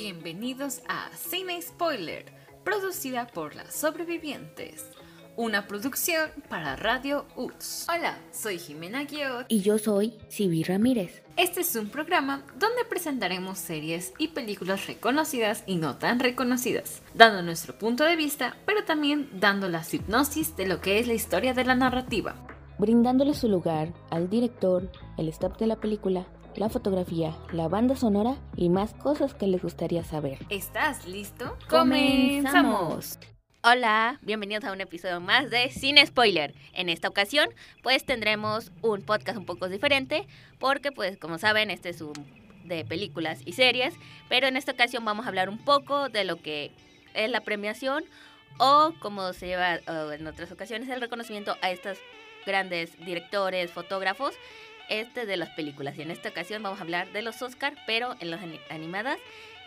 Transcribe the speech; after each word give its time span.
Bienvenidos 0.00 0.80
a 0.88 1.10
Cine 1.16 1.60
Spoiler, 1.60 2.24
producida 2.62 3.26
por 3.26 3.56
las 3.56 3.74
sobrevivientes. 3.74 4.86
Una 5.36 5.66
producción 5.66 6.30
para 6.48 6.76
Radio 6.76 7.26
UTS. 7.34 7.88
Hola, 7.92 8.16
soy 8.30 8.60
Jimena 8.60 9.02
Guiot. 9.02 9.46
Y 9.48 9.62
yo 9.62 9.76
soy 9.76 10.14
Sibi 10.28 10.62
Ramírez. 10.62 11.24
Este 11.36 11.62
es 11.62 11.74
un 11.74 11.88
programa 11.88 12.44
donde 12.60 12.84
presentaremos 12.88 13.58
series 13.58 14.12
y 14.18 14.28
películas 14.28 14.86
reconocidas 14.86 15.64
y 15.66 15.74
no 15.74 15.96
tan 15.96 16.20
reconocidas, 16.20 17.02
dando 17.14 17.42
nuestro 17.42 17.76
punto 17.76 18.04
de 18.04 18.14
vista, 18.14 18.56
pero 18.66 18.84
también 18.84 19.28
dando 19.40 19.68
la 19.68 19.82
hipnosis 19.90 20.54
de 20.54 20.68
lo 20.68 20.80
que 20.80 21.00
es 21.00 21.08
la 21.08 21.14
historia 21.14 21.54
de 21.54 21.64
la 21.64 21.74
narrativa. 21.74 22.36
Brindándole 22.78 23.34
su 23.34 23.48
lugar 23.48 23.92
al 24.10 24.30
director, 24.30 24.92
el 25.16 25.28
staff 25.30 25.58
de 25.58 25.66
la 25.66 25.80
película, 25.80 26.28
la 26.58 26.68
fotografía, 26.68 27.36
la 27.52 27.68
banda 27.68 27.94
sonora 27.94 28.36
y 28.56 28.68
más 28.68 28.92
cosas 28.94 29.32
que 29.34 29.46
les 29.46 29.62
gustaría 29.62 30.02
saber. 30.02 30.38
¿Estás 30.50 31.06
listo? 31.06 31.56
¡Comenzamos! 31.70 33.18
Hola, 33.62 34.18
bienvenidos 34.22 34.64
a 34.64 34.72
un 34.72 34.80
episodio 34.80 35.20
más 35.20 35.50
de 35.50 35.70
Sin 35.70 36.04
Spoiler. 36.04 36.54
En 36.72 36.88
esta 36.88 37.08
ocasión, 37.08 37.48
pues 37.82 38.04
tendremos 38.04 38.72
un 38.82 39.02
podcast 39.02 39.38
un 39.38 39.46
poco 39.46 39.68
diferente, 39.68 40.26
porque 40.58 40.90
pues 40.90 41.16
como 41.16 41.38
saben, 41.38 41.70
este 41.70 41.90
es 41.90 42.00
un 42.00 42.14
de 42.64 42.84
películas 42.84 43.40
y 43.44 43.52
series, 43.52 43.94
pero 44.28 44.48
en 44.48 44.56
esta 44.56 44.72
ocasión 44.72 45.04
vamos 45.04 45.26
a 45.26 45.28
hablar 45.28 45.48
un 45.48 45.58
poco 45.58 46.08
de 46.08 46.24
lo 46.24 46.42
que 46.42 46.72
es 47.14 47.30
la 47.30 47.40
premiación 47.40 48.04
o 48.58 48.92
como 49.00 49.32
se 49.32 49.46
lleva 49.46 49.76
en 49.76 50.26
otras 50.26 50.50
ocasiones 50.50 50.88
el 50.88 51.00
reconocimiento 51.00 51.56
a 51.62 51.70
estos 51.70 51.98
grandes 52.46 52.98
directores, 53.04 53.70
fotógrafos 53.70 54.34
este 54.88 55.26
de 55.26 55.36
las 55.36 55.50
películas. 55.50 55.96
Y 55.98 56.02
en 56.02 56.10
esta 56.10 56.28
ocasión 56.28 56.62
vamos 56.62 56.80
a 56.80 56.82
hablar 56.82 57.10
de 57.12 57.22
los 57.22 57.40
Oscar, 57.42 57.74
pero 57.86 58.16
en 58.20 58.30
las 58.30 58.40
animadas. 58.70 59.18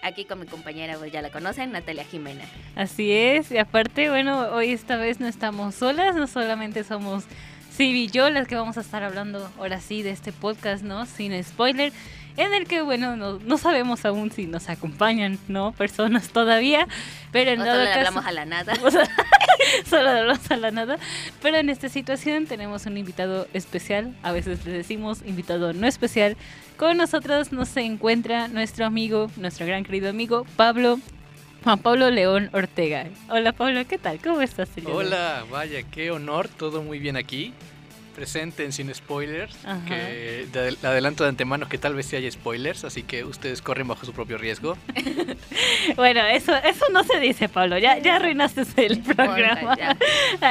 Aquí 0.04 0.26
con 0.26 0.40
mi 0.40 0.48
compañera, 0.48 0.98
pues 0.98 1.12
ya 1.12 1.22
la 1.22 1.30
conocen, 1.30 1.72
Natalia 1.72 2.04
Jimena. 2.04 2.44
Así 2.76 3.12
es, 3.12 3.52
y 3.52 3.60
aparte, 3.60 4.10
bueno, 4.10 4.50
hoy 4.52 4.72
esta 4.72 4.98
vez 4.98 5.20
no 5.20 5.28
estamos 5.28 5.76
solas, 5.76 6.16
no 6.16 6.26
solamente 6.26 6.84
somos 6.84 7.26
Sibi 7.70 8.06
y 8.06 8.08
yo 8.08 8.30
las 8.32 8.48
que 8.48 8.56
vamos 8.56 8.78
a 8.78 8.82
estar 8.82 9.04
hablando 9.04 9.50
ahora 9.58 9.80
sí 9.80 10.02
de 10.02 10.10
este 10.10 10.32
podcast, 10.32 10.84
¿no? 10.84 11.06
Sin 11.06 11.42
spoiler 11.44 11.94
en 12.38 12.54
el 12.54 12.68
que, 12.68 12.82
bueno, 12.82 13.16
no, 13.16 13.40
no 13.40 13.58
sabemos 13.58 14.06
aún 14.06 14.32
si 14.32 14.46
nos 14.46 14.70
acompañan, 14.70 15.38
¿no? 15.48 15.72
Personas 15.74 16.30
todavía, 16.30 16.88
pero 17.32 17.52
en 17.52 17.62
o 17.62 17.66
solo 17.66 17.90
hablamos 17.90 18.26
a 18.26 18.32
la 18.32 18.46
nada. 18.46 18.74
solo 19.86 20.10
hablamos 20.10 20.52
a 20.52 20.58
la 20.58 20.72
nada. 20.72 20.98
Pero 21.42 21.58
en 21.58 21.70
esta 21.70 21.90
situación 21.90 22.46
tenemos 22.46 22.86
un 22.86 22.98
invitado 22.98 23.48
especial, 23.54 24.16
a 24.24 24.32
veces 24.32 24.66
le 24.66 24.72
decimos 24.72 25.22
invitado 25.26 25.74
no 25.74 25.88
especial. 25.88 26.38
Con 26.78 26.98
nosotros 26.98 27.52
nos 27.52 27.76
encuentra 27.78 28.48
nuestro 28.48 28.86
amigo, 28.86 29.30
nuestro 29.38 29.66
gran 29.66 29.84
querido 29.84 30.10
amigo, 30.10 30.46
Pablo 30.56 31.00
Juan 31.64 31.78
Pablo 31.78 32.10
León 32.10 32.50
Ortega. 32.54 33.06
Hola 33.30 33.52
Pablo, 33.52 33.86
¿qué 33.88 34.00
tal? 34.00 34.20
¿Cómo 34.20 34.42
estás? 34.42 34.70
Señor? 34.70 34.94
Hola, 34.94 35.46
vaya, 35.52 35.84
qué 35.84 36.10
honor, 36.10 36.48
todo 36.48 36.82
muy 36.82 36.98
bien 36.98 37.18
aquí 37.18 37.54
presenten 38.22 38.72
sin 38.72 38.94
spoilers. 38.94 39.58
Que 39.88 40.46
de, 40.54 40.78
adelanto 40.88 41.24
de 41.24 41.30
antemano 41.30 41.68
que 41.68 41.80
tal 41.80 41.96
vez 41.96 42.06
sí 42.06 42.16
haya 42.16 42.30
spoilers, 42.30 42.84
así 42.84 43.02
que 43.02 43.24
ustedes 43.24 43.64
corren 43.64 43.88
bajo 43.88 44.06
su 44.06 44.14
propio 44.14 44.38
riesgo. 44.38 44.78
bueno, 45.96 46.22
eso, 46.28 46.56
eso 46.56 46.86
no 46.92 47.04
se 47.04 47.20
dice, 47.20 47.50
Pablo. 47.50 47.80
Ya, 47.80 47.98
ya 47.98 48.18
arruinaste 48.18 48.62
el 48.86 49.02
programa. 49.02 49.76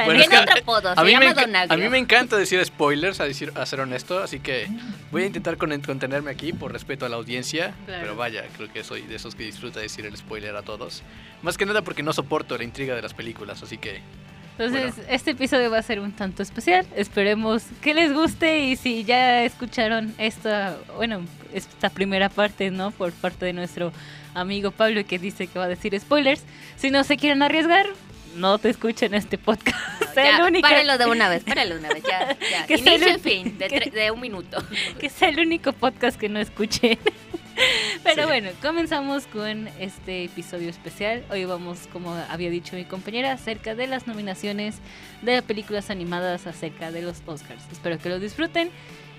Bueno, 0.05 0.23
otro 0.23 0.55
apodo, 0.61 0.93
a, 0.95 1.03
mí 1.03 1.15
me 1.15 1.27
a 1.27 1.77
mí 1.77 1.89
me 1.89 1.97
encanta 1.97 2.37
decir 2.37 2.63
spoilers, 2.65 3.19
a, 3.19 3.25
decir, 3.25 3.51
a 3.55 3.65
ser 3.65 3.79
honesto, 3.79 4.21
así 4.21 4.39
que 4.39 4.67
voy 5.11 5.23
a 5.23 5.25
intentar 5.25 5.57
contenerme 5.57 6.31
aquí 6.31 6.53
por 6.53 6.71
respeto 6.71 7.05
a 7.05 7.09
la 7.09 7.15
audiencia. 7.15 7.73
Pero 7.85 8.15
vaya, 8.15 8.43
creo 8.55 8.71
que 8.71 8.83
soy 8.83 9.01
de 9.03 9.15
esos 9.15 9.35
que 9.35 9.43
disfruta 9.43 9.79
decir 9.79 10.05
el 10.05 10.15
spoiler 10.17 10.55
a 10.55 10.61
todos. 10.61 11.03
Más 11.41 11.57
que 11.57 11.65
nada 11.65 11.81
porque 11.81 12.03
no 12.03 12.13
soporto 12.13 12.57
la 12.57 12.63
intriga 12.63 12.95
de 12.95 13.01
las 13.01 13.13
películas, 13.13 13.63
así 13.63 13.77
que 13.77 14.01
entonces, 14.63 15.05
este 15.09 15.31
episodio 15.31 15.71
va 15.71 15.79
a 15.79 15.83
ser 15.83 15.99
un 15.99 16.11
tanto 16.11 16.43
especial. 16.43 16.85
Esperemos 16.95 17.63
que 17.81 17.93
les 17.93 18.13
guste 18.13 18.65
y 18.65 18.75
si 18.75 19.03
ya 19.03 19.43
escucharon 19.43 20.13
esta, 20.17 20.77
bueno, 20.95 21.25
esta 21.53 21.89
primera 21.89 22.29
parte, 22.29 22.71
¿no? 22.71 22.91
Por 22.91 23.11
parte 23.11 23.45
de 23.45 23.53
nuestro 23.53 23.91
amigo 24.33 24.71
Pablo 24.71 25.05
que 25.05 25.19
dice 25.19 25.47
que 25.47 25.59
va 25.59 25.65
a 25.65 25.67
decir 25.67 25.99
spoilers. 25.99 26.43
Si 26.77 26.91
no 26.91 27.03
se 27.03 27.17
quieren 27.17 27.41
arriesgar, 27.41 27.87
no 28.35 28.57
te 28.57 28.69
escuchen 28.69 29.13
este 29.13 29.37
podcast. 29.37 29.77
ya, 30.15 30.39
Párelo 30.61 30.97
de 30.97 31.05
una 31.05 31.29
vez, 31.29 31.43
párelo 31.43 31.75
de 31.75 31.79
una 31.79 31.89
vez, 31.89 32.03
ya. 32.03 32.37
ya. 32.49 32.65
Que 32.67 32.75
Inicio 32.75 33.07
el, 33.07 33.19
fin, 33.19 33.57
de, 33.57 33.91
de, 33.93 34.11
un 34.11 34.19
minuto. 34.19 34.63
Que 34.99 35.09
sea 35.09 35.29
el 35.29 35.39
único 35.39 35.73
podcast 35.73 36.19
que 36.19 36.29
no 36.29 36.39
escuchen. 36.39 36.97
Pero 38.03 38.27
bueno, 38.27 38.49
comenzamos 38.61 39.27
con 39.27 39.67
este 39.79 40.25
episodio 40.25 40.69
especial. 40.69 41.23
Hoy 41.29 41.45
vamos, 41.45 41.87
como 41.91 42.13
había 42.13 42.49
dicho 42.49 42.75
mi 42.75 42.85
compañera, 42.85 43.33
acerca 43.33 43.75
de 43.75 43.87
las 43.87 44.07
nominaciones 44.07 44.77
de 45.21 45.41
películas 45.41 45.89
animadas 45.89 46.47
acerca 46.47 46.91
de 46.91 47.01
los 47.01 47.21
Oscars. 47.25 47.63
Espero 47.71 47.99
que 47.99 48.09
lo 48.09 48.19
disfruten. 48.19 48.69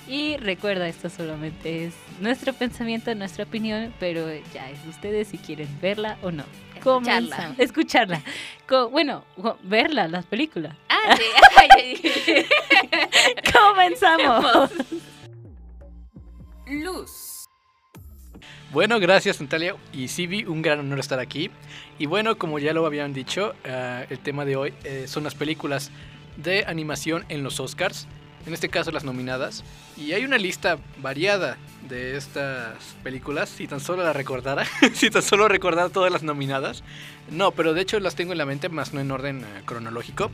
Y 0.08 0.36
recuerda, 0.36 0.88
esto 0.88 1.08
solamente 1.08 1.86
es 1.86 1.94
nuestro 2.20 2.52
pensamiento, 2.52 3.14
nuestra 3.14 3.44
opinión, 3.44 3.94
pero 4.00 4.26
ya 4.52 4.68
es 4.68 4.82
de 4.82 4.90
ustedes 4.90 5.28
si 5.28 5.38
quieren 5.38 5.68
verla 5.80 6.18
o 6.22 6.32
no. 6.32 6.44
Escucharla. 6.74 7.54
Escucharla. 7.58 8.22
bueno, 8.90 9.24
verla, 9.62 10.08
las 10.08 10.26
películas. 10.26 10.76
Ah, 10.88 11.16
sí. 11.76 12.04
Comenzamos. 13.52 14.72
Luz. 16.66 17.31
Bueno, 18.72 18.98
gracias 19.00 19.38
Natalia 19.38 19.76
y 19.92 20.08
Sibi, 20.08 20.44
un 20.46 20.62
gran 20.62 20.80
honor 20.80 20.98
estar 20.98 21.20
aquí. 21.20 21.50
Y 21.98 22.06
bueno, 22.06 22.38
como 22.38 22.58
ya 22.58 22.72
lo 22.72 22.86
habían 22.86 23.12
dicho, 23.12 23.52
eh, 23.64 24.06
el 24.08 24.18
tema 24.18 24.46
de 24.46 24.56
hoy 24.56 24.72
eh, 24.84 25.04
son 25.06 25.24
las 25.24 25.34
películas 25.34 25.90
de 26.38 26.64
animación 26.66 27.26
en 27.28 27.42
los 27.42 27.60
Oscars, 27.60 28.08
en 28.46 28.54
este 28.54 28.70
caso 28.70 28.90
las 28.90 29.04
nominadas. 29.04 29.62
Y 29.98 30.12
hay 30.12 30.24
una 30.24 30.38
lista 30.38 30.78
variada 31.02 31.58
de 31.86 32.16
estas 32.16 32.78
películas, 33.02 33.50
si 33.50 33.68
tan 33.68 33.78
solo 33.78 34.04
la 34.04 34.14
recordara, 34.14 34.64
si 34.94 35.10
tan 35.10 35.20
solo 35.22 35.48
recordara 35.48 35.90
todas 35.90 36.10
las 36.10 36.22
nominadas. 36.22 36.82
No, 37.30 37.50
pero 37.50 37.74
de 37.74 37.82
hecho 37.82 38.00
las 38.00 38.14
tengo 38.14 38.32
en 38.32 38.38
la 38.38 38.46
mente, 38.46 38.70
más 38.70 38.94
no 38.94 39.00
en 39.02 39.10
orden 39.10 39.40
eh, 39.42 39.62
cronológico. 39.66 40.30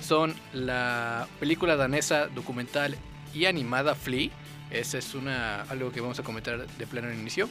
Son 0.00 0.34
la 0.54 1.28
película 1.38 1.76
danesa 1.76 2.28
documental 2.28 2.96
y 3.34 3.44
animada 3.44 3.94
Flea 3.94 4.30
esa 4.74 4.98
es 4.98 5.14
una, 5.14 5.62
algo 5.62 5.92
que 5.92 6.00
vamos 6.00 6.18
a 6.18 6.22
comentar 6.22 6.66
de 6.66 6.86
pleno 6.86 7.12
inicio. 7.12 7.48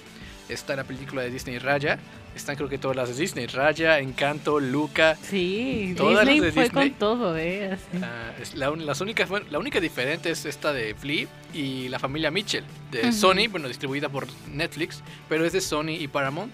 Está 0.49 0.75
la 0.75 0.83
película 0.83 1.21
de 1.21 1.31
Disney 1.31 1.57
Raya. 1.57 1.99
Están 2.35 2.55
creo 2.55 2.67
que 2.67 2.77
todas 2.77 2.97
las 2.97 3.09
de 3.09 3.15
Disney. 3.15 3.47
Raya, 3.47 3.99
Encanto, 3.99 4.59
Luca. 4.59 5.15
Sí, 5.21 5.93
todas 5.95 6.27
Disney 6.27 6.39
las 6.39 6.55
de 6.55 6.61
fue 6.61 6.69
con 6.69 6.91
todo, 6.93 7.37
¿eh? 7.37 7.77
Ah, 8.01 8.31
la, 8.55 8.71
las 8.71 8.99
únicas, 9.01 9.29
la 9.49 9.59
única 9.59 9.79
diferente 9.79 10.31
es 10.31 10.45
esta 10.45 10.73
de 10.73 10.95
Flea 10.95 11.27
y 11.53 11.87
la 11.89 11.99
familia 11.99 12.29
Mitchell. 12.31 12.63
De 12.91 13.11
Sony, 13.11 13.47
bueno, 13.49 13.67
distribuida 13.67 14.09
por 14.09 14.27
Netflix. 14.51 15.01
Pero 15.29 15.45
es 15.45 15.53
de 15.53 15.61
Sony 15.61 15.91
y 15.99 16.07
Paramount. 16.07 16.53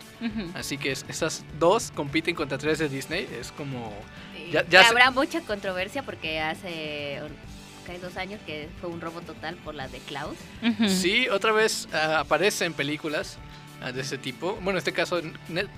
Así 0.53 0.77
que 0.77 0.91
esas 0.91 1.43
dos 1.59 1.91
compiten 1.95 2.35
contra 2.35 2.57
tres 2.57 2.77
de 2.79 2.89
Disney. 2.89 3.27
Es 3.39 3.51
como... 3.51 3.93
Ya, 4.51 4.67
ya 4.67 4.87
habrá 4.87 5.11
mucha 5.11 5.41
controversia 5.41 6.03
porque 6.03 6.39
hace 6.39 7.21
hay 7.89 7.97
dos 7.97 8.17
años 8.17 8.39
que 8.45 8.69
fue 8.79 8.89
un 8.89 9.01
robo 9.01 9.21
total 9.21 9.55
por 9.57 9.75
la 9.75 9.87
de 9.87 9.99
Klaus. 9.99 10.37
Sí, 10.87 11.27
otra 11.29 11.51
vez 11.51 11.87
ah, 11.93 12.19
aparece 12.19 12.65
en 12.65 12.73
películas 12.73 13.37
ah, 13.81 13.91
de 13.91 14.01
ese 14.01 14.17
tipo. 14.17 14.53
Bueno, 14.55 14.71
en 14.71 14.77
este 14.77 14.93
caso, 14.93 15.21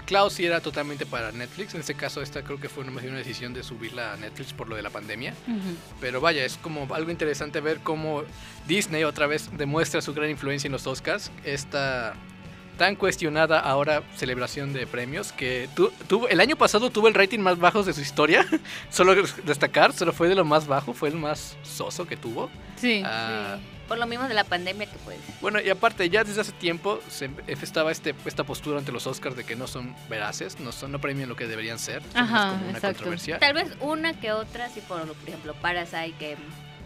Klaus 0.05 0.33
sí 0.33 0.45
era 0.45 0.61
totalmente 0.61 1.05
para 1.05 1.31
Netflix. 1.31 1.73
En 1.73 1.79
este 1.79 1.95
caso, 1.95 2.21
esta 2.21 2.43
creo 2.43 2.59
que 2.59 2.69
fue 2.69 2.83
una, 2.83 2.91
una 3.01 3.17
decisión 3.17 3.53
de 3.53 3.63
subirla 3.63 4.13
a 4.13 4.17
Netflix 4.17 4.53
por 4.53 4.67
lo 4.67 4.75
de 4.75 4.81
la 4.81 4.89
pandemia. 4.89 5.33
Pero 5.99 6.21
vaya, 6.21 6.45
es 6.45 6.57
como 6.57 6.93
algo 6.93 7.11
interesante 7.11 7.61
ver 7.61 7.79
cómo 7.79 8.23
Disney 8.67 9.03
otra 9.03 9.27
vez 9.27 9.49
demuestra 9.57 10.01
su 10.01 10.13
gran 10.13 10.29
influencia 10.29 10.67
en 10.67 10.73
los 10.73 10.87
Oscars. 10.87 11.31
Esta 11.43 12.15
tan 12.81 12.95
cuestionada 12.95 13.59
ahora 13.59 14.01
celebración 14.15 14.73
de 14.73 14.87
premios 14.87 15.31
que 15.31 15.69
tuvo 16.07 16.27
el 16.27 16.39
año 16.39 16.55
pasado 16.55 16.89
tuvo 16.89 17.07
el 17.09 17.13
rating 17.13 17.37
más 17.37 17.59
bajo 17.59 17.83
de 17.83 17.93
su 17.93 18.01
historia. 18.01 18.43
solo 18.89 19.13
destacar, 19.45 19.93
solo 19.93 20.13
fue 20.13 20.27
de 20.29 20.33
lo 20.33 20.45
más 20.45 20.65
bajo, 20.65 20.91
fue 20.91 21.09
el 21.09 21.15
más 21.15 21.55
soso 21.61 22.07
que 22.07 22.17
tuvo. 22.17 22.49
Sí. 22.77 23.03
Ah, 23.05 23.59
Por 23.87 23.99
lo 23.99 24.07
mismo 24.07 24.27
de 24.27 24.33
la 24.33 24.45
pandemia 24.45 24.87
que 24.87 24.97
pues. 25.05 25.19
Bueno, 25.41 25.61
y 25.61 25.69
aparte, 25.69 26.09
ya 26.09 26.23
desde 26.23 26.41
hace 26.41 26.53
tiempo 26.53 26.99
se 27.07 27.29
estaba 27.61 27.91
este, 27.91 28.15
esta 28.25 28.45
postura 28.45 28.79
ante 28.79 28.91
los 28.91 29.05
Oscars 29.05 29.35
de 29.35 29.43
que 29.43 29.55
no 29.55 29.67
son 29.67 29.95
veraces, 30.09 30.59
no 30.59 30.71
son 30.71 30.91
no 30.91 30.99
premian 30.99 31.29
lo 31.29 31.35
que 31.35 31.45
deberían 31.45 31.77
ser. 31.77 32.01
Ajá, 32.15 32.53
como 32.57 32.67
una 32.67 32.81
controversia. 32.81 33.37
Tal 33.37 33.53
vez 33.53 33.67
una 33.79 34.19
que 34.19 34.31
otra, 34.31 34.69
si 34.69 34.81
por, 34.81 35.05
por 35.05 35.29
ejemplo 35.29 35.53
Parasite, 35.53 36.15
que 36.17 36.35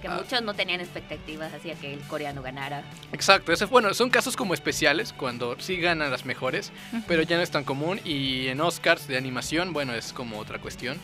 que 0.05 0.13
ah. 0.13 0.17
muchos 0.21 0.41
no 0.41 0.53
tenían 0.53 0.81
expectativas 0.81 1.53
hacia 1.53 1.75
que 1.75 1.93
el 1.93 1.99
coreano 2.01 2.41
ganara. 2.41 2.83
Exacto, 3.11 3.51
ese, 3.51 3.65
bueno, 3.65 3.93
son 3.93 4.09
casos 4.09 4.35
como 4.35 4.53
especiales 4.53 5.13
cuando 5.13 5.55
sí 5.59 5.77
ganan 5.77 6.11
las 6.11 6.25
mejores, 6.25 6.71
pero 7.07 7.23
ya 7.23 7.37
no 7.37 7.43
es 7.43 7.51
tan 7.51 7.63
común 7.63 7.99
y 8.05 8.47
en 8.47 8.61
Oscars 8.61 9.07
de 9.07 9.17
animación, 9.17 9.73
bueno, 9.73 9.93
es 9.93 10.13
como 10.13 10.37
otra 10.39 10.59
cuestión. 10.59 10.97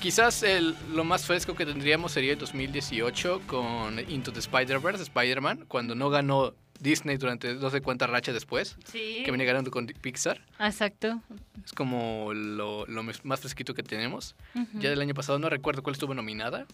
Quizás 0.00 0.42
el, 0.42 0.76
lo 0.92 1.04
más 1.04 1.24
fresco 1.24 1.54
que 1.54 1.64
tendríamos 1.64 2.12
sería 2.12 2.32
el 2.32 2.38
2018 2.38 3.42
con 3.46 3.98
Into 4.10 4.32
the 4.32 4.40
Spider-Verse, 4.40 5.02
Spider-Man, 5.04 5.64
cuando 5.66 5.94
no 5.94 6.10
ganó 6.10 6.52
Disney 6.80 7.16
durante 7.16 7.54
no 7.54 7.70
sé 7.70 7.80
cuántas 7.80 8.10
rachas 8.10 8.34
después, 8.34 8.76
Sí. 8.84 9.22
que 9.24 9.30
viene 9.30 9.44
ganando 9.44 9.70
con 9.70 9.86
Pixar. 9.86 10.42
Exacto. 10.60 11.22
Es 11.64 11.72
como 11.72 12.34
lo, 12.34 12.84
lo 12.86 13.02
más 13.02 13.40
fresquito 13.40 13.72
que 13.72 13.82
tenemos. 13.82 14.34
Ujú. 14.54 14.80
Ya 14.80 14.90
del 14.90 15.00
año 15.00 15.14
pasado 15.14 15.38
no 15.38 15.48
recuerdo 15.48 15.82
cuál 15.82 15.94
estuvo 15.94 16.12
nominada. 16.12 16.66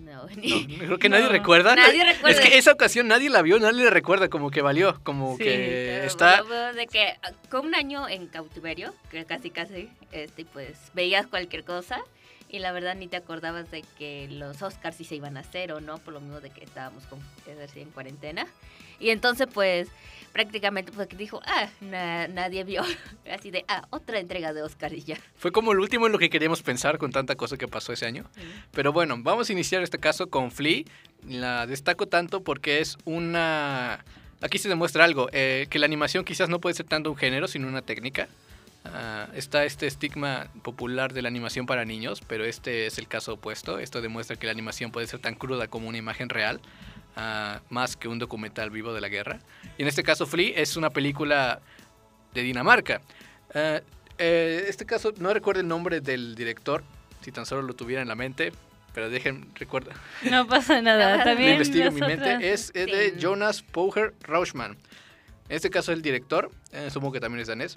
No, 0.00 0.24
No, 0.24 0.28
ni- 0.36 0.78
creo 0.78 0.98
que 0.98 1.08
nadie 1.08 1.24
No. 1.26 1.30
recuerda. 1.32 1.74
Nadie 1.76 2.02
Es 2.02 2.16
recuerda. 2.16 2.42
que 2.42 2.58
esa 2.58 2.72
ocasión 2.72 3.08
nadie 3.08 3.30
la 3.30 3.42
vio, 3.42 3.58
nadie 3.58 3.84
le 3.84 3.90
recuerda, 3.90 4.28
como 4.28 4.50
que 4.50 4.62
valió, 4.62 4.98
como 5.04 5.36
Sí, 5.36 5.44
que 5.44 6.04
está... 6.06 6.42
de 6.72 6.86
que 6.86 7.14
ah, 7.22 7.30
con 7.50 7.66
un 7.66 7.74
año 7.74 8.08
en 8.08 8.26
cautiverio, 8.26 8.94
que 9.10 9.24
casi 9.24 9.50
casi, 9.50 9.88
este, 10.12 10.44
pues 10.44 10.76
veías 10.94 11.26
cualquier 11.26 11.64
cosa 11.64 12.00
y 12.48 12.60
la 12.60 12.72
verdad 12.72 12.94
ni 12.94 13.08
te 13.08 13.16
acordabas 13.16 13.70
de 13.70 13.82
que 13.98 14.28
los 14.30 14.62
Oscars 14.62 14.96
sí 14.96 15.04
se 15.04 15.16
iban 15.16 15.36
a 15.36 15.40
hacer 15.40 15.72
o 15.72 15.80
no, 15.80 15.98
por 15.98 16.14
lo 16.14 16.20
mismo 16.20 16.40
de 16.40 16.50
que 16.50 16.64
estábamos 16.64 17.04
con, 17.06 17.18
es 17.46 17.58
decir, 17.58 17.82
en 17.82 17.90
cuarentena. 17.90 18.46
Y 18.98 19.10
entonces 19.10 19.46
pues 19.52 19.88
prácticamente 20.36 20.92
pues 20.92 21.08
que 21.08 21.16
dijo, 21.16 21.40
ah, 21.46 21.66
na- 21.80 22.28
nadie 22.28 22.62
vio, 22.62 22.82
así 23.32 23.50
de, 23.50 23.64
ah, 23.68 23.86
otra 23.88 24.18
entrega 24.18 24.52
de 24.52 24.60
Oscar 24.62 24.92
y 24.92 25.00
ya. 25.02 25.16
Fue 25.38 25.50
como 25.50 25.72
el 25.72 25.80
último 25.80 26.04
en 26.04 26.12
lo 26.12 26.18
que 26.18 26.28
queríamos 26.28 26.62
pensar 26.62 26.98
con 26.98 27.10
tanta 27.10 27.36
cosa 27.36 27.56
que 27.56 27.66
pasó 27.66 27.94
ese 27.94 28.04
año. 28.04 28.24
Pero 28.72 28.92
bueno, 28.92 29.16
vamos 29.18 29.48
a 29.48 29.52
iniciar 29.54 29.82
este 29.82 29.98
caso 29.98 30.28
con 30.28 30.50
Flea. 30.50 30.82
La 31.26 31.66
destaco 31.66 32.06
tanto 32.06 32.42
porque 32.44 32.80
es 32.80 32.98
una... 33.06 34.04
Aquí 34.42 34.58
se 34.58 34.68
demuestra 34.68 35.04
algo, 35.04 35.30
eh, 35.32 35.66
que 35.70 35.78
la 35.78 35.86
animación 35.86 36.22
quizás 36.22 36.50
no 36.50 36.60
puede 36.60 36.74
ser 36.74 36.84
tanto 36.84 37.10
un 37.10 37.16
género, 37.16 37.48
sino 37.48 37.66
una 37.66 37.80
técnica. 37.80 38.28
Ah, 38.84 39.28
está 39.34 39.64
este 39.64 39.86
estigma 39.86 40.48
popular 40.62 41.14
de 41.14 41.22
la 41.22 41.28
animación 41.28 41.64
para 41.64 41.86
niños, 41.86 42.20
pero 42.28 42.44
este 42.44 42.86
es 42.86 42.98
el 42.98 43.08
caso 43.08 43.32
opuesto. 43.32 43.78
Esto 43.78 44.02
demuestra 44.02 44.36
que 44.36 44.44
la 44.44 44.52
animación 44.52 44.92
puede 44.92 45.06
ser 45.06 45.18
tan 45.20 45.34
cruda 45.34 45.66
como 45.68 45.88
una 45.88 45.96
imagen 45.96 46.28
real, 46.28 46.60
ah, 47.16 47.60
más 47.70 47.96
que 47.96 48.08
un 48.08 48.18
documental 48.18 48.70
vivo 48.70 48.92
de 48.94 49.00
la 49.00 49.08
guerra. 49.08 49.38
Y 49.78 49.82
en 49.82 49.88
este 49.88 50.02
caso, 50.02 50.26
Flea 50.26 50.52
es 50.60 50.76
una 50.76 50.90
película 50.90 51.60
de 52.34 52.42
Dinamarca. 52.42 53.00
Ah, 53.54 53.80
eh, 54.18 54.64
este 54.68 54.86
caso, 54.86 55.12
no 55.18 55.32
recuerdo 55.34 55.60
el 55.60 55.68
nombre 55.68 56.00
del 56.00 56.34
director, 56.34 56.82
si 57.22 57.32
tan 57.32 57.44
solo 57.46 57.62
lo 57.62 57.74
tuviera 57.74 58.02
en 58.02 58.08
la 58.08 58.14
mente, 58.14 58.52
pero 58.94 59.10
dejen, 59.10 59.50
recuerda, 59.54 59.92
No 60.30 60.46
pasa 60.46 60.80
nada. 60.82 61.18
No, 61.18 61.24
También 61.24 61.48
lo 61.50 61.54
investigo 61.56 61.86
en 61.88 61.94
mi 61.94 62.00
mente. 62.00 62.52
Es, 62.52 62.70
es 62.74 62.86
de 62.86 63.10
Sí. 63.10 63.16
Jonas 63.18 63.62
Pouger 63.62 64.14
Rauschman. 64.22 64.72
En 65.48 65.56
este 65.56 65.68
caso, 65.70 65.92
el 65.92 66.00
director, 66.02 66.50
eh, 66.72 66.88
supongo 66.90 67.12
que 67.12 67.20
también 67.20 67.40
es 67.42 67.48
danés. 67.48 67.76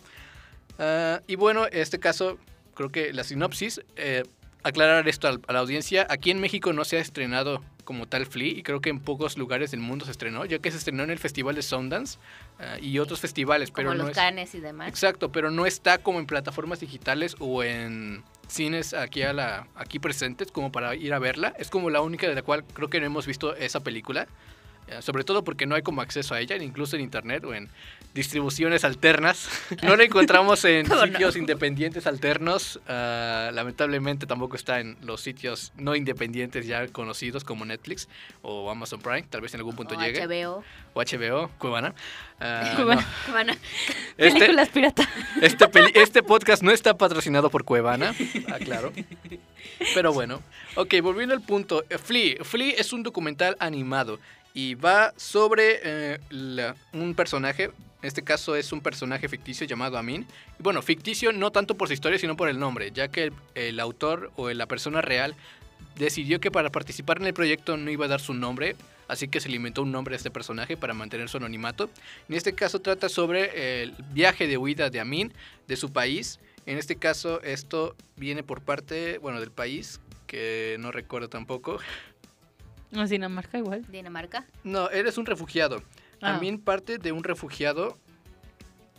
Ah, 0.78 1.22
y 1.28 1.36
bueno, 1.36 1.66
en 1.68 1.78
este 1.80 2.00
caso, 2.00 2.38
creo 2.74 2.90
que 2.90 3.12
la 3.12 3.24
sinopsis, 3.26 3.82
eh, 3.98 4.24
aclarar 4.64 5.08
esto 5.08 5.28
a 5.28 5.54
la 5.54 5.60
audiencia, 5.60 6.06
aquí 6.10 6.32
en 6.32 6.40
México 6.40 6.74
no 6.74 6.86
se 6.86 6.98
ha 6.98 7.00
estrenado 7.00 7.62
como 7.84 8.08
tal 8.08 8.28
Flea 8.28 8.50
y 8.50 8.62
creo 8.62 8.82
que 8.82 8.90
en 8.92 9.00
pocos 9.00 9.38
lugares 9.38 9.72
del 9.72 9.80
mundo 9.80 10.06
se 10.06 10.12
estrenó, 10.12 10.46
ya 10.46 10.60
que 10.60 10.70
se 10.70 10.78
estrenó 10.78 11.04
en 11.04 11.10
el 11.10 11.18
Festival 11.18 11.56
de 11.56 11.64
Sundance 11.64 12.20
ah, 12.60 12.78
y 12.80 13.00
otros 13.00 13.20
festivales, 13.20 13.72
pero 13.72 13.90
Como 13.90 13.98
no 13.98 14.08
los 14.10 14.16
canes 14.16 14.54
y 14.54 14.60
demás. 14.60 14.90
Exacto, 14.90 15.32
pero 15.32 15.50
no 15.50 15.66
está 15.66 15.98
como 15.98 16.20
en 16.20 16.28
plataformas 16.28 16.80
digitales 16.80 17.36
o 17.40 17.64
en 17.64 18.24
cines 18.48 18.94
aquí 18.94 19.24
a 19.24 19.34
la 19.34 19.68
aquí 19.76 19.98
presentes 19.98 20.52
como 20.52 20.72
para 20.72 20.96
ir 20.96 21.14
a 21.14 21.20
verla. 21.20 21.54
Es 21.58 21.70
como 21.70 21.90
la 21.90 22.02
única 22.02 22.28
de 22.28 22.36
la 22.36 22.44
cual 22.44 22.64
creo 22.64 22.90
que 22.90 23.00
no 23.00 23.08
hemos 23.08 23.26
visto 23.26 23.56
esa 23.56 23.80
película. 23.80 24.28
Eh, 24.90 25.02
Sobre 25.02 25.24
todo 25.24 25.44
porque 25.44 25.66
no 25.66 25.76
hay 25.76 25.82
como 25.82 26.02
acceso 26.02 26.34
a 26.36 26.40
ella, 26.42 26.56
incluso 26.58 26.96
en 26.96 27.02
internet 27.02 27.44
o 27.46 27.54
en 27.54 27.70
distribuciones 28.14 28.84
alternas. 28.84 29.48
No 29.84 29.96
la 29.96 30.04
encontramos 30.04 30.66
en 30.66 30.86
sitios 31.06 31.36
independientes 31.36 32.08
alternos. 32.08 32.80
ah, 32.88 33.52
lamentablemente 33.54 34.26
tampoco 34.26 34.56
está 34.56 34.80
en 34.80 34.98
los 35.02 35.22
sitios 35.22 35.72
no 35.78 35.96
independientes 35.96 36.66
ya 36.68 36.88
conocidos 36.88 37.44
como 37.44 37.66
Netflix 37.66 38.08
o 38.42 38.70
Amazon 38.72 39.00
Prime. 39.02 39.24
Tal 39.30 39.42
vez 39.42 39.54
en 39.54 39.60
algún 39.60 39.76
punto 39.76 39.96
o 39.96 40.00
llegue. 40.02 40.26
HBO. 40.26 40.64
O 40.94 41.02
HBO, 41.02 41.50
Cuevana. 41.60 41.94
Ah, 42.40 42.74
Cuevana. 42.76 43.02
no. 43.28 43.34
Bueno, 43.34 43.54
Este- 44.18 44.40
Películas 44.40 44.70
pirata. 44.70 45.08
este, 45.42 45.68
peli- 45.68 45.92
este 45.96 46.24
podcast 46.24 46.64
no 46.64 46.72
está 46.72 46.98
patrocinado 46.98 47.50
por 47.50 47.64
Cuevana, 47.64 48.14
aclaro. 48.52 48.92
Pero 49.94 50.12
bueno, 50.14 50.42
ok, 50.76 50.96
volviendo 51.02 51.34
al 51.36 51.42
punto. 51.42 51.84
Flea. 52.04 52.44
Flea 52.44 52.74
es 52.78 52.92
un 52.94 53.04
documental 53.04 53.56
animado 53.60 54.20
y 54.54 54.76
va 54.76 55.14
sobre 55.18 55.80
eh, 55.84 56.20
un 56.94 57.16
personaje. 57.16 57.66
En 58.02 58.08
este 58.08 58.24
caso 58.24 58.56
es 58.56 58.72
un 58.72 58.82
personaje 58.82 59.28
ficticio 59.28 59.68
llamado 59.68 59.98
Amin. 59.98 60.26
Bueno, 60.58 60.82
ficticio 60.82 61.32
no 61.34 61.52
tanto 61.52 61.76
por 61.76 61.88
su 61.88 61.94
historia, 61.94 62.18
sino 62.18 62.38
por 62.38 62.50
el 62.50 62.58
nombre, 62.58 62.92
ya 62.92 63.10
que 63.10 63.26
el, 63.26 63.34
el 63.56 63.80
autor 63.80 64.32
o 64.36 64.50
la 64.50 64.68
persona 64.68 65.02
real 65.02 65.36
decidió 65.98 66.40
que 66.40 66.50
para 66.50 66.72
participar 66.72 67.20
en 67.20 67.28
el 67.28 67.34
proyecto 67.34 67.78
no 67.78 67.92
iba 67.92 68.06
a 68.06 68.08
dar 68.08 68.22
su 68.22 68.34
nombre, 68.34 68.76
así 69.08 69.28
que 69.28 69.42
se 69.42 69.50
le 69.50 69.58
inventó 69.58 69.84
un 69.84 69.92
nombre 69.92 70.16
a 70.16 70.18
este 70.18 70.32
personaje 70.32 70.78
para 70.78 70.94
mantener 70.94 71.28
su 71.30 71.38
anonimato. 71.38 71.90
En 72.30 72.36
este 72.36 72.54
caso 72.54 72.80
trata 72.80 73.10
sobre 73.10 73.84
el 73.84 73.96
viaje 74.14 74.48
de 74.48 74.58
huida 74.58 74.90
de 74.90 75.00
Amin 75.02 75.34
de 75.68 75.76
su 75.76 75.92
país. 75.92 76.40
En 76.66 76.78
este 76.78 76.96
caso 76.96 77.42
esto 77.44 77.96
viene 78.16 78.44
por 78.44 78.62
parte, 78.62 79.18
bueno, 79.18 79.40
del 79.40 79.52
país, 79.52 80.00
que 80.26 80.78
no 80.80 80.92
recuerdo 80.92 81.28
tampoco. 81.28 81.80
No, 82.92 83.06
Dinamarca 83.08 83.58
igual. 83.58 83.86
Dinamarca. 83.90 84.46
No, 84.64 84.90
él 84.90 85.08
es 85.08 85.18
un 85.18 85.26
refugiado. 85.26 85.84
Ah. 86.22 86.36
Amin 86.36 86.60
parte 86.60 86.98
de 86.98 87.12
un 87.12 87.24
refugiado, 87.24 87.98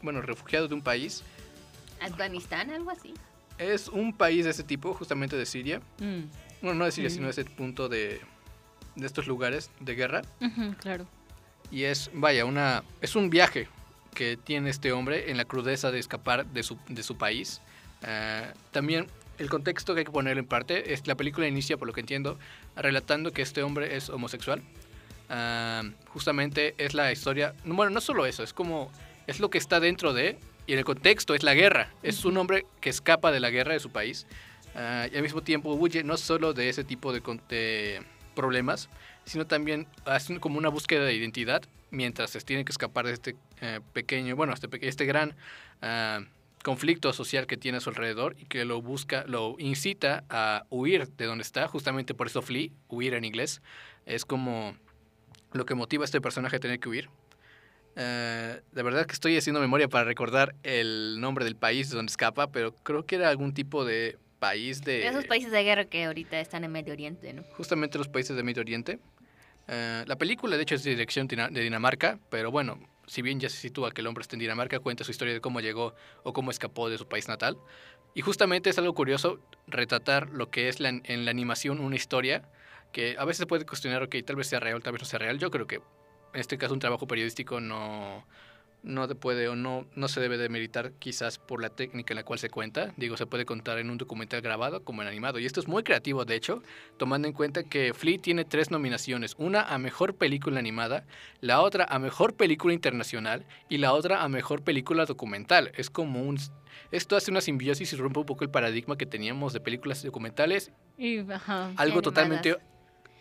bueno, 0.02 0.22
refugiado 0.22 0.68
de 0.68 0.74
un 0.74 0.82
país. 0.82 1.22
Afganistán, 2.00 2.70
algo 2.70 2.90
así. 2.90 3.12
Es 3.58 3.88
un 3.88 4.12
país 4.16 4.44
de 4.44 4.52
ese 4.52 4.64
tipo, 4.64 4.94
justamente 4.94 5.36
de 5.36 5.44
Siria. 5.44 5.80
Mm. 5.98 6.22
Bueno, 6.62 6.78
no 6.78 6.84
de 6.86 6.92
Siria, 6.92 7.10
Mm. 7.10 7.12
sino 7.12 7.24
de 7.26 7.30
ese 7.32 7.44
punto 7.44 7.88
de, 7.88 8.20
de 8.96 9.06
estos 9.06 9.26
lugares 9.26 9.70
de 9.80 9.94
guerra. 9.94 10.22
Claro. 10.80 11.06
Y 11.70 11.84
es, 11.84 12.10
vaya, 12.14 12.44
una, 12.46 12.82
es 13.00 13.16
un 13.16 13.28
viaje 13.28 13.68
que 14.14 14.36
tiene 14.36 14.70
este 14.70 14.92
hombre 14.92 15.30
en 15.30 15.36
la 15.36 15.44
crudeza 15.44 15.90
de 15.90 15.98
escapar 15.98 16.46
de 16.46 16.62
su, 16.62 16.78
de 16.88 17.02
su 17.02 17.16
país. 17.16 17.60
Ah, 18.02 18.52
también 18.72 19.06
el 19.40 19.48
contexto 19.48 19.94
que 19.94 20.00
hay 20.00 20.04
que 20.04 20.12
poner 20.12 20.36
en 20.36 20.44
parte 20.44 20.92
es 20.92 21.06
la 21.06 21.14
película 21.14 21.48
inicia, 21.48 21.78
por 21.78 21.88
lo 21.88 21.94
que 21.94 22.00
entiendo, 22.00 22.38
relatando 22.76 23.32
que 23.32 23.40
este 23.40 23.62
hombre 23.62 23.96
es 23.96 24.10
homosexual. 24.10 24.62
Ah, 25.30 25.82
justamente 26.08 26.74
es 26.76 26.92
la 26.92 27.10
historia, 27.10 27.54
no, 27.64 27.74
bueno, 27.74 27.90
no 27.90 28.02
solo 28.02 28.26
eso, 28.26 28.42
es 28.42 28.52
como, 28.52 28.92
es 29.26 29.40
lo 29.40 29.48
que 29.48 29.56
está 29.56 29.80
dentro 29.80 30.12
de, 30.12 30.38
y 30.66 30.74
en 30.74 30.78
el 30.78 30.84
contexto 30.84 31.34
es 31.34 31.42
la 31.42 31.54
guerra. 31.54 31.90
Es 32.02 32.24
un 32.26 32.36
hombre 32.36 32.66
que 32.82 32.90
escapa 32.90 33.32
de 33.32 33.40
la 33.40 33.48
guerra 33.48 33.72
de 33.72 33.80
su 33.80 33.90
país 33.90 34.26
ah, 34.74 35.06
y 35.10 35.16
al 35.16 35.22
mismo 35.22 35.42
tiempo 35.42 35.72
huye 35.72 36.04
no 36.04 36.18
solo 36.18 36.52
de 36.52 36.68
ese 36.68 36.84
tipo 36.84 37.12
de, 37.12 38.02
problemas, 38.34 38.90
sino 39.24 39.46
también 39.46 39.86
hacen 40.04 40.38
como 40.38 40.58
una 40.58 40.68
búsqueda 40.68 41.04
de 41.04 41.14
identidad 41.14 41.62
mientras 41.90 42.30
se 42.30 42.40
tiene 42.40 42.64
que 42.64 42.72
escapar 42.72 43.06
de 43.06 43.12
este 43.12 43.36
eh, 43.60 43.80
pequeño, 43.92 44.36
bueno, 44.36 44.52
este, 44.52 44.68
este 44.86 45.06
gran 45.06 45.34
ah, 45.80 46.20
conflicto 46.62 47.12
social 47.12 47.46
que 47.46 47.56
tiene 47.56 47.78
a 47.78 47.80
su 47.80 47.90
alrededor 47.90 48.36
y 48.38 48.44
que 48.44 48.64
lo 48.64 48.82
busca, 48.82 49.24
lo 49.26 49.56
incita 49.58 50.24
a 50.28 50.64
huir 50.70 51.08
de 51.08 51.26
donde 51.26 51.42
está, 51.42 51.68
justamente 51.68 52.14
por 52.14 52.26
eso 52.26 52.42
flee, 52.42 52.72
huir 52.88 53.14
en 53.14 53.24
inglés, 53.24 53.62
es 54.06 54.24
como 54.24 54.76
lo 55.52 55.64
que 55.64 55.74
motiva 55.74 56.04
a 56.04 56.06
este 56.06 56.20
personaje 56.20 56.56
a 56.56 56.60
tener 56.60 56.78
que 56.78 56.88
huir. 56.88 57.10
De 57.96 58.82
verdad 58.82 59.06
que 59.06 59.12
estoy 59.12 59.36
haciendo 59.36 59.60
memoria 59.60 59.88
para 59.88 60.04
recordar 60.04 60.54
el 60.62 61.20
nombre 61.20 61.44
del 61.44 61.56
país 61.56 61.90
de 61.90 61.96
donde 61.96 62.10
escapa, 62.10 62.50
pero 62.50 62.74
creo 62.74 63.04
que 63.04 63.16
era 63.16 63.28
algún 63.28 63.52
tipo 63.52 63.84
de 63.84 64.16
país 64.38 64.82
de... 64.82 65.06
Esos 65.06 65.26
países 65.26 65.52
de 65.52 65.62
guerra 65.62 65.84
que 65.84 66.04
ahorita 66.04 66.40
están 66.40 66.64
en 66.64 66.72
Medio 66.72 66.92
Oriente, 66.92 67.32
¿no? 67.32 67.42
justamente 67.56 67.98
los 67.98 68.08
países 68.08 68.36
de 68.36 68.42
Medio 68.42 68.62
Oriente. 68.62 68.98
Eh, 69.68 70.04
la 70.06 70.16
película, 70.16 70.56
de 70.56 70.62
hecho, 70.64 70.74
es 70.74 70.82
de 70.82 70.90
dirección 70.90 71.28
de 71.28 71.60
Dinamarca, 71.60 72.18
pero 72.28 72.50
bueno, 72.50 72.80
si 73.10 73.22
bien 73.22 73.40
ya 73.40 73.48
se 73.48 73.56
sitúa 73.56 73.90
que 73.90 74.02
el 74.02 74.06
hombre 74.06 74.22
está 74.22 74.36
en 74.36 74.40
Dinamarca, 74.40 74.78
cuenta 74.78 75.02
su 75.02 75.10
historia 75.10 75.34
de 75.34 75.40
cómo 75.40 75.60
llegó 75.60 75.96
o 76.22 76.32
cómo 76.32 76.52
escapó 76.52 76.88
de 76.88 76.96
su 76.96 77.08
país 77.08 77.26
natal. 77.26 77.58
Y 78.14 78.20
justamente 78.20 78.70
es 78.70 78.78
algo 78.78 78.94
curioso 78.94 79.40
retratar 79.66 80.30
lo 80.30 80.48
que 80.52 80.68
es 80.68 80.78
la- 80.78 80.90
en 80.90 81.24
la 81.24 81.32
animación 81.32 81.80
una 81.80 81.96
historia 81.96 82.48
que 82.92 83.16
a 83.18 83.24
veces 83.24 83.46
puede 83.46 83.66
cuestionar, 83.66 84.00
ok, 84.04 84.14
tal 84.24 84.36
vez 84.36 84.46
sea 84.46 84.60
real, 84.60 84.80
tal 84.80 84.92
vez 84.92 85.02
no 85.02 85.08
sea 85.08 85.18
real. 85.18 85.40
Yo 85.40 85.50
creo 85.50 85.66
que 85.66 85.76
en 85.76 86.40
este 86.40 86.56
caso 86.56 86.72
un 86.72 86.78
trabajo 86.78 87.08
periodístico 87.08 87.60
no, 87.60 88.24
no 88.82 89.06
te 89.06 89.14
puede 89.14 89.48
o 89.48 89.56
no, 89.56 89.86
no 89.94 90.08
se 90.08 90.20
debe 90.20 90.38
de 90.38 90.48
meritar 90.48 90.92
quizás 90.92 91.38
por 91.38 91.60
la 91.60 91.70
técnica 91.70 92.12
en 92.12 92.16
la 92.16 92.24
cual 92.24 92.38
se 92.38 92.50
cuenta. 92.50 92.92
Digo, 92.96 93.16
se 93.16 93.26
puede 93.26 93.44
contar 93.44 93.78
en 93.78 93.90
un 93.90 93.98
documental 93.98 94.40
grabado 94.40 94.84
como 94.84 95.02
en 95.02 95.08
animado. 95.08 95.38
Y 95.38 95.46
esto 95.46 95.60
es 95.60 95.68
muy 95.68 95.82
creativo, 95.82 96.24
de 96.24 96.34
hecho, 96.34 96.62
tomando 96.96 97.28
en 97.28 97.34
cuenta 97.34 97.62
que 97.62 97.92
Flea 97.94 98.18
tiene 98.18 98.44
tres 98.44 98.70
nominaciones. 98.70 99.34
Una 99.38 99.62
a 99.62 99.78
Mejor 99.78 100.14
Película 100.14 100.58
Animada, 100.58 101.04
la 101.40 101.60
otra 101.60 101.84
a 101.84 101.98
Mejor 101.98 102.34
Película 102.34 102.74
Internacional 102.74 103.44
y 103.68 103.78
la 103.78 103.92
otra 103.92 104.22
a 104.22 104.28
Mejor 104.28 104.62
Película 104.62 105.04
Documental. 105.04 105.72
Es 105.76 105.90
como 105.90 106.22
un... 106.22 106.38
Esto 106.90 107.16
hace 107.16 107.30
una 107.30 107.40
simbiosis 107.40 107.92
y 107.92 107.96
rompe 107.96 108.20
un 108.20 108.26
poco 108.26 108.44
el 108.44 108.50
paradigma 108.50 108.96
que 108.96 109.06
teníamos 109.06 109.52
de 109.52 109.60
películas 109.60 110.02
documentales. 110.02 110.72
Y, 110.96 111.18
ajá. 111.30 111.66
Algo 111.76 111.76
animadas. 111.76 112.02
totalmente... 112.02 112.56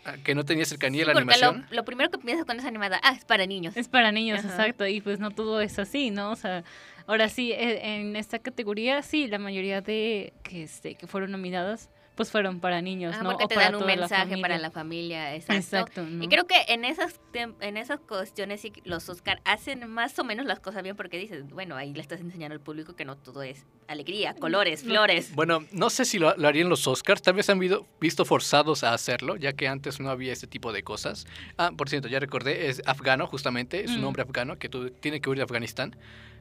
ah, 0.04 0.16
que 0.24 0.34
no 0.34 0.44
tenía 0.44 0.64
cercanía 0.64 1.04
Sí, 1.04 1.04
a 1.04 1.06
la 1.08 1.12
lo, 1.14 1.18
animación. 1.20 1.66
lo 1.70 1.84
primero 1.84 2.10
que 2.10 2.18
piensas 2.18 2.44
cuando 2.44 2.62
es 2.62 2.66
animada, 2.68 3.00
ah, 3.02 3.12
es 3.16 3.24
para 3.24 3.46
niños. 3.46 3.76
Es 3.76 3.88
para 3.88 4.12
niños, 4.12 4.40
Ajá. 4.40 4.48
exacto. 4.48 4.86
Y 4.86 5.00
pues 5.00 5.18
no 5.20 5.30
todo 5.30 5.60
es 5.60 5.78
así, 5.78 6.10
¿no? 6.10 6.30
O 6.30 6.36
sea, 6.36 6.64
ahora 7.06 7.28
sí, 7.28 7.52
e- 7.52 7.96
en 7.96 8.16
esta 8.16 8.38
categoría, 8.38 9.02
sí, 9.02 9.26
la 9.28 9.38
mayoría 9.38 9.80
de 9.80 10.32
que, 10.42 10.62
este, 10.64 10.94
que 10.94 11.06
fueron 11.06 11.30
nominadas 11.30 11.88
pues 12.16 12.30
fueron 12.30 12.60
para 12.60 12.82
niños, 12.82 13.14
Ah, 13.18 13.22
¿no? 13.22 13.30
porque 13.30 13.44
O 13.44 13.48
te 13.48 13.54
para 13.54 13.66
dan 13.70 13.76
un 13.76 13.86
la 13.86 13.96
mensaje 13.96 14.36
para 14.38 14.58
la 14.58 14.70
familia, 14.70 15.34
exacto. 15.34 15.54
Exacto. 15.76 16.02
¿no? 16.02 16.22
Y 16.22 16.28
creo 16.28 16.46
que 16.46 16.56
en 16.68 16.84
esas 16.84 17.18
en 17.32 17.76
esas 17.76 18.00
cuestiones 18.00 18.60
sí 18.60 18.70
que 18.72 18.82
los 18.84 19.08
Oscar 19.08 19.40
hacen 19.44 19.88
más 19.88 20.18
o 20.18 20.24
menos 20.24 20.44
las 20.44 20.60
cosas 20.60 20.82
bien 20.82 20.96
porque 20.96 21.16
dices, 21.18 21.48
bueno, 21.48 21.76
ahí 21.76 21.94
le 21.94 22.00
estás 22.00 22.20
enseñando 22.20 22.54
al 22.54 22.60
público 22.60 22.94
que 22.94 23.04
no 23.06 23.16
todo 23.16 23.42
es 23.42 23.64
alegría, 23.88 24.34
colores, 24.34 24.82
flores. 24.82 25.34
Bueno, 25.34 25.64
no 25.72 25.88
sé 25.90 26.04
si 26.04 26.18
lo, 26.18 26.36
lo 26.36 26.46
harían 26.48 26.68
los 26.68 26.86
Oscars, 26.86 27.22
tal 27.22 27.34
vez 27.34 27.48
han 27.48 27.58
visto, 27.58 27.86
visto 28.00 28.24
forzados 28.24 28.84
a 28.84 28.92
hacerlo, 28.92 29.36
ya 29.36 29.52
que 29.54 29.66
antes 29.68 29.98
no 30.00 30.10
había 30.10 30.32
este 30.32 30.46
tipo 30.46 30.72
de 30.72 30.82
cosas. 30.82 31.26
Ah, 31.56 31.70
por 31.76 31.88
cierto, 31.88 32.08
ya 32.08 32.18
recordé, 32.20 32.68
es 32.68 32.82
afgano 32.86 33.26
justamente, 33.26 33.82
es 33.84 33.92
un 33.92 34.02
Mm. 34.02 34.04
hombre 34.04 34.22
afgano 34.22 34.58
que 34.58 34.68
tú, 34.68 34.90
tiene 34.90 35.20
que 35.20 35.30
huir 35.30 35.38
de 35.38 35.44
Afganistán, 35.44 35.96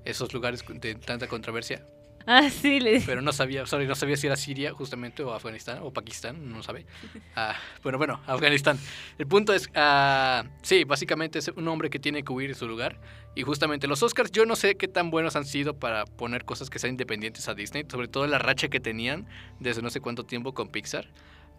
esos 0.05 0.33
lugares 0.33 0.63
de 0.67 0.95
tanta 0.95 1.27
controversia, 1.27 1.85
Ah, 2.27 2.49
sí, 2.49 2.79
le 2.79 3.01
pero 3.01 3.21
no 3.21 3.31
sabía, 3.33 3.65
sorry, 3.65 3.88
no 3.88 3.95
sabía 3.95 4.15
si 4.15 4.27
era 4.27 4.35
Siria 4.35 4.71
justamente 4.73 5.23
o 5.23 5.33
Afganistán 5.33 5.79
o 5.81 5.91
Pakistán, 5.91 6.51
no 6.51 6.61
sabe. 6.61 6.85
Ah, 7.35 7.55
bueno, 7.81 7.97
bueno, 7.97 8.19
Afganistán. 8.27 8.77
El 9.17 9.25
punto 9.27 9.53
es, 9.53 9.69
ah, 9.75 10.43
sí, 10.61 10.83
básicamente 10.83 11.39
es 11.39 11.47
un 11.49 11.67
hombre 11.67 11.89
que 11.89 11.97
tiene 11.99 12.23
que 12.23 12.31
huir 12.33 12.49
de 12.49 12.55
su 12.55 12.67
lugar. 12.67 12.99
Y 13.35 13.43
justamente 13.43 13.88
los 13.88 14.03
Oscars, 14.03 14.31
yo 14.31 14.45
no 14.45 14.55
sé 14.55 14.75
qué 14.75 14.88
tan 14.88 15.09
buenos 15.11 15.35
han 15.35 15.45
sido 15.45 15.73
para 15.79 16.05
poner 16.05 16.45
cosas 16.45 16.69
que 16.69 16.77
sean 16.79 16.91
independientes 16.91 17.47
a 17.47 17.55
Disney, 17.55 17.85
sobre 17.89 18.07
todo 18.07 18.27
la 18.27 18.38
racha 18.39 18.67
que 18.67 18.79
tenían 18.79 19.27
desde 19.59 19.81
no 19.81 19.89
sé 19.89 19.99
cuánto 20.01 20.25
tiempo 20.25 20.53
con 20.53 20.67
Pixar. 20.67 21.07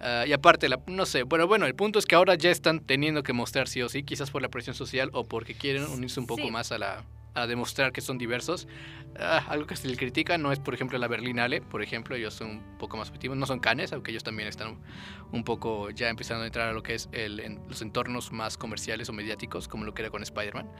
Ah, 0.00 0.24
y 0.26 0.32
aparte, 0.32 0.68
la, 0.68 0.78
no 0.86 1.06
sé, 1.06 1.22
bueno, 1.24 1.46
bueno, 1.46 1.66
el 1.66 1.74
punto 1.74 1.98
es 1.98 2.06
que 2.06 2.14
ahora 2.14 2.34
ya 2.34 2.50
están 2.50 2.80
teniendo 2.80 3.22
que 3.22 3.32
mostrar 3.32 3.66
sí 3.68 3.82
o 3.82 3.88
sí, 3.88 4.02
quizás 4.02 4.30
por 4.30 4.40
la 4.42 4.48
presión 4.48 4.74
social 4.76 5.10
o 5.14 5.24
porque 5.24 5.54
quieren 5.54 5.84
unirse 5.84 6.20
un 6.20 6.26
poco 6.26 6.42
Sí. 6.42 6.50
más 6.50 6.70
a 6.72 6.78
la 6.78 7.04
a 7.34 7.46
demostrar 7.46 7.92
que 7.92 8.00
son 8.00 8.18
diversos. 8.18 8.66
Ah, 9.18 9.44
algo 9.48 9.66
que 9.66 9.76
se 9.76 9.88
le 9.88 9.96
critica 9.96 10.38
no 10.38 10.52
es, 10.52 10.60
por 10.60 10.74
ejemplo, 10.74 10.98
la 10.98 11.08
Berlinale, 11.08 11.60
por 11.60 11.82
ejemplo, 11.82 12.14
ellos 12.16 12.34
son 12.34 12.50
un 12.50 12.78
poco 12.78 12.96
más 12.96 13.08
objetivos, 13.08 13.36
no 13.36 13.46
son 13.46 13.58
canes, 13.58 13.92
aunque 13.92 14.10
ellos 14.12 14.22
también 14.22 14.48
están 14.48 14.78
un, 15.32 15.44
poco 15.44 15.90
ya 15.90 16.08
empezando 16.08 16.44
a 16.44 16.46
entrar 16.46 16.68
a 16.68 16.72
lo 16.72 16.82
que 16.82 16.94
es 16.94 17.08
el, 17.12 17.40
en 17.40 17.60
los 17.68 17.82
entornos 17.82 18.32
más 18.32 18.56
comerciales 18.56 19.08
o 19.08 19.12
mediáticos, 19.12 19.68
como 19.68 19.84
lo 19.84 19.94
que 19.94 20.02
era 20.02 20.10
con 20.10 20.22
Spider-Man. 20.22 20.70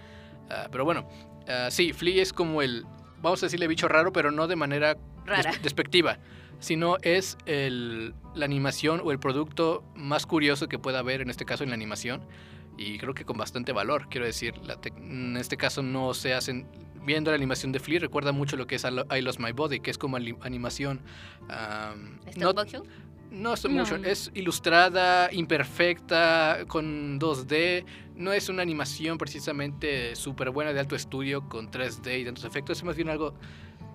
Ah, 0.48 0.68
pero 0.70 0.84
bueno, 0.84 1.08
ah, 1.48 1.68
sí, 1.70 1.92
Flea 1.92 2.22
es 2.22 2.32
como 2.32 2.62
el, 2.62 2.84
vamos 3.20 3.42
a 3.42 3.46
decirle 3.46 3.66
bicho 3.66 3.88
raro, 3.88 4.12
pero 4.12 4.30
no 4.30 4.46
de 4.46 4.56
manera 4.56 4.94
des- 4.94 5.26
Rara. 5.26 5.52
despectiva, 5.62 6.18
sino 6.60 6.96
es 7.02 7.36
el, 7.46 8.14
la 8.34 8.44
animación 8.44 9.00
o 9.04 9.12
el 9.12 9.18
producto 9.18 9.82
más 9.94 10.26
curioso 10.26 10.68
que 10.68 10.78
pueda 10.78 11.00
haber, 11.00 11.20
en 11.20 11.30
este 11.30 11.44
caso 11.44 11.64
en 11.64 11.70
la 11.70 11.74
animación, 11.74 12.22
y 12.80 12.96
creo 12.98 13.12
que 13.12 13.24
con 13.26 13.36
bastante 13.36 13.72
valor, 13.72 14.08
quiero 14.08 14.24
decir, 14.24 14.56
la 14.64 14.78
en 14.96 15.36
este 15.36 15.56
caso 15.58 15.82
no 15.82 16.14
se 16.14 16.32
hacen, 16.32 16.66
viendo 17.04 17.30
la 17.30 17.36
animación 17.36 17.72
de 17.72 17.78
Flea, 17.78 18.00
recuerda 18.00 18.32
mucho 18.32 18.56
lo 18.56 18.66
que 18.66 18.76
es 18.76 18.84
I 18.84 18.90
Lo- 18.90 19.06
I 19.14 19.20
Lost 19.20 19.38
My 19.38 19.52
Body, 19.52 19.80
que 19.80 19.90
es 19.90 19.98
como 19.98 20.16
animación... 20.16 21.00
¿Stop 22.26 22.36
no, 22.38 22.52
motion? 22.54 22.82
no 23.30 23.52
stop 23.54 23.70
No. 23.72 23.78
motion, 23.80 24.04
es 24.04 24.30
ilustrada, 24.34 25.28
imperfecta, 25.32 26.60
con 26.68 27.18
2D. 27.20 27.84
No 28.16 28.32
es 28.32 28.48
una 28.48 28.62
animación 28.62 29.18
precisamente 29.18 30.16
súper 30.16 30.50
buena 30.50 30.72
de 30.72 30.80
alto 30.80 30.96
estudio 30.96 31.48
con 31.48 31.70
3D 31.70 32.20
y 32.20 32.24
tantos 32.24 32.44
efectos. 32.44 32.78
Es 32.78 32.84
más 32.84 32.96
bien 32.96 33.08
algo 33.10 33.34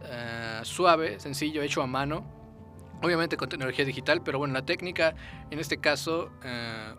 eh, 0.03 0.59
suave, 0.63 1.19
sencillo, 1.19 1.61
hecho 1.63 1.81
a 1.81 1.87
mano. 1.87 2.23
Obviamente 3.01 3.35
con 3.35 3.49
tecnología 3.49 3.83
digital, 3.83 4.21
pero 4.23 4.37
bueno, 4.37 4.53
la 4.53 4.65
técnica 4.65 5.15
en 5.51 5.59
este 5.59 5.77
caso 5.77 6.31
eh, 6.43 6.93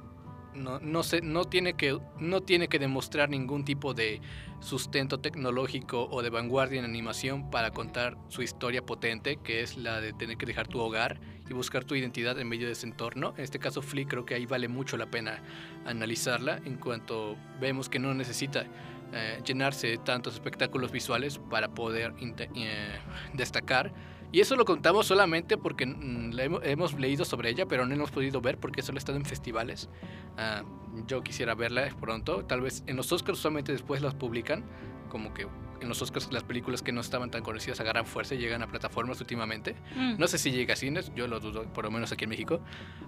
no, 0.57 0.81
no, 0.81 1.03
se, 1.03 1.21
no, 1.21 1.45
tiene 1.45 1.75
que, 1.75 1.99
no 2.19 2.41
tiene 2.43 2.69
que 2.69 2.79
demostrar 2.79 3.29
ningún 3.29 3.65
tipo 3.65 3.95
de 3.95 4.21
sustento 4.61 5.21
tecnológico 5.21 6.09
o 6.11 6.23
de 6.23 6.31
vanguardia 6.31 6.79
en 6.79 6.85
animación 6.85 7.51
para 7.51 7.71
contar 7.71 8.17
su 8.29 8.43
historia 8.43 8.85
potente, 8.85 9.37
que 9.37 9.63
es 9.63 9.77
la 9.77 10.01
de 10.01 10.13
tener 10.13 10.37
que 10.37 10.47
dejar 10.47 10.67
tu 10.67 10.81
hogar 10.81 11.21
y 11.49 11.53
buscar 11.53 11.85
tu 11.85 11.95
identidad 11.95 12.39
en 12.41 12.49
medio 12.49 12.67
de 12.67 12.73
ese 12.73 12.87
entorno. 12.87 13.35
En 13.37 13.45
este 13.45 13.59
caso, 13.59 13.83
Flea 13.83 14.07
creo 14.09 14.25
que 14.25 14.35
ahí 14.35 14.47
vale 14.47 14.69
mucho 14.69 14.97
la 14.97 15.07
pena 15.07 15.43
analizarla 15.85 16.61
en 16.65 16.77
cuanto 16.77 17.37
vemos 17.61 17.89
que 17.89 17.99
no 17.99 18.15
necesita 18.15 18.67
eh, 19.13 19.41
llenarse 19.45 19.87
de 19.87 19.99
tantos 19.99 20.35
espectáculos 20.35 20.91
visuales 20.91 21.39
para 21.39 21.69
poder 21.69 22.13
eh, 22.21 22.99
destacar. 23.35 23.93
Y 24.37 24.41
eso 24.41 24.55
lo 24.55 24.67
contamos 24.67 25.07
solamente 25.07 25.57
porque 25.57 25.87
mm, 25.87 26.39
hemos, 26.39 26.61
hemos 26.63 26.93
leído 27.01 27.25
sobre 27.25 27.49
ella, 27.49 27.65
pero 27.65 27.87
no 27.87 27.95
hemos 27.95 28.11
podido 28.11 28.43
ver 28.43 28.59
porque 28.59 28.83
solo 28.83 28.97
ha 28.97 28.99
estado 28.99 29.17
en 29.17 29.25
festivales. 29.25 29.89
Ah, 30.37 30.63
yo 31.07 31.23
quisiera 31.23 31.55
verla 31.55 31.89
pronto. 31.99 32.45
Tal 32.45 32.61
vez 32.61 32.85
en 32.87 32.97
los 32.97 33.11
Oscars 33.11 33.39
solamente 33.39 33.73
después 33.73 34.03
las 34.03 34.15
publican. 34.15 34.63
Como 35.09 35.33
que 35.33 35.47
en 35.81 35.89
los 35.89 36.03
Oscars 36.03 36.31
las 36.31 36.45
películas 36.45 36.83
que 36.83 36.93
no 36.93 37.01
estaban 37.01 37.31
tan 37.31 37.43
conocidas 37.43 37.81
agarran 37.81 38.05
fuerza 38.05 38.35
y 38.35 38.39
llegan 38.39 38.63
a 38.63 38.67
plataformas 38.67 39.19
últimamente. 39.23 39.75
Mm. 39.95 40.19
No 40.19 40.29
sé 40.29 40.37
si 40.37 40.51
llega 40.51 40.75
a 40.75 40.77
cines, 40.77 41.11
yo 41.15 41.29
lo 41.29 41.41
dudo, 41.41 41.63
por 41.73 41.87
lo 41.87 41.91
menos 41.91 42.13
aquí 42.13 42.25
en 42.25 42.29
México. 42.29 42.61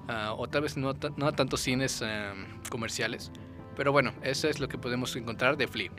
Ah, 0.09 0.33
o 0.35 0.49
tal 0.49 0.63
vez 0.63 0.79
no, 0.79 0.95
no 1.19 1.27
a 1.27 1.33
tantos 1.33 1.61
cines 1.61 2.03
eh, 2.03 2.33
comerciales. 2.71 3.33
Pero 3.79 3.93
bueno, 3.93 4.13
eso 4.23 4.49
es 4.49 4.59
lo 4.59 4.69
que 4.69 4.77
podemos 4.77 5.15
encontrar 5.15 5.57
de 5.57 5.69
Flea. 5.69 5.93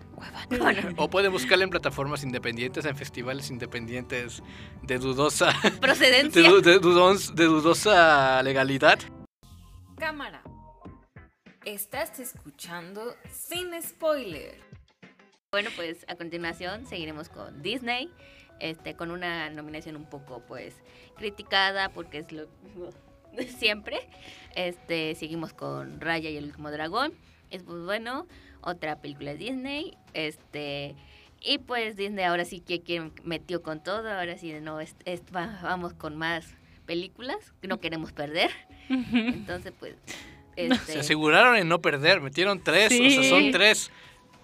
O 0.97 1.09
pueden 1.09 1.31
buscarla 1.31 1.63
en 1.63 1.69
plataformas 1.69 2.23
independientes, 2.23 2.83
en 2.83 2.97
festivales 2.97 3.49
independientes 3.49 4.43
de 4.83 4.97
dudosa, 4.99 5.53
de, 5.63 5.71
procedencia. 5.71 6.41
du- 6.47 6.61
de 6.61 6.81
dudons- 6.81 7.33
de 7.33 7.45
dudosa 7.45 8.43
legalidad. 8.43 8.99
Cámara. 9.97 10.43
Estás 11.63 12.19
escuchando 12.19 13.15
sin 13.31 13.69
spoiler. 13.81 14.59
Bueno, 15.51 15.69
pues 15.77 16.05
a 16.09 16.15
continuación 16.15 16.85
seguiremos 16.85 17.29
con 17.29 17.61
Disney, 17.61 18.11
este, 18.59 18.95
con 18.97 19.09
una 19.09 19.49
nominación 19.51 19.95
un 19.95 20.09
poco 20.09 20.43
pues 20.47 20.75
criticada 21.17 21.89
porque 21.89 22.19
es 22.19 22.31
lo 22.33 22.45
de 23.33 23.47
siempre. 23.57 24.09
Este, 24.53 25.15
seguimos 25.15 25.53
con 25.53 26.01
Raya 26.01 26.29
y 26.29 26.35
el 26.35 26.43
último 26.43 26.71
dragón. 26.71 27.13
Es 27.51 27.63
pues 27.63 27.83
bueno, 27.83 28.27
otra 28.61 29.01
película 29.01 29.31
de 29.31 29.37
Disney, 29.37 29.97
este 30.13 30.95
y 31.41 31.57
pues 31.59 31.95
Disney 31.95 32.25
ahora 32.25 32.43
sí 32.45 32.59
que, 32.59 32.81
que 32.81 33.11
metió 33.23 33.61
con 33.63 33.81
todo, 33.81 34.09
ahora 34.11 34.37
sí 34.37 34.51
no 34.61 34.81
es, 34.81 34.95
es- 35.05 35.21
va- 35.35 35.59
vamos 35.63 35.93
con 35.93 36.17
más 36.17 36.45
películas 36.85 37.37
que 37.61 37.67
no 37.67 37.79
queremos 37.79 38.11
perder. 38.11 38.51
Entonces 38.89 39.71
pues 39.79 39.95
este, 40.55 40.93
Se 40.93 40.99
aseguraron 40.99 41.55
en 41.55 41.67
no 41.69 41.81
perder, 41.81 42.19
metieron 42.21 42.61
tres, 42.61 42.91
o 42.91 43.09
sea, 43.21 43.29
son 43.29 43.51
tres 43.51 43.91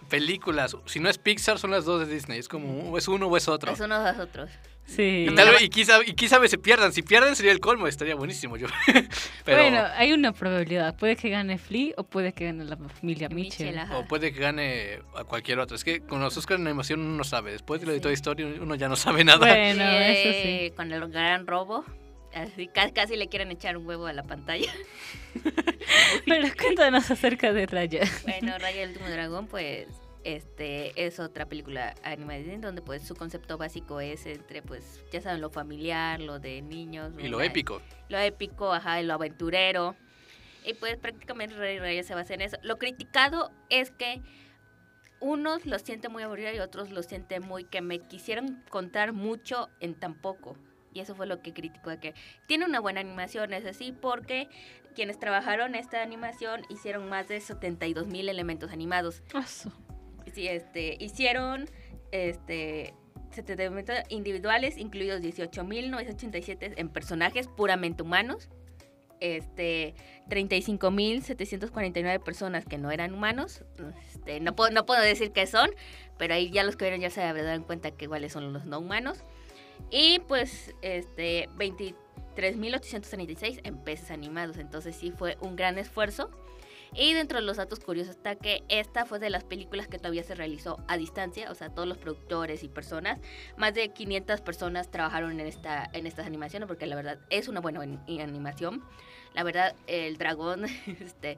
películas. 0.10 0.78
Si 0.86 1.00
no 1.00 1.10
es 1.10 1.18
Pixar, 1.18 1.60
son 1.60 1.72
las 1.72 1.84
dos 1.86 2.08
de 2.08 2.14
Disney. 2.14 2.40
Es 2.40 2.48
como, 2.48 2.92
o 2.92 2.98
es 2.98 3.08
uno 3.08 3.28
o 3.28 3.36
es 3.38 3.48
otro. 3.48 3.74
es 3.74 3.80
uno 3.80 4.02
de 4.02 4.12
los 4.14 4.22
otros. 4.22 4.50
Sí. 4.86 5.28
Y, 5.30 5.36
tal 5.36 5.50
vez, 5.50 5.62
y, 5.64 5.70
quizá, 5.70 6.00
y 6.06 6.14
quizá 6.14 6.46
se 6.48 6.58
pierdan. 6.58 6.94
Si 6.94 7.02
pierden 7.02 7.36
sería 7.36 7.52
el 7.52 7.60
colmo, 7.60 7.88
estaría 7.88 8.16
buenísimo. 8.16 8.56
Yo. 8.56 8.68
Pero, 9.46 9.62
Bueno, 9.62 9.84
hay 9.96 10.14
una 10.14 10.32
probabilidad. 10.32 10.96
Puede 10.96 11.16
que 11.16 11.30
gane 11.30 11.58
Flea 11.58 11.94
o 11.98 12.04
puede 12.04 12.34
que 12.34 12.46
gane 12.46 12.66
la 12.66 12.78
familia 12.78 13.30
Mitchell. 13.30 13.80
O 13.94 14.06
puede 14.06 14.32
que 14.32 14.40
gane 14.40 15.00
a 15.16 15.24
cualquier 15.24 15.60
otro. 15.60 15.76
Es 15.76 15.84
que 15.84 16.02
con 16.02 16.22
los 16.22 16.38
Oscars 16.38 16.62
de 16.62 16.68
animación 16.68 17.02
uno 17.02 17.18
no 17.18 17.24
sabe. 17.24 17.52
Después 17.52 17.82
de 17.82 17.88
lo 17.88 17.94
de 17.94 18.00
Sí. 18.00 18.04
Toy 18.04 18.14
Story 18.14 18.44
uno 18.44 18.76
ya 18.76 18.88
no 18.88 18.96
sabe 18.96 19.24
nada. 19.24 19.40
Bueno, 19.40 19.84
Sí, 19.84 19.90
eso 19.90 20.30
eh, 20.30 20.74
Con 20.76 20.92
el 20.92 21.08
gran 21.10 21.48
robo. 21.48 21.84
Así 22.36 22.68
casi, 22.68 23.16
le 23.16 23.30
quieren 23.30 23.50
echar 23.50 23.78
un 23.78 23.88
huevo 23.88 24.08
a 24.08 24.14
la 24.14 24.24
pantalla. 24.24 24.70
Pero 26.26 26.48
cuéntanos 26.60 27.10
acerca 27.10 27.54
de 27.54 27.66
Raya. 27.66 28.02
Bueno, 28.24 28.58
Raya 28.60 28.84
el 28.84 28.90
último 28.90 29.10
dragón, 29.10 29.48
pues, 29.48 29.88
este, 30.26 31.06
es 31.06 31.20
otra 31.20 31.46
película 31.46 31.94
animada 32.04 32.40
de 32.40 32.44
Disney 32.44 32.60
donde 32.62 32.82
pues 32.82 33.04
su 33.04 33.16
concepto 33.16 33.58
básico 33.58 34.02
es 34.02 34.26
entre, 34.26 34.62
pues, 34.62 35.04
ya 35.12 35.22
saben, 35.22 35.40
lo 35.40 35.50
familiar, 35.50 36.20
lo 36.20 36.40
de 36.40 36.62
niños. 36.62 37.14
Y 37.18 37.28
lo 37.28 37.40
la- 37.40 37.46
épico. 37.46 37.82
Lo 38.10 38.18
épico, 38.18 38.74
ajá, 38.74 39.00
y 39.02 39.06
lo 39.06 39.14
aventurero. 39.14 39.96
Y 40.66 40.74
pues 40.74 40.98
prácticamente 40.98 41.56
Rey 41.56 41.78
Raya 41.80 42.02
se 42.04 42.16
basa 42.16 42.34
en 42.34 42.42
eso. 42.42 42.58
Lo 42.64 42.78
criticado 42.80 43.52
es 43.70 43.92
que 43.92 44.22
unos 45.20 45.66
lo 45.66 45.78
sienten 45.80 46.12
muy 46.12 46.24
aburrido 46.24 46.54
y 46.54 46.60
otros 46.60 46.90
lo 46.90 47.04
sienten 47.04 47.44
muy 47.48 47.64
que 47.64 47.82
me 47.82 48.00
quisieron 48.00 48.64
contar 48.70 49.14
mucho 49.14 49.70
en 49.80 49.94
tan 49.96 50.16
poco. 50.16 50.58
Y 50.94 51.02
eso 51.02 51.14
fue 51.16 51.28
lo 51.28 51.42
que 51.42 51.54
criticó 51.54 51.90
de 51.92 52.00
que 52.00 52.14
tiene 52.48 52.66
una 52.66 52.80
buena 52.80 53.00
animación, 53.02 53.54
es 53.54 53.66
así, 53.66 53.92
porque 53.92 54.50
quienes 54.96 55.20
trabajaron 55.20 55.76
esta 55.76 56.02
animación 56.02 56.62
hicieron 56.70 57.10
más 57.10 57.28
de 57.28 57.40
72 57.42 58.08
mil 58.08 58.28
elementos 58.30 58.72
animados. 58.72 59.22
Asu. 59.34 59.72
Sí, 60.36 60.48
este, 60.50 60.98
hicieron 61.00 61.70
este 62.12 62.94
70 63.32 63.64
elementos 63.64 63.96
individuales, 64.10 64.78
incluidos 64.78 65.22
18.987 65.22 66.74
en 66.76 66.90
personajes 66.90 67.48
puramente 67.48 68.04
humanos. 68.04 68.50
Este, 69.22 69.96
35.749 70.30 72.22
personas 72.22 72.66
que 72.66 72.78
no 72.78 72.92
eran 72.92 73.14
humanos. 73.14 73.64
Este, 74.10 74.42
no, 74.42 74.58
puedo, 74.58 74.72
no 74.72 74.86
puedo 74.86 75.02
decir 75.02 75.32
qué 75.32 75.48
son, 75.48 75.70
pero 76.18 76.34
ahí 76.34 76.52
ya 76.52 76.66
los 76.66 76.76
que 76.76 76.84
vieron 76.84 77.00
ya 77.00 77.10
se 77.10 77.22
darán 77.22 77.64
cuenta 77.64 77.92
que 77.92 78.10
cuáles 78.10 78.34
son 78.34 78.52
los 78.52 78.66
no 78.66 78.80
humanos. 78.80 79.24
Y 79.90 80.20
pues 80.28 80.76
este 80.82 81.48
23.836 81.58 83.62
en 83.64 83.78
peces 83.78 84.12
animados. 84.12 84.58
Entonces 84.58 84.98
sí 84.98 85.12
fue 85.12 85.38
un 85.40 85.56
gran 85.56 85.78
esfuerzo. 85.78 86.30
Y 86.94 87.14
dentro 87.14 87.40
de 87.40 87.46
los 87.46 87.58
datos 87.58 87.80
curiosos 87.80 88.16
está 88.16 88.36
que 88.36 88.64
esta 88.70 89.06
fue 89.06 89.20
de 89.20 89.30
las 89.30 89.44
películas 89.44 89.88
que 89.88 89.98
todavía 89.98 90.24
se 90.24 90.36
realizó 90.36 90.84
a 90.88 90.98
distancia, 90.98 91.52
o 91.52 91.56
sea, 91.56 91.70
todos 91.70 91.88
los 91.88 91.98
productores 91.98 92.64
y 92.64 92.68
personas, 92.70 93.20
más 93.58 93.74
de 93.74 93.90
500 93.90 94.42
personas 94.42 94.90
trabajaron 94.92 95.40
en 95.40 95.48
esta 95.48 95.90
en 95.94 96.08
estas 96.08 96.26
animaciones 96.26 96.68
porque 96.68 96.86
la 96.86 96.96
verdad 96.96 97.20
es 97.30 97.48
una 97.48 97.60
buena 97.60 97.82
ani- 97.82 98.22
animación. 98.22 98.84
La 99.34 99.44
verdad 99.44 99.76
el 99.88 100.18
dragón 100.18 100.66
este 100.86 101.38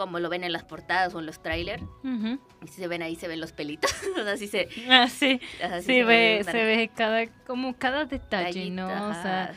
como 0.00 0.18
lo 0.18 0.28
ven 0.30 0.44
en 0.44 0.52
las 0.52 0.64
portadas 0.64 1.14
o 1.14 1.20
en 1.20 1.26
los 1.26 1.42
trailers, 1.42 1.82
y 2.02 2.66
si 2.68 2.74
se 2.80 2.88
ven 2.88 3.02
ahí 3.02 3.16
se 3.16 3.28
ven 3.28 3.38
los 3.40 3.52
pelitos, 3.52 3.92
o 4.18 4.24
sea, 4.24 4.36
sí 4.36 4.48
se 4.48 4.68
Ah, 4.88 5.08
sí. 5.08 5.40
sea, 5.58 5.80
sí 5.80 5.86
Sí, 5.86 6.02
ve, 6.02 6.42
se 6.44 6.64
ve 6.64 6.90
cada, 6.96 7.26
como 7.46 7.76
cada 7.76 8.06
detalle, 8.06 8.70
¿no? 8.70 8.86
O 8.86 9.12
sea, 9.12 9.52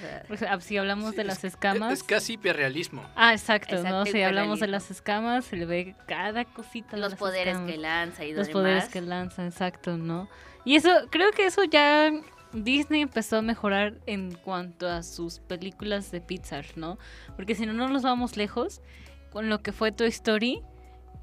o 0.56 0.60
si 0.62 0.78
hablamos 0.78 1.12
Sí, 1.12 1.18
de 1.18 1.24
las 1.24 1.44
escamas. 1.44 1.94
Es 1.94 2.04
casi 2.04 2.34
hiperrealismo. 2.34 3.04
Ah, 3.16 3.34
exacto, 3.34 3.76
Exacto, 3.76 4.00
¿no? 4.00 4.06
Si 4.06 4.22
hablamos 4.22 4.60
de 4.60 4.68
las 4.68 4.92
escamas, 4.92 5.46
se 5.46 5.56
le 5.56 5.66
ve 5.66 5.96
cada 6.08 6.46
cosita 6.46 6.92
de 6.96 7.02
los 7.02 7.12
las 7.12 7.20
poderes 7.20 7.54
escamas. 7.54 7.72
que 7.72 7.78
lanza 7.78 8.26
y 8.26 8.34
Los 8.34 8.48
lo 8.48 8.54
poderes 8.54 8.90
que 8.90 9.02
lanza, 9.02 9.46
exacto, 9.46 9.98
¿no? 9.98 10.28
Y 10.66 10.76
eso, 10.76 10.90
creo 11.10 11.32
que 11.32 11.46
eso 11.46 11.64
ya 11.64 12.12
Disney 12.54 13.02
empezó 13.02 13.38
a 13.38 13.42
mejorar 13.42 13.96
en 14.06 14.34
cuanto 14.36 14.88
a 14.88 15.02
sus 15.04 15.40
películas 15.40 16.12
de 16.12 16.22
Pixar, 16.22 16.66
¿no? 16.76 16.98
Porque 17.36 17.56
si 17.56 17.66
no, 17.66 17.74
no 17.74 17.90
nos 17.90 18.04
vamos 18.04 18.38
lejos 18.38 18.82
con 19.34 19.50
lo 19.50 19.62
que 19.62 19.72
fue 19.74 19.92
Toy 19.92 20.08
Story. 20.10 20.62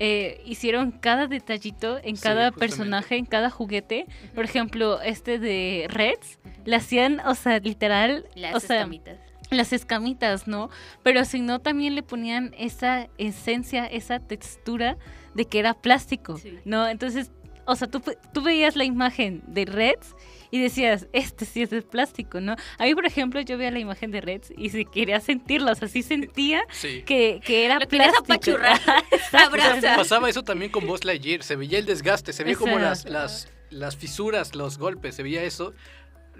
eh, 0.03 0.41
hicieron 0.47 0.93
cada 0.93 1.27
detallito 1.27 1.99
en 2.03 2.17
Sí, 2.17 2.23
cada 2.23 2.47
justamente. 2.49 2.59
personaje, 2.59 3.17
en 3.17 3.27
cada 3.27 3.51
juguete. 3.51 4.07
Por 4.35 4.45
ejemplo, 4.47 4.99
este 5.03 5.39
de 5.39 5.87
Reds, 5.91 6.39
le 6.65 6.77
hacían, 6.77 7.21
o 7.21 7.35
sea, 7.35 7.59
literal, 7.59 8.25
Las 8.35 8.55
o 8.55 8.61
sea, 8.61 8.77
escamitas. 8.79 9.19
las 9.51 9.75
escamitas, 9.75 10.49
¿no? 10.49 10.71
Pero 11.03 11.27
si 11.27 11.41
no, 11.43 11.59
también 11.59 11.95
le 11.95 12.03
ponían 12.03 12.55
esa 12.57 13.09
esencia, 13.19 13.85
esa 13.85 14.21
textura 14.21 14.97
de 15.35 15.45
que 15.45 15.59
era 15.59 15.75
plástico, 15.75 16.39
Sí. 16.39 16.59
¿no? 16.65 16.89
Entonces, 16.89 17.31
o 17.71 17.77
sea, 17.77 17.89
tú, 17.89 18.03
tú 18.33 18.43
veías 18.43 18.77
la 18.77 18.85
imagen 18.85 19.43
de 19.47 19.65
Reds 19.65 20.15
y 20.51 20.61
decías, 20.61 21.07
este 21.13 21.45
sí 21.45 21.63
es 21.63 21.71
de 21.71 21.81
plástico, 21.83 22.41
¿no? 22.41 22.57
A 22.79 22.85
mí, 22.85 22.95
por 22.95 23.07
ejemplo, 23.07 23.41
yo 23.41 23.57
veía 23.57 23.71
la 23.71 23.79
imagen 23.79 24.11
de 24.11 24.21
Reds 24.21 24.53
y 24.57 24.71
se 24.71 24.85
quería 24.85 25.21
sentirla, 25.21 25.73
o 25.73 25.75
sea, 25.75 25.87
sí 25.89 26.03
sentía 26.03 26.63
Sí. 26.73 27.03
que, 27.07 27.41
que 27.45 27.65
era 27.65 27.79
Lo 27.79 27.87
plástico. 27.87 28.57
abrazar. 29.33 29.97
Pasaba 29.97 30.29
eso 30.29 30.43
también 30.43 30.71
con 30.71 30.87
Buzz 30.87 31.05
Lightyear. 31.05 31.43
Se 31.43 31.57
veía 31.57 31.79
el 31.79 31.87
desgaste, 31.87 32.33
se 32.33 32.45
veía 32.45 32.57
como 32.57 32.79
las, 32.79 33.05
las, 33.05 33.49
las 33.71 33.97
fisuras, 33.97 34.55
los 34.55 34.79
golpes, 34.79 35.15
se 35.15 35.23
veía 35.23 35.43
eso. 35.43 35.73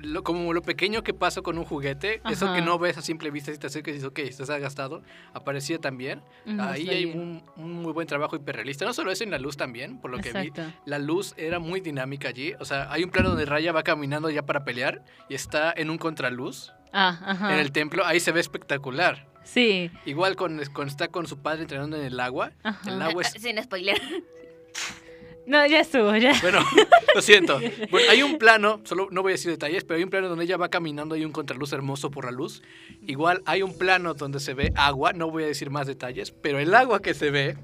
Lo, 0.03 0.23
como 0.25 0.53
lo 0.53 0.63
pequeño 0.63 1.03
que 1.03 1.13
pasa 1.15 1.43
con 1.43 1.59
un 1.59 1.65
juguete, 1.65 2.21
eso 2.31 2.47
Ajá. 2.47 2.55
que 2.57 2.63
no 2.63 2.79
ves 2.79 2.97
a 2.99 3.03
simple 3.03 3.31
vista 3.31 3.53
si 3.53 3.59
te 3.59 3.67
acercas 3.67 3.93
y 3.93 3.95
dices, 3.97 4.09
ok, 4.09 4.19
esto 4.21 4.45
se 4.47 4.53
ha 4.53 4.59
gastado, 4.59 5.03
aparecía 5.35 5.79
también. 5.79 6.23
Ujú, 6.47 6.61
Ahí 6.61 6.83
está 6.83 6.93
hay 6.95 7.05
un, 7.07 7.43
un 7.57 7.73
muy 7.83 7.93
buen 7.93 8.07
trabajo 8.07 8.37
hiperrealista. 8.37 8.85
No 8.85 8.93
solo 8.95 9.11
eso, 9.13 9.25
en 9.25 9.31
la 9.31 9.39
luz 9.39 9.57
también, 9.57 9.99
por 10.01 10.11
lo 10.11 10.19
que 10.19 10.33
vi. 10.33 10.49
Exacto. 10.49 10.79
La 10.87 10.99
luz 10.99 11.35
era 11.37 11.59
muy 11.59 11.81
dinámica 11.81 12.29
allí. 12.29 12.55
O 12.61 12.65
sea, 12.65 12.91
hay 12.93 13.05
un 13.05 13.11
plano 13.11 13.29
donde 13.31 13.45
Raya 13.45 13.73
va 13.73 13.83
caminando 13.83 14.31
ya 14.31 14.43
para 14.47 14.65
pelear 14.65 15.05
y 15.29 15.35
está 15.35 15.73
en 15.77 15.91
un 15.91 15.99
contraluz 15.99 16.73
Ah, 16.93 17.21
ajá. 17.25 17.53
en 17.55 17.61
el 17.61 17.71
templo. 17.73 18.05
Ahí 18.05 18.19
se 18.21 18.33
ve 18.33 18.41
espectacular. 18.41 19.29
Sí, 19.45 19.91
Igual 20.07 20.37
con, 20.37 20.61
con- 20.73 20.87
está 20.89 21.09
con 21.09 21.27
su 21.27 21.39
padre 21.39 21.63
entrenando 21.63 21.97
en 21.97 22.05
el 22.05 22.21
agua. 22.21 22.53
Ajá. 22.63 22.91
El 22.91 23.01
agua 23.03 23.23
es 23.23 23.31
Sin 23.41 23.63
spoiler. 23.63 24.01
no, 25.51 25.67
ya 25.67 25.81
estuvo, 25.81 26.15
ya. 26.15 26.33
Bueno, 26.43 26.61
lo 27.15 27.21
siento. 27.21 27.61
Bueno, 27.91 28.09
hay 28.09 28.23
un 28.23 28.39
plano, 28.39 28.81
solo 28.85 29.09
no 29.11 29.23
voy 29.23 29.33
a 29.33 29.35
decir 29.35 29.51
detalles, 29.51 29.83
pero 29.83 29.99
hay 29.99 30.05
un 30.05 30.11
plano 30.11 30.29
donde 30.29 30.45
ella 30.45 30.57
va 30.57 30.69
caminando, 30.69 31.17
hay 31.17 31.25
un 31.25 31.33
contraluz 31.33 31.73
hermoso 31.73 32.13
por 32.13 32.25
la 32.25 32.31
luz. 32.31 32.63
Igual 33.05 33.43
hay 33.47 33.63
un 33.63 33.77
plano 33.77 34.15
donde 34.15 34.39
se 34.39 34.55
ve 34.55 34.73
agua, 34.77 35.13
no 35.13 35.29
voy 35.29 35.43
a 35.43 35.47
decir 35.47 35.69
más 35.71 35.89
detalles, 35.89 36.31
pero 36.31 36.61
el 36.61 36.73
agua 36.73 37.03
que 37.03 37.15
se 37.15 37.33
ve, 37.33 37.57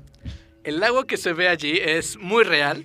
el 0.64 0.82
agua 0.82 1.06
que 1.06 1.16
se 1.16 1.32
ve 1.32 1.48
allí 1.48 1.78
es 1.78 2.16
muy 2.18 2.42
real. 2.42 2.84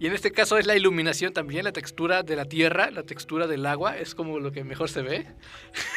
Y 0.00 0.06
en 0.06 0.12
este 0.12 0.30
caso 0.30 0.58
es 0.58 0.66
la 0.66 0.76
iluminación 0.76 1.32
también, 1.32 1.64
la 1.64 1.72
textura 1.72 2.22
de 2.22 2.36
la 2.36 2.44
tierra, 2.44 2.90
la 2.92 3.02
textura 3.02 3.46
del 3.48 3.66
agua, 3.66 3.96
es 3.98 4.14
como 4.14 4.38
lo 4.38 4.52
que 4.52 4.62
mejor 4.62 4.88
se 4.88 5.02
ve. 5.02 5.26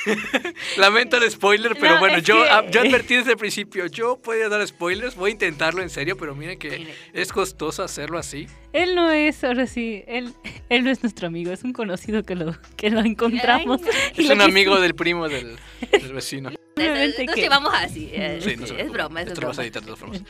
Lamento 0.78 1.18
el 1.18 1.30
spoiler, 1.30 1.76
pero 1.80 1.96
No, 1.96 2.00
bueno, 2.00 2.18
es 2.18 2.24
yo, 2.24 2.42
que- 2.44 2.72
yo 2.72 2.82
advertí 2.88 3.16
desde 3.16 3.32
el 3.34 3.38
principio, 3.38 3.86
yo 3.86 4.18
podía 4.20 4.50
dar 4.50 4.66
spoilers, 4.68 5.16
voy 5.16 5.30
a 5.30 5.34
intentarlo 5.34 5.82
en 5.84 5.90
serio, 5.90 6.18
pero 6.18 6.34
miren 6.36 6.58
que 6.58 6.72
Mire. 6.80 6.96
es 7.14 7.32
costoso 7.32 7.84
hacerlo 7.84 8.18
así. 8.18 8.48
Él 8.74 8.96
no 8.96 9.12
es, 9.12 9.44
ahora 9.44 9.68
sí, 9.68 10.04
él, 10.08 10.34
él 10.70 10.84
no 10.84 10.90
es 10.90 11.04
nuestro 11.04 11.28
amigo, 11.28 11.52
es 11.52 11.64
un 11.64 11.74
conocido 11.74 12.24
que 12.24 12.36
lo, 12.36 12.56
que 12.78 12.90
lo 12.90 13.02
encontramos. 13.02 13.82
Ay, 13.84 14.12
Es 14.24 14.28
lo 14.30 14.34
un 14.36 14.42
amigo 14.42 14.80
del 14.80 14.96
primo 14.96 15.30
del, 15.30 15.58
del 15.92 16.14
vecino. 16.14 16.50
Nos 16.50 16.58
que- 17.16 17.26
llevamos 17.36 17.72
así. 17.76 18.10
eh, 18.14 18.40
Sí, 18.42 18.56
no 18.56 18.66
se 18.66 18.82
es 18.82 18.90
broma, 18.90 19.22
es 19.22 19.28
Esto 19.28 19.42
lo 19.42 19.48
vas 19.50 19.60
a 19.60 19.62
broma. 19.62 19.66
editar 19.68 19.82
de 19.84 19.86
todas 19.86 20.00
formas. 20.00 20.24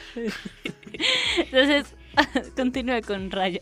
Entonces, 1.38 1.96
continúa 2.56 3.02
con 3.02 3.32
Raya. 3.32 3.62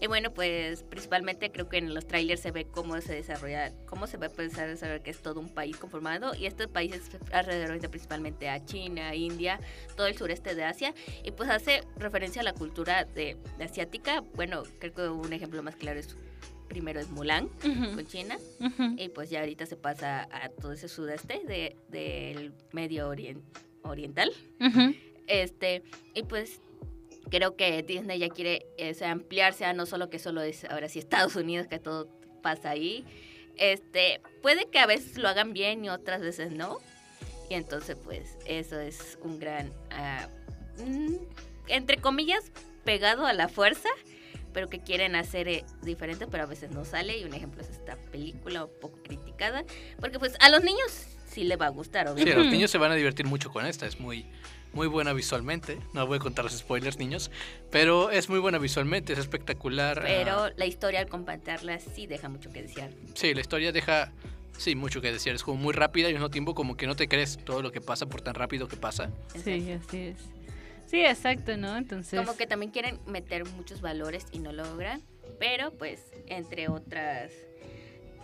Y 0.00 0.06
bueno, 0.06 0.32
pues 0.32 0.84
principalmente 0.84 1.50
creo 1.50 1.68
que 1.68 1.78
en 1.78 1.92
los 1.92 2.06
trailers 2.06 2.40
se 2.40 2.52
ve 2.52 2.66
cómo 2.70 3.00
se 3.00 3.14
desarrolla, 3.14 3.72
cómo 3.86 4.06
se 4.06 4.16
va 4.16 4.26
a 4.26 4.28
a 4.30 4.66
desarrollar 4.66 5.02
que 5.02 5.10
es 5.10 5.18
todo 5.20 5.40
un 5.40 5.48
país 5.48 5.76
conformado 5.76 6.36
y 6.36 6.46
estos 6.46 6.68
países 6.68 7.02
alrededor 7.32 7.80
de 7.80 7.88
principalmente 7.88 8.48
a 8.48 8.64
China, 8.64 9.12
India, 9.16 9.58
todo 9.96 10.06
el 10.06 10.16
sureste 10.16 10.54
de 10.54 10.62
Asia 10.62 10.94
y 11.24 11.32
pues 11.32 11.50
hace 11.50 11.80
referencia 11.96 12.42
a 12.42 12.44
la 12.44 12.52
cultura 12.52 13.06
de, 13.06 13.36
de 13.58 13.64
asiática. 13.64 14.20
Bueno, 14.36 14.62
creo 14.78 14.94
que 14.94 15.08
un 15.08 15.32
ejemplo 15.32 15.60
más 15.64 15.74
claro 15.74 15.98
es 15.98 16.14
primero 16.68 17.00
es 17.00 17.08
Mulan 17.10 17.48
con 17.94 18.06
China 18.06 18.38
Ujú. 18.60 18.94
y 18.98 19.08
pues 19.08 19.30
ya 19.30 19.40
ahorita 19.40 19.66
se 19.66 19.74
pasa 19.74 20.28
a 20.30 20.48
todo 20.50 20.72
ese 20.74 20.86
sudeste 20.86 21.40
de, 21.44 21.74
del 21.88 22.52
medio 22.72 23.08
orien- 23.12 23.42
oriental. 23.82 24.30
Ujú. 24.60 24.94
Este, 25.26 25.82
y 26.14 26.22
pues 26.22 26.60
creo 27.30 27.56
que 27.56 27.82
Disney 27.82 28.18
ya 28.18 28.28
quiere 28.28 28.66
eh, 28.76 28.94
ampliarse 29.04 29.64
a 29.64 29.72
no 29.72 29.86
solo 29.86 30.10
que 30.10 30.18
solo 30.18 30.42
es 30.42 30.64
ahora 30.64 30.88
sí 30.88 30.98
Estados 30.98 31.36
Unidos, 31.36 31.66
que 31.66 31.78
todo 31.78 32.08
pasa 32.42 32.70
ahí. 32.70 33.04
Este, 33.56 34.20
puede 34.42 34.66
que 34.66 34.78
a 34.78 34.86
veces 34.86 35.18
lo 35.18 35.28
hagan 35.28 35.52
bien 35.52 35.84
y 35.84 35.90
otras 35.90 36.20
veces 36.20 36.52
no. 36.52 36.78
Y 37.50 37.54
entonces, 37.54 37.96
pues, 38.04 38.36
eso 38.46 38.78
es 38.78 39.18
un 39.22 39.38
gran, 39.38 39.72
mm, 40.78 41.14
entre 41.68 41.96
comillas, 41.96 42.52
pegado 42.84 43.26
a 43.26 43.32
la 43.32 43.48
fuerza, 43.48 43.88
pero 44.52 44.68
que 44.68 44.80
quieren 44.80 45.16
hacer 45.16 45.48
eh, 45.48 45.64
diferente, 45.82 46.26
pero 46.26 46.44
a 46.44 46.46
veces 46.46 46.70
no 46.70 46.84
sale. 46.84 47.18
Y 47.18 47.24
un 47.24 47.34
ejemplo 47.34 47.62
es 47.62 47.70
esta 47.70 47.96
película 47.96 48.64
un 48.64 48.80
poco 48.80 49.02
criticada, 49.02 49.64
porque 49.98 50.18
pues 50.18 50.34
a 50.40 50.50
los 50.50 50.62
niños 50.62 51.17
sí 51.38 51.44
le 51.44 51.56
va 51.56 51.66
a 51.66 51.70
gustar, 51.70 52.06
Sí, 52.06 52.12
obviamente. 52.12 52.42
los 52.42 52.52
niños 52.52 52.70
se 52.70 52.78
van 52.78 52.90
a 52.92 52.94
divertir 52.94 53.26
mucho 53.26 53.50
con 53.50 53.64
esta. 53.66 53.86
Es 53.86 54.00
muy, 54.00 54.26
muy 54.72 54.86
buena 54.88 55.12
visualmente. 55.12 55.78
No 55.92 56.06
voy 56.06 56.16
a 56.16 56.20
contar 56.20 56.44
los 56.44 56.56
spoilers, 56.56 56.98
niños. 56.98 57.30
Pero 57.70 58.10
es 58.10 58.28
muy 58.28 58.40
buena 58.40 58.58
visualmente, 58.58 59.12
es 59.12 59.18
espectacular. 59.18 60.02
Pero 60.04 60.44
ah, 60.44 60.50
la 60.56 60.66
historia 60.66 61.00
al 61.00 61.08
compartirla 61.08 61.78
sí 61.78 62.06
deja 62.06 62.28
mucho 62.28 62.50
que 62.52 62.62
desear. 62.62 62.90
sí, 63.14 63.34
la 63.34 63.40
historia 63.40 63.72
deja. 63.72 64.12
Sí, 64.56 64.74
mucho 64.74 65.00
que 65.00 65.12
decir. 65.12 65.32
Es 65.34 65.44
como 65.44 65.56
muy 65.56 65.72
rápida 65.72 66.06
y 66.08 66.10
al 66.10 66.14
mismo 66.14 66.30
tiempo 66.30 66.52
como 66.56 66.76
que 66.76 66.88
no 66.88 66.96
te 66.96 67.06
crees 67.06 67.38
todo 67.44 67.62
lo 67.62 67.70
que 67.70 67.80
pasa 67.80 68.06
por 68.06 68.22
tan 68.22 68.34
rápido 68.34 68.66
que 68.66 68.76
pasa. 68.76 69.10
Sí, 69.44 69.70
así 69.70 69.98
es. 69.98 70.16
Sí, 70.86 71.00
exacto, 71.04 71.56
¿no? 71.56 71.76
Entonces. 71.76 72.18
Como 72.18 72.36
que 72.36 72.48
también 72.48 72.72
quieren 72.72 72.98
meter 73.06 73.44
muchos 73.44 73.80
valores 73.80 74.26
y 74.32 74.40
no 74.40 74.50
logran. 74.52 75.00
Pero 75.38 75.70
pues, 75.70 76.00
entre 76.26 76.68
otras 76.68 77.30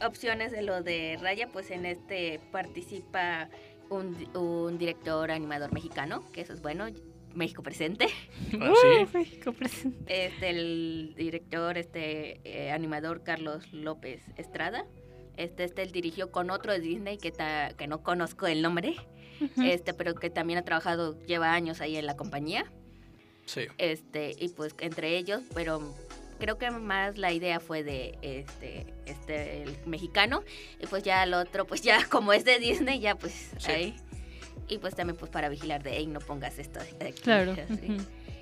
opciones 0.07 0.53
de 0.53 0.63
lo 0.63 0.83
de 0.83 1.19
Raya, 1.21 1.49
pues 1.53 1.71
en 1.71 1.87
este 1.87 2.41
participa 2.53 3.49
un, 3.91 4.17
di- 4.17 4.29
un 4.39 4.79
director 4.79 5.31
animador 5.31 5.73
mexicano, 5.73 6.25
que 6.33 6.41
eso 6.41 6.53
es 6.53 6.63
bueno, 6.63 6.87
México 7.35 7.63
presente. 7.63 8.07
Ah, 8.61 8.73
Uh. 9.05 9.09
México 9.13 9.53
presente. 9.53 10.27
Este, 10.27 10.51
el 10.51 11.15
director, 11.17 11.77
este 11.79 12.41
eh, 12.45 12.71
animador 12.71 13.23
Carlos 13.23 13.73
López 13.73 14.23
Estrada. 14.37 14.87
Este, 15.37 15.65
este 15.65 15.83
él 15.83 15.91
dirigió 15.91 16.31
con 16.31 16.51
otro 16.51 16.73
de 16.73 16.79
Disney 16.81 17.19
que, 17.19 17.33
ta- 17.33 17.73
que 17.77 17.89
no 17.89 18.03
conozco 18.05 18.47
el 18.47 18.63
nombre, 18.63 18.95
este, 19.65 19.93
pero 19.95 20.15
que 20.15 20.31
también 20.31 20.61
ha 20.61 20.65
trabajado, 20.65 21.19
lleva 21.27 21.53
años 21.53 21.81
ahí 21.81 21.97
en 21.97 22.07
la 22.07 22.17
compañía. 22.17 22.71
Sí. 23.47 23.63
Este, 23.79 24.35
y 24.39 24.49
pues 24.51 24.75
entre 24.79 25.19
ellos, 25.19 25.43
pero 25.53 25.93
creo 26.39 26.59
que 26.59 26.71
más 26.71 27.17
la 27.19 27.33
idea 27.33 27.61
fue 27.61 27.83
de 27.83 28.19
este, 28.23 28.87
este, 29.07 29.63
el 29.63 29.77
mexicano. 29.87 30.43
Y 30.81 30.87
pues 30.87 31.03
ya 31.03 31.23
el 31.23 31.35
otro, 31.35 31.67
pues 31.67 31.83
ya 31.83 31.99
como 32.11 32.33
es 32.33 32.45
de 32.45 32.59
Disney, 32.59 33.01
ya 33.01 33.15
pues 33.15 33.51
Sí. 33.59 33.71
ahí. 33.73 33.97
Y 34.69 34.79
pues 34.79 34.95
también 34.95 35.17
pues 35.19 35.31
para 35.31 35.49
vigilar 35.49 35.83
de, 35.83 35.93
hey, 35.97 36.07
no 36.07 36.21
pongas 36.21 36.59
esto 36.59 36.81
aquí", 36.81 37.13
Claro. 37.23 37.53
así. 37.71 37.97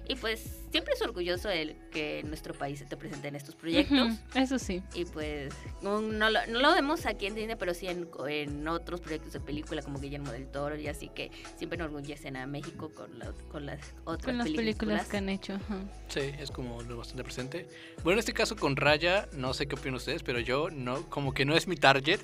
Y 0.09 0.17
pues 0.17 0.41
siempre 0.73 0.95
es 0.95 1.03
orgulloso 1.03 1.49
el 1.49 1.77
que 1.91 2.23
nuestro 2.25 2.55
país 2.55 2.81
se 2.81 2.85
te 2.87 2.97
presente 2.97 3.29
en 3.29 3.37
estos 3.37 3.55
proyectos. 3.55 4.11
Eso 4.35 4.59
sí. 4.59 4.83
Y 4.95 5.05
pues 5.05 5.55
no, 5.81 6.01
no 6.03 6.29
lo, 6.29 6.45
no 6.49 6.59
lo 6.61 6.73
vemos 6.75 7.07
aquí 7.07 7.27
en 7.27 7.35
Disney, 7.35 7.57
pero 7.57 7.73
sí 7.73 7.87
en, 7.87 8.09
en 8.29 8.67
otros 8.69 9.01
proyectos 9.01 9.33
de 9.33 9.41
película 9.41 9.81
como 9.83 10.01
Guillermo 10.01 10.33
del 10.33 10.49
Toro 10.49 10.77
y 10.77 10.89
así 10.89 11.09
que 11.09 11.31
siempre 11.57 11.77
enorgullecen 11.77 12.37
a 12.37 12.47
México 12.47 12.91
con, 12.95 13.19
la- 13.19 13.33
con 13.51 13.65
las 13.65 13.79
otras 14.05 14.25
Con 14.27 14.39
las 14.39 14.47
películas 14.49 14.77
películas. 14.77 15.09
que 15.09 15.17
han 15.19 15.29
hecho. 15.29 15.59
Sí, 16.09 16.21
es 16.39 16.51
como 16.51 16.83
lo 16.83 16.97
bastante 16.99 17.23
presente. 17.23 17.69
Bueno, 18.03 18.15
en 18.15 18.19
este 18.19 18.33
caso 18.33 18.57
con 18.57 18.77
Raya, 18.77 19.29
no 19.35 19.55
sé 19.55 19.67
qué 19.67 19.77
opinan 19.77 19.95
ustedes, 19.95 20.23
pero 20.23 20.41
yo 20.41 20.69
no, 20.71 21.09
como 21.11 21.33
que 21.33 21.45
no 21.45 21.55
es 21.57 21.69
mi 21.69 21.77
target. 21.77 22.21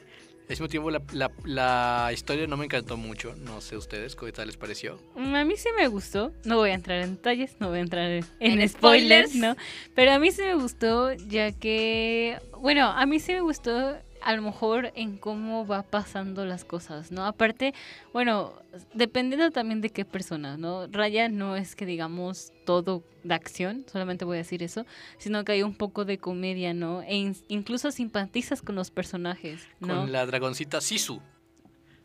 Al 0.49 0.53
mismo 0.53 0.69
tiempo, 0.69 0.91
la, 0.91 1.03
la- 1.13 1.31
la 1.45 2.11
historia 2.13 2.47
no 2.47 2.57
me 2.57 2.65
encantó 2.65 2.97
mucho. 2.97 3.35
No 3.37 3.61
sé 3.61 3.77
ustedes, 3.77 4.17
¿qué 4.17 4.33
tal 4.33 4.47
les 4.47 4.57
pareció? 4.57 4.99
Mm, 5.15 5.35
A 5.35 5.45
mí 5.45 5.57
sí 5.59 5.69
me 5.77 5.87
gustó. 5.89 6.33
No 6.45 6.57
voy 6.57 6.71
a 6.71 6.75
entrar 6.75 7.03
en 7.03 7.17
detalles, 7.17 7.57
no 7.61 7.69
voy 7.69 7.79
a 7.79 7.83
entrar 7.83 8.11
en, 8.11 8.25
en 8.41 8.61
En 8.63 8.69
spoilers, 8.69 9.33
spoilers. 9.33 9.35
¿no? 9.35 9.57
Pero 9.95 10.13
a 10.13 10.19
mí 10.19 10.31
sí 10.33 10.41
me 10.43 10.55
gustó, 10.55 11.13
ya 11.13 11.53
que, 11.53 12.39
bueno, 12.59 12.87
a 12.87 13.05
mí 13.05 13.21
sí 13.21 13.33
me 13.35 13.43
gustó 13.43 13.99
a 14.29 14.37
lo 14.37 14.43
mejor 14.43 14.93
en 14.95 15.17
cómo 15.17 15.67
va 15.67 15.83
pasando 15.83 16.45
las 16.45 16.63
cosas, 16.67 17.11
¿no? 17.11 17.25
Aparte, 17.25 17.73
bueno, 18.13 18.53
dependiendo 18.93 19.51
también 19.51 19.81
de 19.81 19.89
qué 19.89 20.05
persona, 20.05 20.59
¿no? 20.59 20.87
Raya 20.87 21.31
no 21.31 21.57
es 21.57 21.75
que 21.75 21.87
digamos 21.87 22.53
todo 22.67 23.03
de 23.25 23.33
acción, 23.33 23.87
solamente 23.91 24.27
voy 24.27 24.37
a 24.37 24.41
decir 24.41 24.63
eso, 24.63 24.85
sino 25.17 25.45
que 25.45 25.53
hay 25.53 25.63
un 25.63 25.75
poco 25.75 26.05
de 26.05 26.19
comedia, 26.19 26.75
¿no? 26.75 27.01
E 27.03 27.17
in- 27.17 27.37
incluso 27.49 27.91
simpatizas 27.91 28.61
con 28.61 28.75
los 28.75 28.91
personajes, 28.91 29.67
¿no? 29.81 29.89
Con 30.01 30.13
la 30.13 30.27
dragoncita 30.27 30.83
Sisu. 30.83 31.23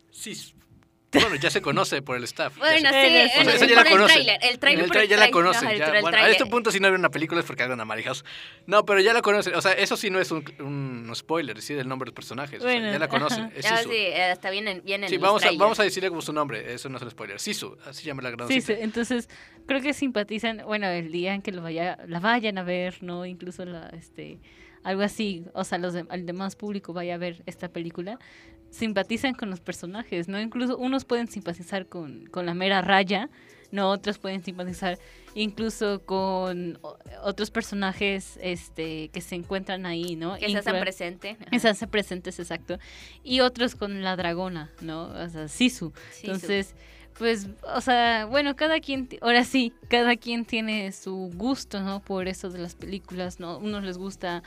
Sisu. 0.09 0.53
Bueno, 1.21 1.35
ya 1.35 1.49
se 1.49 1.61
conoce 1.61 2.01
por 2.01 2.17
el 2.17 2.23
staff. 2.23 2.57
Bueno, 2.57 2.77
sí, 2.79 2.85
O 2.87 2.89
sea, 2.91 3.41
en- 3.41 3.49
esa 3.49 3.65
ya 3.65 3.75
por 3.75 3.75
la 3.75 3.81
el 3.81 3.89
conocen. 3.89 4.07
tráiler. 4.25 4.39
El 4.41 4.59
tráiler 4.59 4.79
En 4.79 4.83
el 4.83 4.87
por 4.89 4.93
tráiler 4.93 5.09
ya 5.09 5.15
la 5.17 5.77
ya. 5.77 5.85
el 5.97 6.01
Bueno, 6.01 6.17
a 6.17 6.29
este 6.29 6.45
punto 6.45 6.71
si 6.71 6.79
no 6.79 6.87
vieron 6.87 7.01
una 7.01 7.09
película 7.09 7.39
es 7.41 7.45
porque 7.45 7.63
hagan 7.63 7.79
amarillos. 7.79 8.25
No, 8.65 8.85
pero 8.85 8.99
ya 8.99 9.13
la 9.13 9.21
conocen. 9.21 9.55
O 9.55 9.61
sea, 9.61 9.73
eso 9.73 9.95
sí 9.97 10.09
no 10.09 10.19
es 10.19 10.31
un, 10.31 10.43
un 10.59 11.11
spoiler, 11.15 11.55
decir 11.55 11.77
el 11.79 11.87
nombre 11.87 12.05
de 12.07 12.11
los 12.11 12.15
personajes. 12.15 12.59
O 12.59 12.63
sea, 12.63 12.71
Bueno, 12.71 12.91
ya 12.91 12.99
la 12.99 13.07
conocen. 13.07 13.51
Es 13.55 13.65
Ah, 13.71 13.77
Sisu. 13.77 13.89
sí, 13.89 13.95
eh, 13.95 14.31
está 14.31 14.49
bien 14.49 14.67
en, 14.67 14.83
bien 14.83 15.03
en 15.03 15.09
Sí, 15.09 15.17
vamos 15.17 15.41
a, 15.41 15.45
trailers. 15.47 15.59
vamos 15.59 15.79
a 15.79 15.83
decirle 15.83 16.09
como 16.09 16.21
su 16.21 16.33
nombre. 16.33 16.73
Eso 16.73 16.89
no 16.89 16.97
es 16.97 17.03
un 17.03 17.11
spoiler. 17.11 17.39
Sisu, 17.39 17.77
así 17.85 18.03
llama 18.05 18.21
la 18.23 18.31
gran 18.31 18.47
Sí, 18.47 18.61
sí, 18.61 18.73
entonces 18.77 19.29
creo 19.67 19.81
que 19.81 19.93
simpatizan, 19.93 20.61
bueno, 20.65 20.87
el 20.87 21.11
día 21.11 21.33
en 21.33 21.41
que 21.41 21.51
lo 21.51 21.61
vaya, 21.61 21.97
la 22.07 22.19
vayan 22.19 22.57
a 22.57 22.63
ver, 22.63 23.01
¿no? 23.01 23.25
Incluso 23.25 23.63
la, 23.65 23.87
este, 23.89 24.39
algo 24.83 25.01
así, 25.01 25.45
o 25.53 25.63
sea, 25.63 25.77
los 25.77 25.93
de- 25.93 26.05
el 26.11 26.25
demás 26.25 26.55
público 26.55 26.91
vaya 26.91 27.15
a 27.15 27.17
ver 27.17 27.41
esta 27.45 27.69
película, 27.69 28.19
simpatizan 28.73 29.33
con 29.35 29.49
los 29.49 29.59
personajes, 29.61 30.27
¿no? 30.27 30.41
Incluso 30.41 30.77
unos 30.77 31.05
pueden 31.05 31.27
simpatizar 31.27 31.85
con, 31.85 32.25
con 32.27 32.45
la 32.45 32.53
mera 32.53 32.81
raya, 32.81 33.29
¿no? 33.71 33.89
Otros 33.89 34.17
pueden 34.17 34.43
simpatizar 34.43 34.97
incluso 35.35 36.01
con 36.05 36.79
otros 37.23 37.49
personajes, 37.51 38.37
este, 38.41 39.09
que 39.09 39.21
se 39.21 39.35
encuentran 39.35 39.85
ahí, 39.85 40.15
¿no? 40.15 40.35
Que 40.37 40.49
se 40.49 40.57
hacen 40.57 40.75
Inclu- 40.75 40.81
presente. 40.81 41.37
ajá. 41.39 41.49
que 41.51 41.59
se 41.59 41.69
hacen 41.69 41.89
presentes, 41.89 42.39
exacto. 42.39 42.77
Y 43.23 43.39
otros 43.41 43.75
con 43.75 44.01
la 44.03 44.15
dragona, 44.15 44.69
¿no? 44.81 45.05
O 45.05 45.29
sea, 45.29 45.47
Sisu. 45.47 45.91
Sí, 46.11 46.27
Entonces, 46.27 46.75
pues, 47.17 47.47
o 47.75 47.81
sea, 47.81 48.25
bueno, 48.25 48.55
cada 48.55 48.79
quien, 48.79 49.07
ahora 49.21 49.43
sí, 49.43 49.71
cada 49.87 50.15
quien 50.17 50.45
tiene 50.45 50.91
su 50.91 51.31
gusto, 51.35 51.79
¿no? 51.81 51.99
Por 51.99 52.27
eso 52.27 52.49
de 52.49 52.59
las 52.59 52.73
películas, 52.75 53.39
¿no? 53.39 53.57
Unos 53.59 53.83
les 53.83 53.97
gusta, 53.99 54.41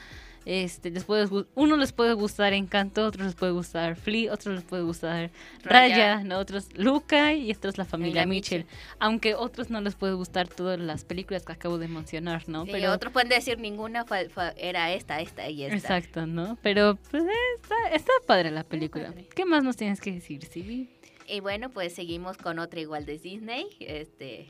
este, 0.47 0.91
les 0.91 1.05
puede, 1.05 1.27
gu- 1.27 1.47
uno 1.57 1.77
les 1.77 1.93
puede 1.93 2.13
gustar 2.15 2.53
Encanto, 2.55 3.05
otros 3.05 3.27
les 3.27 3.35
puede 3.35 3.53
gustar 3.53 3.97
Flea, 3.97 4.33
otros 4.33 4.55
les 4.55 4.65
puede 4.65 4.85
gustar 4.85 5.31
Raya, 5.65 6.15
Raya. 6.15 6.25
¿no? 6.25 6.39
Otros 6.39 6.69
Luca 6.79 7.35
y 7.35 7.51
otros 7.51 7.77
la 7.79 7.85
familia 7.85 8.25
Mitchell. 8.27 8.65
Aunque 9.01 9.35
otros 9.35 9.71
no 9.71 9.81
les 9.81 9.97
puede 9.97 10.15
gustar 10.15 10.47
todas 10.49 10.79
las 10.79 11.05
películas 11.05 11.43
que 11.45 11.53
acabo 11.53 11.79
de 11.79 11.89
mencionar, 11.89 12.49
¿no? 12.49 12.65
Sí, 12.65 12.71
Pero 12.73 12.93
otros 12.93 13.13
pueden 13.13 13.29
decir 13.29 13.59
ninguna 13.59 14.05
fue- 14.05 14.29
fue- 14.29 14.55
era 14.57 14.93
esta, 14.93 15.21
esta 15.21 15.51
y 15.51 15.65
esta. 15.65 15.77
Exacto, 15.77 16.27
¿no? 16.27 16.57
Pero 16.63 16.97
pues 17.11 17.25
está, 17.57 17.75
está 17.93 18.13
padre 18.27 18.53
la 18.53 18.63
película. 18.63 19.09
padre. 19.09 19.27
¿Qué 19.35 19.45
más 19.45 19.65
nos 19.65 19.77
tienes 19.77 20.01
que 20.01 20.13
decir, 20.13 20.45
Silvi? 20.45 20.89
Y 21.27 21.41
bueno, 21.41 21.71
pues 21.71 21.93
seguimos 21.93 22.37
con 22.37 22.61
otra 22.61 22.79
igual 22.79 23.05
de 23.05 23.19
Disney. 23.19 23.67
Este, 23.81 24.47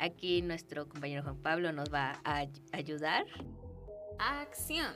aquí 0.00 0.42
nuestro 0.42 0.88
compañero 0.88 1.22
Juan 1.22 1.36
Pablo 1.40 1.70
nos 1.70 1.88
va 1.94 2.20
a 2.24 2.38
ay- 2.38 2.50
ayudar. 2.72 3.24
Acción. 4.18 4.92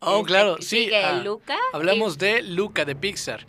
Oh, 0.00 0.18
Este, 0.18 0.26
claro, 0.26 0.56
sí. 0.60 0.90
Ah, 0.94 1.22
Luca. 1.24 1.56
Hablamos 1.72 2.18
de 2.18 2.42
Luca 2.42 2.84
de 2.84 2.94
Pixar. 2.94 3.46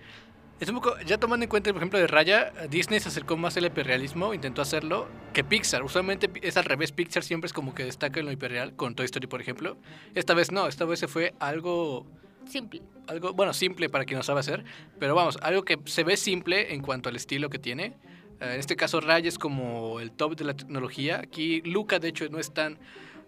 Es 0.59 0.69
un 0.69 0.75
poco, 0.75 0.99
ya 1.05 1.19
tomando 1.19 1.43
en 1.43 1.49
cuenta 1.49 1.69
el 1.69 1.75
ejemplo 1.75 1.99
de 1.99 2.07
Raya, 2.07 2.51
Disney 2.69 2.99
se 2.99 3.09
acercó 3.09 3.37
más 3.37 3.55
al 3.57 3.65
hiperrealismo, 3.65 4.33
intentó 4.33 4.63
hacerlo, 4.63 5.07
que 5.31 5.43
Pixar. 5.43 5.83
Usualmente 5.83 6.31
es 6.41 6.57
al 6.57 6.65
revés, 6.65 6.91
Pixar 6.91 7.23
siempre 7.23 7.45
es 7.45 7.53
como 7.53 7.75
que 7.75 7.83
destaca 7.83 8.19
en 8.19 8.25
lo 8.25 8.31
hiperreal, 8.31 8.75
con 8.75 8.95
Toy 8.95 9.05
Story, 9.05 9.27
por 9.27 9.39
ejemplo. 9.39 9.77
Esta 10.15 10.33
vez 10.33 10.51
no, 10.51 10.67
esta 10.67 10.85
vez 10.85 10.99
se 10.99 11.07
fue 11.07 11.35
algo, 11.39 12.07
simple. 12.49 12.81
algo 13.05 13.33
bueno, 13.33 13.53
simple 13.53 13.87
para 13.87 14.05
quien 14.05 14.17
no 14.17 14.23
sabe 14.23 14.39
hacer, 14.39 14.65
pero 14.99 15.13
vamos, 15.13 15.37
algo 15.43 15.63
que 15.63 15.77
se 15.85 16.03
ve 16.03 16.17
simple 16.17 16.73
en 16.73 16.81
cuanto 16.81 17.09
al 17.09 17.15
estilo 17.15 17.51
que 17.51 17.59
tiene. 17.59 17.93
Eh, 18.39 18.53
en 18.53 18.59
este 18.59 18.75
caso, 18.75 18.99
Raya 18.99 19.29
es 19.29 19.37
como 19.37 19.99
el 19.99 20.11
top 20.11 20.35
de 20.35 20.45
la 20.45 20.55
tecnología. 20.55 21.19
Aquí 21.19 21.61
Luca, 21.61 21.99
de 21.99 22.07
hecho, 22.07 22.29
no 22.29 22.39
es 22.39 22.51
tan, 22.51 22.79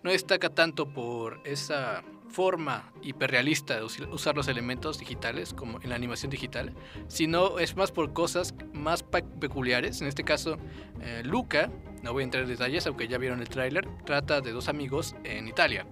no 0.02 0.10
destaca 0.10 0.50
tanto 0.50 0.92
por 0.92 1.42
esa 1.46 2.04
forma 2.30 2.92
hiperrealista 3.02 3.78
de 3.78 3.84
usar 3.84 4.36
los 4.36 4.48
elementos 4.48 5.00
digitales 5.00 5.54
como 5.54 5.82
en 5.82 5.90
la 5.90 5.96
animación 5.96 6.30
digital, 6.30 6.74
sino 7.08 7.60
es 7.60 7.76
más 7.76 7.92
por 7.92 8.14
cosas 8.14 8.54
más 8.74 9.04
peculiares. 9.04 10.02
En 10.02 10.08
este 10.08 10.24
caso, 10.24 10.58
eh, 11.02 11.22
Luca, 11.26 11.72
no 12.04 12.14
voy 12.14 12.22
a 12.22 12.26
entrar 12.26 12.44
en 12.44 12.50
detalles, 12.50 12.86
aunque 12.88 13.08
ya 13.08 13.18
vieron 13.18 13.42
el 13.42 13.50
tráiler, 13.50 13.88
trata 14.06 14.42
de 14.42 14.52
dos 14.52 14.70
amigos 14.70 15.16
en 15.24 15.48
Italia. 15.48 15.86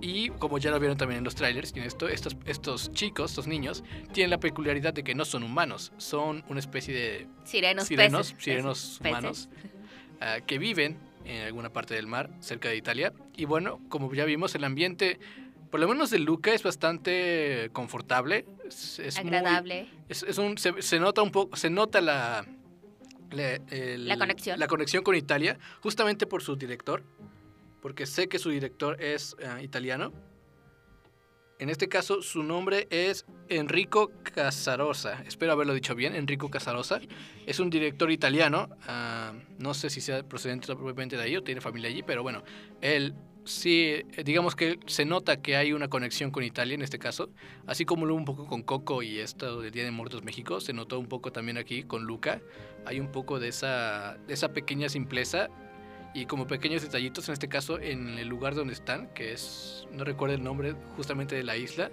Y 0.00 0.30
como 0.30 0.58
ya 0.58 0.70
lo 0.70 0.78
vieron 0.78 0.98
también 0.98 1.18
en 1.18 1.24
los 1.24 1.34
trailers, 1.34 1.72
y 1.74 1.78
en 1.78 1.86
esto, 1.86 2.08
estos, 2.08 2.36
estos 2.46 2.92
chicos, 2.92 3.30
estos 3.30 3.46
niños, 3.46 3.84
tienen 4.12 4.30
la 4.30 4.38
peculiaridad 4.38 4.92
de 4.92 5.04
que 5.04 5.14
no 5.14 5.24
son 5.24 5.42
humanos, 5.42 5.92
son 5.96 6.44
una 6.48 6.60
especie 6.60 6.94
de 6.94 7.28
Sirenos, 7.44 7.86
sirenos, 7.86 8.32
peces, 8.32 8.44
sirenos 8.44 8.98
peces, 9.00 9.10
humanos 9.10 9.48
ah, 10.20 10.38
que 10.46 10.58
viven 10.58 10.98
en 11.24 11.42
alguna 11.42 11.70
parte 11.72 11.94
del 11.94 12.06
mar 12.06 12.30
cerca 12.40 12.68
de 12.68 12.76
Italia. 12.76 13.12
Y 13.36 13.44
bueno, 13.44 13.80
como 13.88 14.12
ya 14.12 14.24
vimos, 14.24 14.54
el 14.54 14.64
ambiente, 14.64 15.18
por 15.70 15.80
lo 15.80 15.88
menos 15.88 16.10
de 16.10 16.18
Luca, 16.18 16.52
es 16.52 16.62
bastante 16.62 17.70
confortable. 17.72 18.46
Es, 18.66 18.98
es 18.98 19.16
muy- 19.24 19.34
Agradable. 19.34 19.88
es, 20.08 20.22
es 20.22 20.38
un, 20.38 20.58
se, 20.58 20.80
se 20.82 20.98
nota 21.00 21.22
un 21.22 21.30
poco, 21.30 21.56
se 21.56 21.70
nota 21.70 22.00
la, 22.00 22.46
la, 23.30 23.54
el- 23.70 24.06
La 24.08 24.16
conexión. 24.18 24.58
la 24.58 24.66
conexión 24.66 25.02
con 25.02 25.14
Italia, 25.16 25.58
justamente 25.80 26.26
por 26.26 26.42
su 26.42 26.56
director, 26.56 27.02
porque 27.80 28.06
sé 28.06 28.28
que 28.28 28.38
su 28.38 28.50
director 28.50 29.00
es 29.02 29.36
ah, 29.46 29.60
italiano. 29.62 30.12
En 31.60 31.70
este 31.70 31.88
caso, 31.88 32.20
su 32.20 32.42
nombre 32.42 32.88
es 32.90 33.24
Enrico 33.48 34.10
Casarosa. 34.24 35.22
Espero 35.26 35.52
haberlo 35.52 35.72
dicho 35.72 35.94
bien, 35.94 36.16
Enrico 36.16 36.50
Casarosa. 36.50 37.00
Es 37.46 37.60
un 37.60 37.70
director 37.70 38.10
italiano. 38.10 38.68
ah, 38.88 39.32
no 39.58 39.72
sé 39.72 39.88
si 39.88 40.00
sea 40.00 40.24
procedente 40.24 40.66
propiamente 40.66 41.16
de 41.16 41.22
ahí 41.22 41.36
o 41.36 41.44
tiene 41.44 41.60
familia 41.60 41.90
allí, 41.90 42.02
pero 42.02 42.24
bueno, 42.24 42.42
él 42.80 43.14
sí, 43.44 44.02
eh, 44.16 44.24
digamos 44.24 44.56
que 44.56 44.80
se 44.86 45.04
nota 45.04 45.40
que 45.40 45.56
hay 45.56 45.72
una 45.72 45.88
conexión 45.88 46.30
con 46.30 46.42
Italia 46.42 46.74
en 46.74 46.82
este 46.82 46.98
caso. 46.98 47.30
Así 47.66 47.84
como 47.84 48.04
lo 48.04 48.16
un 48.16 48.24
poco 48.24 48.46
con 48.46 48.62
Coco 48.62 49.02
y 49.02 49.20
esto 49.20 49.60
del 49.60 49.70
Día 49.70 49.84
de 49.84 49.92
Muertos 49.92 50.24
México, 50.24 50.60
se 50.60 50.72
notó 50.72 50.98
un 50.98 51.06
poco 51.06 51.30
también 51.30 51.56
aquí 51.56 51.84
con 51.84 52.04
Luca. 52.04 52.40
Hay 52.84 52.98
un 52.98 53.12
poco 53.12 53.38
de 53.38 53.48
esa, 53.48 54.18
de 54.26 54.34
esa 54.34 54.52
pequeña 54.52 54.88
simpleza 54.88 55.48
y 56.14 56.26
como 56.26 56.46
pequeños 56.46 56.82
detallitos, 56.82 57.28
en 57.28 57.32
este 57.32 57.48
caso 57.48 57.78
en 57.80 58.18
el 58.18 58.28
lugar 58.28 58.54
donde 58.54 58.72
están, 58.72 59.08
que 59.08 59.32
es, 59.32 59.86
no 59.92 60.04
recuerdo 60.04 60.34
el 60.36 60.42
nombre 60.44 60.74
justamente 60.96 61.34
de 61.34 61.42
la 61.42 61.56
isla. 61.56 61.90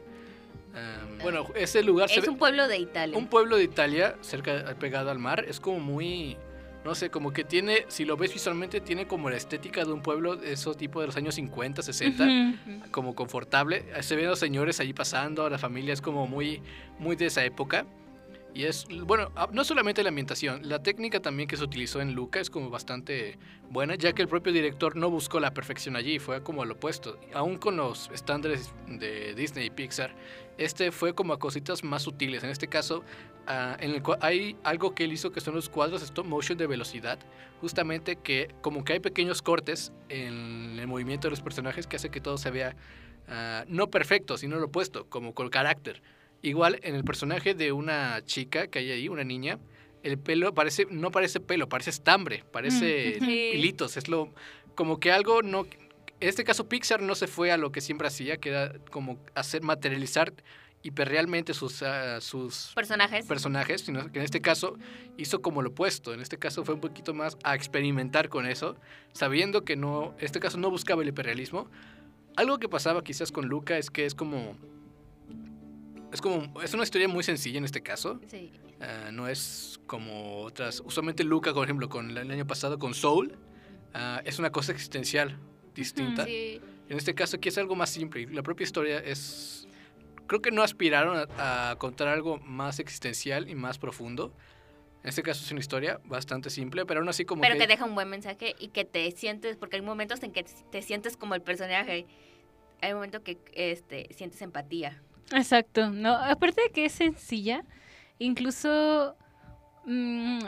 Am, 0.74 1.18
bueno, 1.22 1.46
ese 1.56 1.84
lugar 1.84 2.08
se 2.10 2.20
Es 2.20 2.26
ve- 2.26 2.30
un 2.32 2.38
pueblo 2.38 2.68
de 2.68 2.78
Italia. 2.78 3.18
un 3.18 3.28
pueblo 3.28 3.58
de 3.58 3.64
Italia, 3.64 4.16
cerca, 4.22 4.76
pegado 4.80 5.10
al 5.12 5.20
mar, 5.20 5.44
es 5.48 5.60
como 5.60 5.80
muy, 5.80 6.38
no 6.86 6.96
sé, 6.96 7.10
como 7.10 7.34
que 7.34 7.44
tiene, 7.44 7.86
si 7.90 8.06
lo 8.06 8.16
ves 8.16 8.32
visualmente, 8.34 8.80
tiene 8.80 9.06
como 9.08 9.30
la 9.30 9.38
estética 9.38 9.84
de 9.84 9.92
un 9.92 10.02
pueblo, 10.02 10.36
de 10.36 10.54
esos 10.54 10.78
tipo 10.78 11.02
de 11.02 11.08
los 11.08 11.18
años 11.18 11.36
50, 11.36 11.82
60, 11.82 12.24
Ujú. 12.24 12.92
como 12.92 13.16
confortable. 13.16 13.86
Se 14.02 14.16
ven 14.16 14.28
los 14.28 14.40
señores 14.40 14.80
allí 14.80 14.94
pasando, 14.94 15.50
la 15.50 15.58
familia 15.58 15.94
es 15.94 16.02
como 16.02 16.26
muy, 16.28 16.62
muy 17.00 17.16
de 17.16 17.26
esa 17.26 17.44
época. 17.44 17.86
Y 18.54 18.66
es, 18.66 18.86
bueno, 19.06 19.32
ah, 19.36 19.48
no 19.52 19.64
solamente 19.64 20.04
la 20.04 20.10
ambientación, 20.10 20.68
la 20.68 20.84
técnica 20.84 21.22
también 21.22 21.48
que 21.48 21.56
se 21.56 21.64
utilizó 21.64 22.02
en 22.02 22.14
Luca 22.14 22.42
es 22.42 22.50
como 22.50 22.70
bastante 22.70 23.40
buena, 23.70 23.96
ya 23.96 24.12
que 24.12 24.22
el 24.22 24.28
propio 24.28 24.52
director 24.52 24.98
no 24.98 25.10
buscó 25.10 25.40
la 25.40 25.54
perfección 25.54 25.96
allí, 25.96 26.20
fue 26.20 26.44
como 26.44 26.62
al 26.62 26.72
opuesto. 26.72 27.18
Aún 27.34 27.58
con 27.58 27.78
los 27.78 28.10
estándares 28.14 28.74
de 28.88 29.34
Disney 29.36 29.68
y 29.68 29.70
Pixar, 29.70 30.14
este 30.58 30.92
fue 30.92 31.16
como 31.16 31.32
a 31.32 31.40
cositas 31.40 31.84
más 31.86 32.02
sutiles. 32.04 32.44
En 32.44 32.50
este 32.50 32.68
caso, 32.68 33.06
ah, 33.48 33.78
en 33.80 33.92
el 33.92 34.04
cual 34.04 34.20
hay 34.22 34.58
algo 34.64 34.94
que 34.94 35.06
él 35.06 35.14
hizo 35.14 35.32
que 35.32 35.40
son 35.40 35.56
los 35.56 35.70
cuadros 35.70 36.02
stop 36.04 36.26
motion 36.26 36.58
de 36.58 36.68
velocidad, 36.68 37.20
justamente 37.62 38.18
que 38.18 38.54
como 38.62 38.84
que 38.84 38.94
hay 38.94 39.00
pequeños 39.00 39.42
cortes 39.42 39.94
en 40.10 40.78
el 40.78 40.88
movimiento 40.88 41.28
de 41.28 41.32
los 41.32 41.42
personajes 41.42 41.88
que 41.88 41.96
hace 41.96 42.10
que 42.10 42.20
todo 42.20 42.38
se 42.38 42.52
vea 42.52 42.76
ah, 43.30 43.64
no 43.70 43.90
perfecto, 43.90 44.38
sino 44.38 44.58
lo 44.58 44.66
opuesto, 44.66 45.06
como 45.08 45.34
con 45.34 45.50
carácter. 45.50 46.02
Igual 46.42 46.80
en 46.84 46.96
el 46.96 47.04
personaje 47.04 47.54
de 47.54 47.72
una 47.72 48.22
chica 48.26 48.68
que 48.68 48.80
hay 48.80 48.92
ahí, 48.92 49.10
una 49.10 49.24
niña, 49.24 49.60
el 50.04 50.18
pelo 50.18 50.54
parece, 50.54 50.88
no 50.90 51.12
parece 51.12 51.40
pelo, 51.40 51.70
parece 51.70 51.92
estambre, 51.92 52.44
parece 52.52 53.18
Mm, 53.22 53.26
sí. 53.26 53.32
hilitos. 53.54 53.98
Es 53.98 54.08
lo, 54.08 54.34
como 54.76 55.00
que 55.00 55.12
algo 55.12 55.42
no. 55.44 55.68
En 56.20 56.30
este 56.30 56.44
caso, 56.44 56.68
Pixar 56.70 57.02
no 57.02 57.16
se 57.16 57.28
fue 57.28 57.52
a 57.52 57.58
lo 57.58 57.72
que 57.72 57.82
siempre 57.82 58.08
hacía, 58.08 58.38
que 58.38 58.50
era 58.50 58.74
como 58.92 59.20
hacer 59.36 59.62
materializar 59.64 60.34
hiperrealmente 60.84 61.54
sus, 61.54 61.84
ah, 61.84 62.20
sus 62.22 62.72
Personajes. 62.74 63.26
personajes, 63.28 63.82
sino 63.82 64.12
que 64.12 64.18
en 64.20 64.26
este 64.26 64.42
caso 64.42 64.78
hizo 65.18 65.42
como 65.44 65.62
lo 65.62 65.70
opuesto. 65.70 66.12
En 66.14 66.22
este 66.22 66.40
caso 66.40 66.66
fue 66.66 66.74
un 66.74 66.82
poquito 66.82 67.14
más 67.14 67.38
a 67.44 67.54
experimentar 67.54 68.30
con 68.30 68.48
eso, 68.48 68.76
sabiendo 69.14 69.64
que 69.64 69.76
no, 69.76 70.16
en 70.18 70.26
este 70.26 70.40
caso 70.40 70.58
no 70.58 70.72
buscaba 70.72 71.04
el 71.04 71.10
hiperrealismo. 71.10 71.70
Algo 72.36 72.58
que 72.58 72.68
pasaba 72.68 73.04
quizás 73.04 73.32
con 73.32 73.48
Luca 73.48 73.78
es 73.78 73.92
que 73.92 74.06
es 74.08 74.16
como 74.16 74.58
es 76.12 76.22
como, 76.22 76.62
es 76.62 76.74
una 76.74 76.84
historia 76.84 77.08
muy 77.08 77.24
sencilla 77.24 77.58
en 77.58 77.66
este 77.66 77.82
caso. 77.82 78.20
Sí. 78.28 78.52
Ah, 78.80 79.12
no 79.12 79.28
es 79.28 79.80
como 79.88 80.42
otras. 80.42 80.82
Usualmente 80.86 81.24
Luca, 81.24 81.54
por 81.54 81.66
ejemplo, 81.66 81.90
con 81.90 82.18
el 82.18 82.32
año 82.32 82.48
pasado 82.48 82.80
con 82.80 82.94
Soul, 82.94 83.38
ah, 83.94 84.22
es 84.26 84.40
una 84.40 84.52
cosa 84.52 84.72
existencial 84.72 85.38
distinta. 85.74 86.26
Sí. 86.26 86.60
En 86.90 86.98
este 86.98 87.16
caso 87.16 87.38
aquí 87.38 87.50
es 87.50 87.58
algo 87.58 87.76
más 87.76 87.90
simple. 87.90 88.28
La 88.32 88.44
propia 88.44 88.66
historia 88.66 89.00
es... 89.00 89.68
Creo 90.28 90.42
que 90.42 90.52
no 90.52 90.64
aspiraron 90.64 91.28
a, 91.38 91.72
a 91.72 91.76
contar 91.78 92.08
algo 92.08 92.38
más 92.40 92.80
existencial 92.80 93.50
y 93.50 93.56
más 93.56 93.78
profundo. 93.78 94.34
En 95.04 95.10
este 95.10 95.24
caso 95.24 95.44
es 95.44 95.52
una 95.52 95.60
historia 95.60 96.00
bastante 96.06 96.50
simple, 96.50 96.86
pero 96.86 97.00
aún 97.00 97.10
así 97.10 97.26
como 97.26 97.42
Pero 97.42 97.56
que... 97.56 97.62
que 97.62 97.68
deja 97.68 97.86
un 97.86 97.96
buen 97.96 98.10
mensaje 98.10 98.56
y 98.60 98.68
que 98.68 98.86
te 98.86 99.10
sientes, 99.12 99.58
porque 99.58 99.78
hay 99.78 99.82
momentos 99.82 100.22
en 100.24 100.32
que 100.32 100.44
te 100.44 100.82
sientes 100.82 101.18
como 101.18 101.34
el 101.34 101.42
personaje. 101.42 102.06
Hay 102.82 102.94
momentos 102.94 103.22
que 103.22 103.38
este, 103.54 104.10
sientes 104.14 104.42
empatía. 104.42 105.02
Exacto, 105.34 105.90
no, 105.92 106.14
aparte 106.14 106.62
de 106.62 106.70
que 106.72 106.86
es 106.86 106.92
sencilla, 106.92 107.64
incluso 108.20 109.16
mm, 109.86 110.40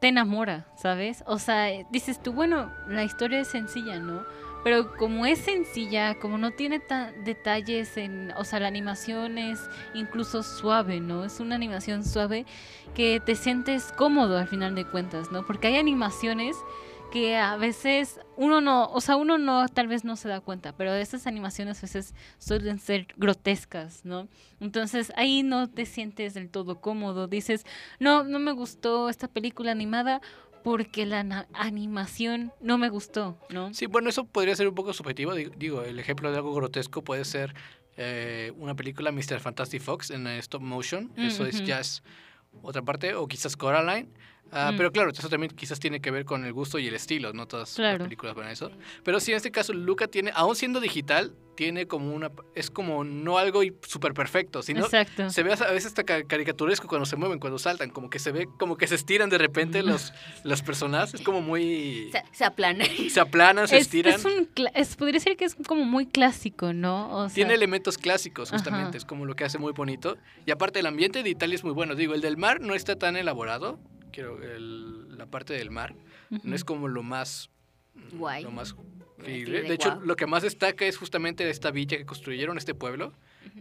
te 0.00 0.08
enamora, 0.08 0.66
¿sabes? 0.76 1.22
O 1.26 1.38
sea, 1.38 1.66
dices 1.90 2.22
tú, 2.22 2.32
bueno, 2.32 2.72
la 2.88 3.04
historia 3.04 3.40
es 3.40 3.48
sencilla, 3.48 3.98
¿no? 4.00 4.24
Pero 4.64 4.94
como 4.96 5.26
es 5.26 5.38
sencilla, 5.40 6.18
como 6.20 6.38
no 6.38 6.50
tiene 6.52 6.80
ta- 6.80 7.12
detalles 7.24 7.96
en, 7.96 8.32
o 8.36 8.44
sea, 8.44 8.60
la 8.60 8.68
animación 8.68 9.38
es 9.38 9.60
incluso 9.94 10.42
suave, 10.42 11.00
¿no? 11.00 11.24
Es 11.24 11.40
una 11.40 11.54
animación 11.56 12.04
suave 12.04 12.46
que 12.94 13.20
te 13.20 13.36
sientes 13.36 13.92
cómodo 13.92 14.38
al 14.38 14.48
final 14.48 14.74
de 14.74 14.84
cuentas, 14.86 15.32
¿no? 15.32 15.46
Porque 15.46 15.68
hay 15.68 15.76
animaciones 15.76 16.56
que 17.10 17.36
a 17.36 17.56
veces 17.56 18.20
uno 18.36 18.60
no, 18.60 18.90
o 18.90 19.00
sea, 19.00 19.16
uno 19.16 19.38
no, 19.38 19.68
tal 19.68 19.88
vez 19.88 20.04
no 20.04 20.16
se 20.16 20.28
da 20.28 20.40
cuenta, 20.40 20.72
pero 20.76 20.94
estas 20.94 21.26
animaciones 21.26 21.78
a 21.78 21.82
veces 21.82 22.14
suelen 22.38 22.78
ser 22.78 23.08
grotescas, 23.16 24.04
¿no? 24.04 24.28
Entonces 24.60 25.12
ahí 25.16 25.42
no 25.42 25.68
te 25.68 25.86
sientes 25.86 26.34
del 26.34 26.48
todo 26.50 26.80
cómodo, 26.80 27.26
dices, 27.26 27.66
no, 27.98 28.24
no 28.24 28.38
me 28.38 28.52
gustó 28.52 29.08
esta 29.08 29.28
película 29.28 29.72
animada 29.72 30.20
porque 30.62 31.06
la 31.06 31.46
animación 31.54 32.52
no 32.60 32.78
me 32.78 32.88
gustó, 32.90 33.38
¿no? 33.48 33.72
Sí, 33.74 33.86
bueno, 33.86 34.10
eso 34.10 34.24
podría 34.24 34.54
ser 34.54 34.68
un 34.68 34.74
poco 34.74 34.92
subjetivo. 34.92 35.34
Digo, 35.34 35.82
el 35.82 35.98
ejemplo 35.98 36.30
de 36.30 36.36
algo 36.36 36.54
grotesco 36.54 37.02
puede 37.02 37.24
ser 37.24 37.54
eh, 37.96 38.52
una 38.58 38.74
película 38.74 39.10
Mr. 39.10 39.40
Fantastic 39.40 39.80
Fox 39.80 40.10
en 40.10 40.26
stop 40.26 40.62
motion. 40.62 41.10
Mm, 41.16 41.22
Eso 41.22 41.46
es 41.46 41.64
ya 41.64 41.80
es 41.80 42.02
otra 42.62 42.82
parte. 42.82 43.14
O 43.14 43.26
quizás 43.26 43.56
Coraline. 43.56 44.08
Ah, 44.52 44.70
Mm. 44.72 44.76
Pero 44.76 44.92
claro, 44.92 45.10
eso 45.10 45.28
también 45.28 45.52
quizás 45.54 45.78
tiene 45.80 46.00
que 46.00 46.10
ver 46.10 46.24
con 46.24 46.44
el 46.44 46.52
gusto 46.52 46.78
y 46.78 46.86
el 46.88 46.94
estilo. 46.94 47.32
No 47.32 47.46
todas 47.46 47.74
Claro. 47.74 47.98
las 47.98 48.04
películas 48.06 48.34
van 48.34 48.46
a 48.48 48.52
eso. 48.52 48.70
Pero 49.04 49.20
sí, 49.20 49.30
en 49.32 49.36
este 49.36 49.50
caso, 49.50 49.72
Luca 49.72 50.06
tiene, 50.08 50.32
aún 50.34 50.56
siendo 50.56 50.80
digital, 50.80 51.34
tiene 51.56 51.86
como 51.86 52.14
una... 52.14 52.30
Es 52.54 52.70
como 52.70 53.04
no 53.04 53.36
algo 53.36 53.60
súper 53.86 54.14
perfecto, 54.14 54.62
sino... 54.62 54.80
Exacto. 54.84 55.28
Se 55.30 55.42
ve 55.42 55.52
a 55.52 55.56
veces 55.72 55.86
hasta 55.86 56.04
ca- 56.04 56.22
caricaturesco 56.24 56.88
cuando 56.88 57.04
se 57.04 57.16
mueven, 57.16 57.38
cuando 57.38 57.58
saltan, 57.58 57.90
como 57.90 58.08
que 58.08 58.18
se 58.18 58.32
ve, 58.32 58.48
como 58.58 58.76
que 58.78 58.86
se 58.86 58.94
estiran 58.94 59.28
de 59.28 59.36
repente 59.36 59.82
los, 59.82 60.12
los 60.42 60.62
personajes, 60.62 61.14
es 61.14 61.20
como 61.20 61.42
muy... 61.42 62.08
Se, 62.12 62.22
se 62.32 62.44
aplana. 62.44 62.84
Se 63.10 63.20
aplanan, 63.20 63.68
se 63.68 63.76
Es, 63.76 63.82
estiran. 63.82 64.14
es 64.14 64.24
un, 64.24 64.48
es- 64.74 64.96
podría 64.96 65.20
ser 65.20 65.36
que 65.36 65.44
es 65.44 65.54
como 65.66 65.84
muy 65.84 66.06
clásico, 66.06 66.72
¿no? 66.72 67.14
O 67.14 67.28
sea, 67.28 67.34
Tiene 67.34 67.54
elementos 67.54 67.98
clásicos, 67.98 68.48
Ajá. 68.48 68.58
justamente, 68.58 68.96
es 68.96 69.04
como 69.04 69.26
lo 69.26 69.36
que 69.36 69.44
hace 69.44 69.58
muy 69.58 69.72
bonito. 69.72 70.16
Y 70.46 70.50
aparte 70.52 70.80
el 70.80 70.86
ambiente 70.86 71.22
de 71.22 71.28
Italia 71.28 71.56
es 71.56 71.62
muy 71.64 71.72
bueno. 71.74 71.94
Digo, 71.94 72.14
el 72.14 72.22
del 72.22 72.38
mar 72.38 72.60
no 72.62 72.74
está 72.74 72.96
tan 72.96 73.16
elaborado, 73.18 73.78
quiero 74.10 74.42
el- 74.42 75.16
la 75.16 75.26
parte 75.26 75.52
del 75.54 75.70
mar, 75.70 75.94
no 76.42 76.54
es 76.54 76.64
como 76.64 76.88
lo 76.88 77.02
más... 77.02 77.50
Guay. 78.12 78.44
Lo 78.44 78.50
más 78.50 78.74
increíble. 79.18 79.62
de 79.62 79.68
De 79.68 79.74
hecho, 79.74 80.00
lo 80.04 80.16
que 80.16 80.26
más 80.26 80.42
destaca 80.42 80.86
es 80.86 80.96
justamente 80.96 81.48
esta 81.50 81.70
villa 81.70 81.96
que 81.98 82.06
construyeron, 82.06 82.56
este 82.56 82.74
pueblo. 82.74 83.12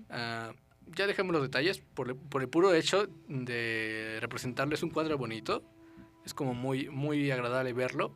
Ah, 0.10 0.54
ya 0.96 1.08
dejemos 1.08 1.34
los 1.34 1.42
detalles, 1.42 1.82
por, 1.94 2.16
por 2.16 2.42
el 2.42 2.48
puro 2.50 2.74
hecho 2.74 3.08
de 3.28 4.18
representarlo 4.22 4.74
es 4.76 4.84
un 4.84 4.90
cuadro 4.90 5.18
bonito. 5.18 5.64
Es 6.26 6.34
como 6.34 6.54
muy, 6.54 6.90
muy 6.90 7.32
agradable 7.32 7.74
verlo. 7.74 8.14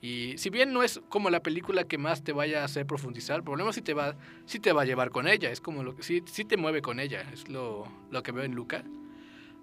Y 0.00 0.34
si 0.38 0.50
bien 0.50 0.72
no 0.72 0.82
es 0.82 1.00
como 1.08 1.30
la 1.30 1.42
película 1.42 1.84
que 1.84 1.96
más 1.98 2.22
te 2.22 2.32
vaya 2.32 2.62
a 2.62 2.64
hacer 2.64 2.86
profundizar, 2.86 3.36
el 3.38 3.42
problema 3.44 3.72
sí 3.72 3.80
te 3.82 3.94
va, 3.94 4.16
sí 4.46 4.58
te 4.60 4.72
va 4.72 4.82
a 4.82 4.84
llevar 4.84 5.10
con 5.10 5.26
ella. 5.26 5.50
Es 5.50 5.60
como 5.60 5.82
lo 5.82 5.96
que 5.96 6.02
sí, 6.02 6.22
sí 6.26 6.44
te 6.44 6.56
mueve 6.56 6.82
con 6.82 7.00
ella. 7.00 7.22
Es 7.32 7.48
lo, 7.48 7.88
lo 8.10 8.22
que 8.22 8.32
veo 8.32 8.44
en 8.44 8.54
Luca. 8.54 8.84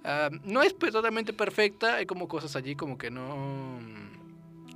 Ah, 0.08 0.30
no 0.44 0.62
es 0.62 0.78
totalmente 0.78 1.34
perfecta, 1.34 1.96
hay 1.96 2.06
como 2.06 2.28
cosas 2.28 2.56
allí 2.56 2.76
como 2.76 2.98
que 2.98 3.10
no... 3.10 3.80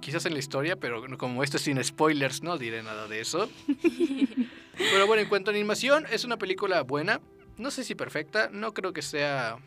Quizás 0.01 0.25
en 0.25 0.33
la 0.33 0.39
historia, 0.39 0.75
pero 0.75 1.05
como 1.17 1.43
esto 1.43 1.57
es 1.57 1.63
sin 1.63 1.83
spoilers, 1.83 2.41
no 2.41 2.57
diré 2.57 2.81
nada 2.81 3.07
de 3.07 3.19
eso. 3.19 3.47
pero 4.77 5.05
bueno, 5.05 5.21
en 5.21 5.29
cuanto 5.29 5.51
a 5.51 5.53
animación, 5.53 6.05
es 6.11 6.23
una 6.23 6.37
película 6.37 6.81
buena. 6.81 7.21
No 7.57 7.69
sé 7.69 7.83
si 7.83 7.93
perfecta, 7.93 8.49
no 8.51 8.73
creo 8.73 8.91
que 8.91 9.03
sea... 9.03 9.57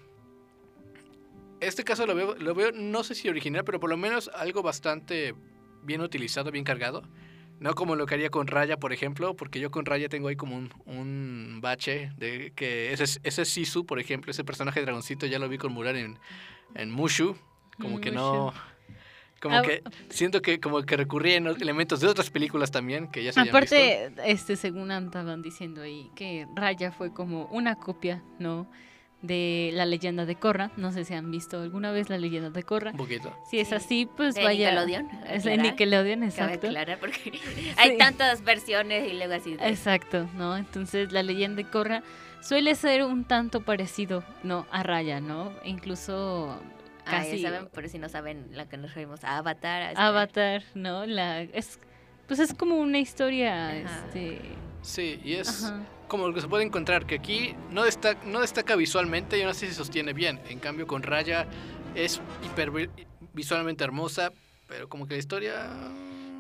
Este 1.61 1.85
caso 1.85 2.07
lo 2.07 2.15
veo, 2.17 2.35
lo 2.35 2.55
veo, 2.57 2.73
no 2.73 3.05
sé 3.05 3.15
si 3.15 3.29
original, 3.29 3.63
pero 3.63 3.79
por 3.79 3.91
lo 3.91 3.97
menos 3.97 4.31
algo 4.35 4.63
bastante 4.63 5.33
bien 5.85 6.01
utilizado, 6.01 6.51
bien 6.51 6.65
cargado. 6.65 7.05
No 7.63 7.75
como 7.75 7.95
lo 7.95 8.07
que 8.07 8.15
haría 8.15 8.29
con 8.29 8.49
Raya, 8.49 8.77
por 8.77 8.93
ejemplo, 8.93 9.37
porque 9.37 9.61
yo 9.61 9.71
con 9.71 9.87
Raya 9.87 10.09
tengo 10.09 10.27
ahí 10.27 10.35
como 10.35 10.57
un, 10.57 10.73
un 10.85 11.61
bache 11.61 12.11
de 12.17 12.53
que 12.57 12.93
ese, 12.93 13.21
ese 13.23 13.45
Sisu, 13.45 13.87
por 13.87 14.01
ejemplo, 14.01 14.33
ese 14.33 14.43
personaje 14.43 14.81
de 14.81 14.87
dragoncito, 14.87 15.27
ya 15.27 15.39
lo 15.39 15.49
vi 15.49 15.59
con 15.59 15.73
Murar 15.73 15.95
en, 15.95 16.19
en 16.75 16.91
Mushu. 16.91 17.37
Como 17.81 18.01
que 18.01 18.11
no... 18.11 18.53
Como 19.41 19.57
Ah, 19.57 19.63
que 19.63 19.83
siento 20.09 20.41
que 20.41 20.61
como 20.61 20.83
que 20.83 20.97
recurría 20.97 21.37
en 21.37 21.49
elementos 21.49 21.99
de 22.01 22.07
otras 22.07 22.31
películas 22.31 22.71
también 22.71 23.09
que 23.09 23.25
ya 23.25 23.33
se 23.33 23.43
visto. 23.43 23.57
Aparte, 23.57 24.13
este, 24.25 24.55
según 24.55 24.93
andaban 24.93 25.43
diciendo 25.43 25.83
ahí, 25.83 26.11
que 26.15 26.47
Raya 26.55 26.93
fue 26.93 27.13
como 27.13 27.47
una 27.47 27.75
copia, 27.75 28.23
¿no? 28.39 28.71
De 29.23 29.71
la 29.75 29.87
leyenda 29.87 30.27
de 30.27 30.35
Korra. 30.35 30.73
No 30.77 30.91
sé 30.91 31.05
si 31.05 31.15
han 31.15 31.31
visto 31.31 31.61
alguna 31.63 31.93
vez 31.93 32.11
la 32.11 32.19
leyenda 32.19 32.51
de 32.51 32.63
Korra. 32.65 32.91
Un 32.91 32.97
poquito. 32.97 33.33
Si 33.49 33.61
es 33.61 33.69
Sí. 33.69 33.75
así, 33.75 34.07
pues 34.17 34.35
De 34.35 34.43
vaya. 34.43 34.71
Nickelodeon, 34.73 35.09
Es 35.29 35.45
de. 35.45 35.57
Nickelodeon, 35.59 36.23
exacto. 36.25 36.69
porque 37.01 37.33
hay 37.79 37.97
tantas 37.99 38.43
versiones 38.43 39.11
y 39.13 39.17
luego 39.17 39.35
así. 39.35 39.55
de- 39.57 39.69
Exacto, 39.69 40.29
¿no? 40.35 40.57
Entonces 40.57 41.13
la 41.13 41.23
leyenda 41.23 41.63
de 41.63 41.71
Korra 41.71 42.03
suele 42.41 42.75
ser 42.75 43.05
un 43.05 43.25
tanto 43.25 43.61
parecido, 43.61 44.25
¿no? 44.43 44.67
A 44.73 44.83
Raya, 44.83 45.21
¿no? 45.21 45.53
Incluso 45.65 46.59
Ah, 47.05 47.13
ya 47.13 47.19
casi 47.19 47.43
saben, 47.43 47.69
por 47.69 47.89
si 47.89 47.99
no 47.99 48.09
saben 48.09 48.49
lo 48.53 48.69
que 48.69 48.77
nos 48.77 48.91
referimos 48.91 49.23
a 49.25 49.39
Avatar. 49.39 49.83
a 49.83 49.89
este- 49.91 50.03
Avatar, 50.03 50.63
¿no? 50.75 51.07
La 51.07 51.43
es 51.43 51.79
pues 52.27 52.39
es 52.41 52.55
como 52.55 52.77
una 52.77 52.99
historia, 52.99 53.69
Ajá. 53.69 54.05
este, 54.07 54.41
Sí, 54.81 55.21
y 55.23 55.35
es 55.35 55.65
ajá. 55.65 55.81
Como 56.13 56.29
lo 56.29 56.35
que 56.35 56.43
se 56.43 56.49
puede 56.49 56.63
encontrar, 56.63 57.07
que 57.07 57.15
aquí 57.15 57.55
no 57.71 57.85
destaca, 57.85 58.23
no 58.27 58.41
destaca 58.41 58.77
visualmente 58.77 59.39
y 59.39 59.41
aún 59.41 59.51
así 59.51 59.67
se 59.67 59.73
sostiene 59.73 60.13
bien. 60.13 60.39
En 60.51 60.59
cambio 60.59 60.87
con 60.87 61.03
Raya 61.03 61.47
es 61.95 62.21
hiper 62.45 62.71
visualmente 63.33 63.83
hermosa, 63.83 64.31
pero 64.69 64.91
como 64.91 65.07
que 65.07 65.15
la 65.15 65.21
historia... 65.21 65.71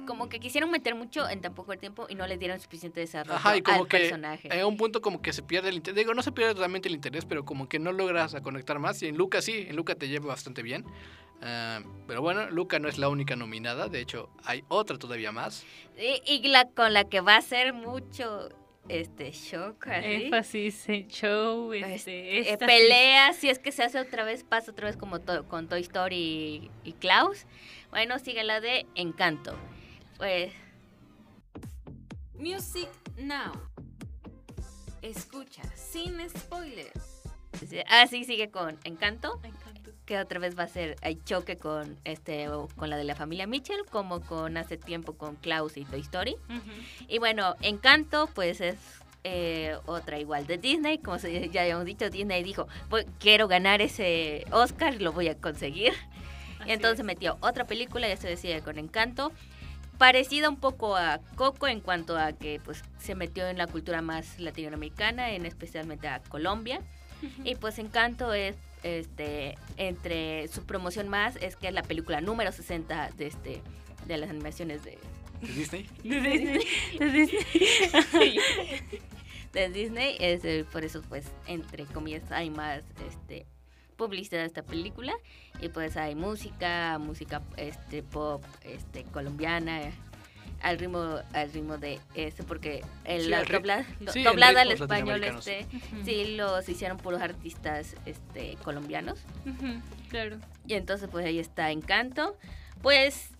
Como 0.06 0.28
que 0.28 0.40
quisieron 0.40 0.70
meter 0.70 0.94
mucho 0.94 1.26
en 1.26 1.40
tan 1.40 1.54
poco 1.54 1.74
tiempo 1.78 2.06
y 2.10 2.16
no 2.16 2.26
les 2.26 2.38
dieron 2.38 2.60
suficiente 2.60 3.00
desarrollo 3.00 3.34
Ajá, 3.34 3.56
y 3.56 3.62
como 3.62 3.84
al 3.84 3.88
que 3.88 3.98
personaje. 4.00 4.48
en 4.52 4.66
un 4.66 4.76
punto 4.76 5.00
como 5.00 5.22
que 5.22 5.32
se 5.32 5.42
pierde 5.42 5.70
el 5.70 5.76
interés. 5.76 5.96
Digo, 5.96 6.12
no 6.12 6.22
se 6.22 6.32
pierde 6.32 6.52
totalmente 6.52 6.90
el 6.90 6.94
interés, 6.94 7.24
pero 7.24 7.46
como 7.46 7.66
que 7.66 7.78
no 7.78 7.92
logras 7.92 8.34
a 8.34 8.42
conectar 8.42 8.78
más. 8.78 9.02
Y 9.02 9.06
en 9.06 9.16
Luca 9.16 9.40
sí, 9.40 9.64
en 9.70 9.74
Luca 9.76 9.94
te 9.94 10.06
lleva 10.06 10.26
bastante 10.26 10.62
bien. 10.62 10.84
Ah, 11.40 11.80
pero 12.06 12.20
bueno, 12.20 12.50
Luca 12.50 12.78
no 12.78 12.90
es 12.90 12.98
la 12.98 13.08
única 13.08 13.36
nominada. 13.36 13.88
De 13.88 14.00
hecho, 14.00 14.28
hay 14.44 14.64
otra 14.68 14.98
todavía 14.98 15.32
más. 15.32 15.64
Y, 15.98 16.20
y 16.26 16.46
la 16.48 16.68
con 16.68 16.92
la 16.92 17.04
que 17.04 17.22
va 17.22 17.36
a 17.36 17.40
ser 17.42 17.72
mucho 17.72 18.50
este 18.88 19.30
shock, 19.30 19.86
así. 19.86 20.06
énfasis 20.24 20.88
en 20.88 21.08
show, 21.08 21.68
Pues, 21.68 21.84
este, 21.86 22.38
eh, 22.38 22.50
esta- 22.52 22.66
pelea, 22.66 23.32
si 23.32 23.48
es 23.48 23.58
que 23.58 23.72
se 23.72 23.82
hace 23.82 23.98
otra 24.00 24.24
vez, 24.24 24.44
pasa 24.44 24.72
otra 24.72 24.86
vez 24.88 24.96
como 24.96 25.20
to- 25.20 25.46
con 25.48 25.68
Toy 25.68 25.80
Story 25.82 26.16
y, 26.16 26.70
y 26.84 26.92
Klaus. 26.94 27.46
Bueno, 27.90 28.18
sigue 28.18 28.42
la 28.44 28.60
de 28.60 28.86
Encanto. 28.94 29.56
Pues 30.18 30.52
Music 32.34 32.88
Now. 33.18 33.52
Escucha 35.00 35.62
sin 35.76 36.18
spoilers. 36.30 37.22
así 37.88 38.24
sigue 38.24 38.50
con 38.50 38.78
Encanto, 38.84 39.40
que 40.06 40.18
otra 40.18 40.38
vez 40.40 40.58
va 40.58 40.64
a 40.64 40.68
ser 40.68 40.96
hay 41.02 41.16
choque 41.24 41.56
con 41.56 41.96
este 42.04 42.48
con 42.76 42.90
la 42.90 42.96
de 42.96 43.04
la 43.04 43.14
familia 43.14 43.46
Mitchell, 43.46 43.84
como 43.90 44.20
con 44.20 44.56
hace 44.56 44.76
tiempo 44.76 45.14
con 45.14 45.36
Klaus 45.36 45.76
y 45.76 45.84
Toy 45.84 46.00
Story. 46.00 46.36
Y 47.08 47.18
bueno, 47.18 47.54
Encanto, 47.60 48.28
pues 48.34 48.60
es 48.60 48.76
eh, 49.24 49.76
otra 49.86 50.18
igual 50.18 50.46
de 50.48 50.58
Disney. 50.58 50.98
Como 50.98 51.18
se- 51.20 51.48
ya 51.50 51.62
habíamos 51.62 51.84
dicho, 51.84 52.10
Disney 52.10 52.42
dijo, 52.42 52.66
"Pues, 52.90 53.06
quiero 53.20 53.46
ganar 53.46 53.80
ese 53.80 54.44
Oscar, 54.50 55.00
lo 55.00 55.12
voy 55.12 55.28
a 55.28 55.36
conseguir. 55.36 55.92
Así 56.58 56.70
y 56.70 56.72
entonces 56.72 56.98
es. 57.00 57.04
metió 57.06 57.36
otra 57.40 57.64
película, 57.64 58.08
ya 58.08 58.16
se 58.16 58.26
decide 58.28 58.60
con 58.62 58.78
Encanto. 58.80 59.30
Parecida 59.98 60.48
un 60.48 60.56
poco 60.56 60.96
a 60.96 61.20
Coco 61.36 61.68
en 61.68 61.78
cuanto 61.80 62.18
a 62.18 62.32
que 62.32 62.60
pues 62.64 62.82
se 62.98 63.14
metió 63.14 63.46
en 63.46 63.58
la 63.58 63.68
cultura 63.68 64.02
más 64.02 64.40
latinoamericana, 64.40 65.30
en 65.30 65.46
especialmente 65.46 66.08
a 66.08 66.20
Colombia. 66.24 66.80
Y 67.44 67.54
pues 67.54 67.78
Encanto 67.78 68.32
es 68.32 68.56
este 68.82 69.56
entre 69.76 70.48
su 70.48 70.64
promoción 70.64 71.08
más 71.08 71.36
es 71.36 71.56
que 71.56 71.68
es 71.68 71.74
la 71.74 71.82
película 71.82 72.20
número 72.20 72.52
60 72.52 73.10
de 73.16 73.26
este 73.26 73.62
de 74.06 74.16
las 74.16 74.30
animaciones 74.30 74.84
de 74.84 74.98
¿De 75.42 75.48
Disney? 75.48 75.88
De 76.04 76.20
Disney, 76.20 76.66
de 76.98 77.10
Disney. 77.10 78.38
de 79.52 79.68
Disney. 79.70 80.16
Es, 80.20 80.66
por 80.66 80.84
eso, 80.84 81.02
pues, 81.08 81.26
entre 81.46 81.84
comillas, 81.86 82.30
hay 82.30 82.48
más 82.50 82.82
este, 83.08 83.46
publicidad 83.96 84.42
de 84.42 84.46
esta 84.46 84.62
película. 84.62 85.12
Y 85.60 85.68
pues 85.68 85.96
hay 85.96 86.14
música, 86.14 86.98
música 86.98 87.42
este, 87.56 88.04
pop 88.04 88.44
este, 88.62 89.02
colombiana. 89.04 89.90
Al 90.62 90.78
ritmo, 90.78 91.18
al 91.32 91.52
ritmo 91.52 91.76
de 91.76 91.98
este, 92.14 92.44
porque 92.44 92.84
el, 93.04 93.22
Sí, 93.24 93.28
la 93.30 93.44
sí, 94.12 94.22
doblada 94.22 94.60
al 94.62 94.70
español 94.70 95.24
este, 95.24 95.66
sí 96.04 96.36
los 96.36 96.68
hicieron 96.68 96.98
puros 96.98 97.20
artistas 97.20 97.96
este, 98.06 98.56
colombianos. 98.62 99.18
Claro. 100.08 100.38
Y 100.66 100.74
entonces 100.74 101.08
pues 101.10 101.26
ahí 101.26 101.38
está 101.40 101.70
Encanto. 101.72 102.36
Pues 102.80 103.30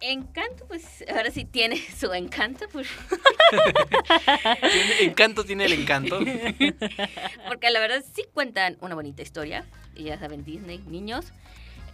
Encanto 0.00 0.66
pues 0.66 1.04
ahora 1.14 1.30
sí 1.30 1.44
tiene 1.44 1.76
su 1.98 2.12
encanto 2.14 2.66
pues, 2.72 2.88
Tiene- 3.50 5.02
encanto 5.02 5.44
tiene 5.44 5.64
el 5.66 5.72
encanto. 5.74 6.18
porque 7.48 7.70
la 7.70 7.80
verdad 7.80 8.02
sí 8.14 8.24
cuentan 8.32 8.76
una 8.80 8.94
bonita 8.94 9.22
historia. 9.22 9.64
Y 9.94 10.04
ya 10.04 10.18
saben 10.18 10.44
Disney, 10.44 10.78
niños. 10.86 11.26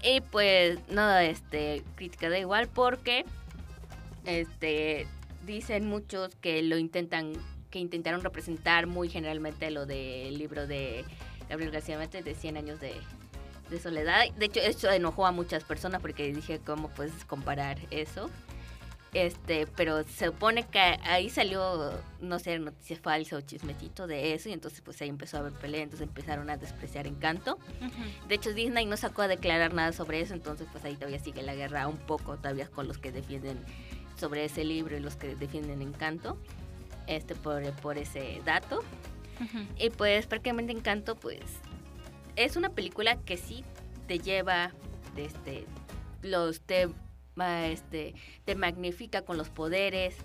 Y 0.03 0.23
pues 0.23 0.79
no 0.89 1.19
este 1.19 1.83
crítica 1.97 2.31
da 2.31 2.39
igual 2.39 2.69
porque 2.69 3.25
este 4.25 5.07
dicen 5.47 5.87
muchos 5.87 6.37
que 6.37 6.63
lo 6.63 6.79
intentan 6.79 7.33
que 7.71 7.79
intentaron 7.79 8.23
representar 8.23 8.87
muy 8.87 9.09
generalmente 9.09 9.71
lo 9.71 9.87
del 9.87 10.37
libro 10.37 10.67
de 10.67 11.05
Gabriel 11.49 11.71
García 11.71 11.99
Márquez 11.99 12.25
de 12.25 12.35
100 12.35 12.57
años 12.57 12.81
de, 12.81 12.95
de 13.71 13.81
soledad. 13.81 14.25
De 14.37 14.47
hecho, 14.47 14.61
eso 14.61 14.91
enojó 14.91 15.27
a 15.27 15.33
muchas 15.33 15.65
personas 15.65 16.01
porque 16.01 16.33
dije, 16.33 16.61
¿cómo 16.65 16.89
puedes 16.89 17.25
comparar 17.25 17.79
eso? 17.91 18.29
Este, 19.13 19.67
pero 19.67 20.05
se 20.05 20.27
supone 20.27 20.65
que 20.69 20.79
ahí 20.79 21.31
salió, 21.31 21.93
no 22.21 22.39
sé, 22.39 22.57
noticia 22.61 22.97
falsa 22.97 23.37
o 23.37 23.41
chismecito 23.41 24.07
de 24.07 24.35
eso 24.35 24.49
y 24.49 24.53
entonces 24.53 24.83
pues 24.83 25.03
ahí 25.03 25.09
empezó 25.09 25.37
a 25.37 25.41
haber 25.41 25.53
pelea, 25.55 25.83
entonces 25.83 26.07
empezaron 26.07 26.49
a 26.49 26.57
despreciar 26.57 27.09
Encanto. 27.09 27.59
De 28.29 28.37
hecho, 28.37 28.53
Disney 28.53 28.87
no 28.87 28.97
sacó 28.97 29.23
a 29.23 29.29
declarar 29.29 29.75
nada 29.75 29.91
sobre 29.93 30.21
eso, 30.21 30.35
entonces 30.35 30.69
pues 30.71 30.85
ahí 30.85 30.95
todavía 30.95 31.19
sigue 31.19 31.43
la 31.43 31.57
guerra 31.57 31.89
un 31.89 31.97
poco 31.97 32.37
todavía 32.37 32.69
con 32.69 32.87
los 32.87 32.99
que 32.99 33.11
defienden 33.11 33.59
sobre 34.21 34.45
ese 34.45 34.65
libro 34.65 34.97
y 34.97 35.01
los 35.01 35.17
que 35.17 35.35
defienden 35.35 35.83
Encanto, 35.83 36.39
este 37.07 37.35
por, 37.35 37.63
por 37.81 37.99
ese 37.99 38.41
dato. 38.45 38.79
Ujú. 39.41 39.59
Y 39.79 39.91
pues 39.91 40.27
prácticamente 40.27 40.73
Encanto 40.73 41.17
pues 41.17 41.41
es 42.37 42.57
una 42.57 42.71
película 42.71 43.17
que 43.17 43.37
sí 43.37 43.65
te 44.07 44.19
lleva 44.19 44.73
este 45.17 45.67
los 46.23 46.61
te 46.61 46.89
este 47.71 48.15
te 48.45 48.55
magnifica 48.55 49.23
con 49.23 49.39
los 49.39 49.49
poderes 49.49 50.17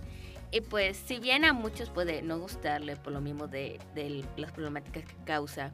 y 0.52 0.62
pues 0.62 0.98
si 0.98 1.20
bien 1.20 1.46
a 1.46 1.54
muchos 1.54 1.90
puede 1.90 2.22
no 2.22 2.40
gustarle 2.40 2.98
por 2.98 3.14
lo 3.14 3.22
mismo 3.22 3.48
de, 3.48 3.80
de 3.94 4.26
las 4.38 4.52
problemáticas 4.52 5.06
que 5.06 5.16
causa 5.24 5.72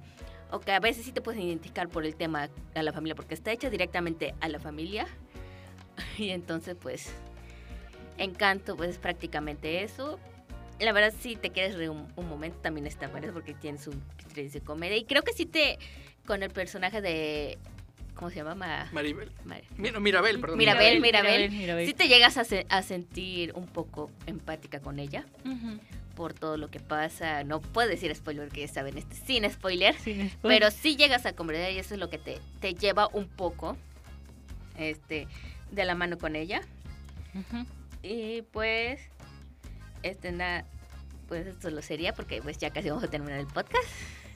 o 0.52 0.60
que 0.60 0.72
a 0.72 0.80
veces 0.80 1.06
sí 1.06 1.12
te 1.12 1.22
puedes 1.22 1.42
identificar 1.42 1.90
por 1.90 2.06
el 2.06 2.16
tema 2.16 2.50
a 2.76 2.84
la 2.84 2.94
familia 2.94 3.16
porque 3.16 3.34
está 3.34 3.52
hecha 3.52 3.70
directamente 3.70 4.36
a 4.40 4.50
la 4.50 4.60
familia 4.60 5.08
y 6.18 6.30
entonces 6.30 6.76
pues 6.80 7.12
Encanto 8.18 8.76
pues 8.78 8.90
es 8.92 8.98
prácticamente 8.98 9.84
eso 9.84 10.20
la 10.80 10.94
verdad 10.94 11.14
sí 11.20 11.36
te 11.36 11.52
quieres 11.52 11.76
reír 11.76 11.92
un, 11.92 12.08
un 12.16 12.28
momento 12.28 12.58
también 12.60 12.88
está 12.88 13.08
bueno 13.08 13.32
porque 13.34 13.54
tiene 13.54 13.78
su 13.78 13.92
criterios 14.18 14.54
de 14.54 14.62
comedia 14.62 14.98
y 14.98 15.04
creo 15.06 15.22
que 15.22 15.32
sí 15.34 15.46
te 15.46 15.78
con 16.26 16.42
el 16.42 16.50
personaje 16.50 17.02
de 17.02 17.60
¿cómo 18.16 18.30
se 18.32 18.38
llama? 18.38 18.56
Ma- 18.56 18.90
Maribel. 18.92 19.32
Ma- 19.46 19.58
Mira, 19.78 20.00
Mirabel, 20.00 20.40
perdón. 20.40 20.58
Mirabel, 20.58 21.00
Mirabel. 21.00 21.52
Mirabel. 21.52 21.86
sí 21.88 21.94
te 21.94 22.08
llegas 22.08 22.38
a, 22.38 22.44
se- 22.46 22.66
a 22.70 22.82
sentir 22.82 23.54
un 23.56 23.68
poco 23.68 24.10
empática 24.26 24.80
con 24.80 24.98
ella 24.98 25.24
por 26.16 26.34
todo 26.34 26.58
lo 26.58 26.70
que 26.70 26.80
pasa 26.80 27.44
no 27.44 27.62
puedo 27.62 27.88
decir 27.88 28.14
spoiler 28.16 28.50
que 28.50 28.62
ya 28.62 28.68
saben 28.68 28.98
este 28.98 29.16
sin 29.16 29.50
spoiler 29.50 29.96
Sin 30.00 30.30
spoiler. 30.32 30.60
pero 30.60 30.72
sí 30.72 30.96
llegas 30.98 31.26
a 31.28 31.34
comprender 31.34 31.74
y 31.74 31.78
eso 31.80 31.94
es 31.94 32.00
lo 32.00 32.10
que 32.10 32.18
te, 32.18 32.40
te 32.60 32.74
lleva 32.74 33.08
un 33.14 33.28
poco 33.28 33.78
este 34.78 35.28
de 35.72 35.86
la 35.86 35.94
mano 35.96 36.18
con 36.18 36.36
ella 36.36 36.62
Ujú. 37.36 37.66
Y 38.04 38.42
pues 38.52 39.02
este 40.04 40.32
nada 40.32 40.66
pues 41.28 41.48
esto 41.48 41.70
lo 41.70 41.82
sería 41.82 42.14
porque 42.14 42.42
pues 42.42 42.58
ya 42.58 42.72
casi 42.72 42.90
vamos 42.90 43.04
a 43.04 43.08
terminar 43.10 43.40
el 43.40 43.48
podcast 43.48 43.88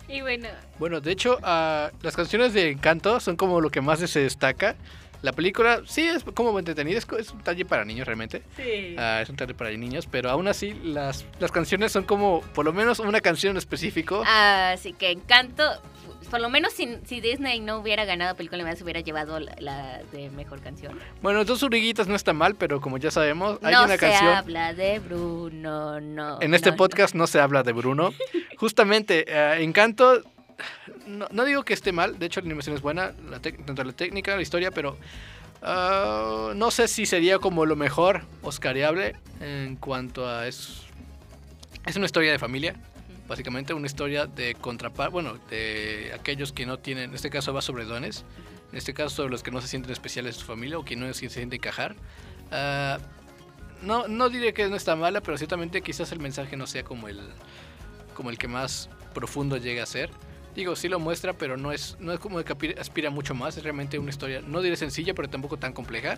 Y 0.08 0.21
bueno, 0.21 0.47
Bueno, 0.80 1.01
de 1.01 1.12
hecho, 1.12 1.39
ah, 1.43 1.91
las 2.01 2.15
canciones 2.15 2.54
de 2.54 2.69
Encanto 2.69 3.19
son 3.19 3.36
como 3.36 3.60
lo 3.60 3.69
que 3.71 3.82
más 3.82 3.99
se 3.99 4.19
destaca. 4.19 4.75
La 5.23 5.32
película 5.34 5.82
sí 5.88 6.04
es 6.08 6.23
como 6.23 6.58
entretenida, 6.60 6.99
es, 6.99 7.08
es 7.17 7.32
un 7.32 7.41
talle 7.41 7.65
para 7.65 7.84
niños 7.84 8.06
realmente. 8.06 8.43
sí. 8.56 8.95
Ah, 8.99 9.21
es 9.23 9.30
un 9.30 9.36
talle 9.36 9.56
para 9.56 9.71
niños, 9.71 10.08
pero 10.10 10.30
aún 10.30 10.47
así 10.47 10.73
las, 10.84 11.25
las 11.39 11.51
canciones 11.51 11.91
son 11.91 12.04
como, 12.04 12.41
por 12.54 12.63
lo 12.65 12.71
menos 12.73 12.99
una 12.99 13.19
canción 13.19 13.51
en 13.51 13.58
específico. 13.58 14.23
Así 14.28 14.93
que 14.93 15.10
Encanto, 15.10 15.63
por 16.27 16.41
lo 16.41 16.49
menos 16.49 16.73
si, 16.73 16.97
si 17.05 17.21
Disney 17.21 17.59
no 17.59 17.77
hubiera 17.77 18.05
ganado 18.05 18.35
película, 18.35 18.63
me 18.63 18.73
hubiera 18.83 18.99
llevado 19.01 19.39
la, 19.39 19.55
la 19.59 20.01
de 20.11 20.29
mejor 20.29 20.61
canción. 20.61 20.97
Bueno, 21.21 21.45
Dos 21.45 21.63
Uriguitas 21.63 22.07
no 22.07 22.15
está 22.15 22.33
mal, 22.33 22.55
pero 22.55 22.81
como 22.81 22.97
ya 22.97 23.11
sabemos, 23.11 23.59
hay 23.63 23.73
no 23.73 23.83
una 23.83 23.93
se 23.93 23.99
canción. 23.99 24.33
habla 24.33 24.73
de 24.73 24.99
Bruno, 24.99 25.99
no. 26.01 26.41
En 26.41 26.53
este 26.53 26.69
no, 26.69 26.73
no. 26.73 26.77
podcast 26.77 27.15
no. 27.15 27.27
se 27.27 27.39
habla 27.39 27.63
de 27.63 27.71
Bruno. 27.73 28.13
Justamente, 28.57 29.25
eh, 29.27 29.63
Encanto, 29.63 30.21
no, 31.07 31.27
no 31.31 31.45
digo 31.45 31.63
que 31.63 31.73
esté 31.73 31.91
mal, 31.91 32.17
de 32.17 32.25
hecho 32.25 32.41
la 32.41 32.45
animación 32.45 32.75
es 32.75 32.81
buena, 32.81 33.13
la 33.29 33.39
tanto 33.39 33.83
la 33.83 33.93
técnica, 33.93 34.35
la 34.35 34.41
historia, 34.41 34.71
pero 34.71 34.97
ah, 35.61 36.53
no 36.55 36.71
sé 36.71 36.88
si 36.88 37.05
sería 37.05 37.39
como 37.39 37.65
lo 37.65 37.75
mejor 37.75 38.23
oscariable 38.41 39.15
en 39.41 39.75
cuanto 39.75 40.27
a... 40.27 40.47
Es, 40.47 40.81
es 41.85 41.95
una 41.95 42.05
historia 42.05 42.31
de 42.31 42.39
familia, 42.39 42.75
básicamente 43.27 43.73
una 43.73 43.88
historia 43.88 44.25
de 44.25 44.55
contrapar, 44.55 45.09
bueno, 45.09 45.38
de 45.49 46.11
aquellos 46.13 46.51
que 46.51 46.65
no 46.65 46.79
tienen, 46.79 47.09
en 47.09 47.15
este 47.15 47.29
caso 47.29 47.53
va 47.53 47.61
sobre 47.61 47.85
dones, 47.85 48.23
en 48.71 48.77
este 48.77 48.93
caso 48.93 49.09
sobre 49.09 49.31
los 49.31 49.43
que 49.43 49.51
no 49.51 49.61
se 49.61 49.67
sienten 49.67 49.91
especiales 49.91 50.35
de 50.35 50.41
su 50.41 50.45
familia 50.45 50.77
o 50.77 50.85
que 50.85 50.95
no 50.95 51.07
se 51.13 51.29
sienten 51.29 51.53
encajar. 51.53 51.95
Ah, 52.51 52.99
no, 53.81 54.07
no 54.07 54.29
diré 54.29 54.53
que 54.53 54.67
no 54.67 54.75
está 54.75 54.95
mala, 54.95 55.21
pero 55.21 55.38
ciertamente 55.38 55.81
quizás 55.81 56.11
el 56.11 56.19
mensaje 56.19 56.55
no 56.55 56.67
sea 56.67 56.83
como 56.83 57.07
el, 57.07 57.19
como 58.13 58.29
el 58.29 58.38
que 58.38 58.47
más 58.47 58.89
profundo 59.13 59.57
llega 59.57 59.83
a 59.83 59.85
ser. 59.85 60.09
Digo, 60.55 60.75
sí 60.75 60.88
lo 60.88 60.99
muestra, 60.99 61.33
pero 61.33 61.57
no 61.57 61.71
es, 61.73 61.97
no 61.99 62.13
es 62.13 62.19
como 62.19 62.41
que 62.41 62.75
aspira, 62.79 63.09
mucho 63.09 63.35
más. 63.35 63.57
Es 63.57 63.63
realmente 63.63 63.99
una 63.99 64.09
historia, 64.09 64.41
no 64.41 64.61
diré 64.61 64.77
sencilla, 64.77 65.13
pero 65.13 65.27
tampoco 65.29 65.57
tan 65.57 65.73
compleja. 65.73 66.17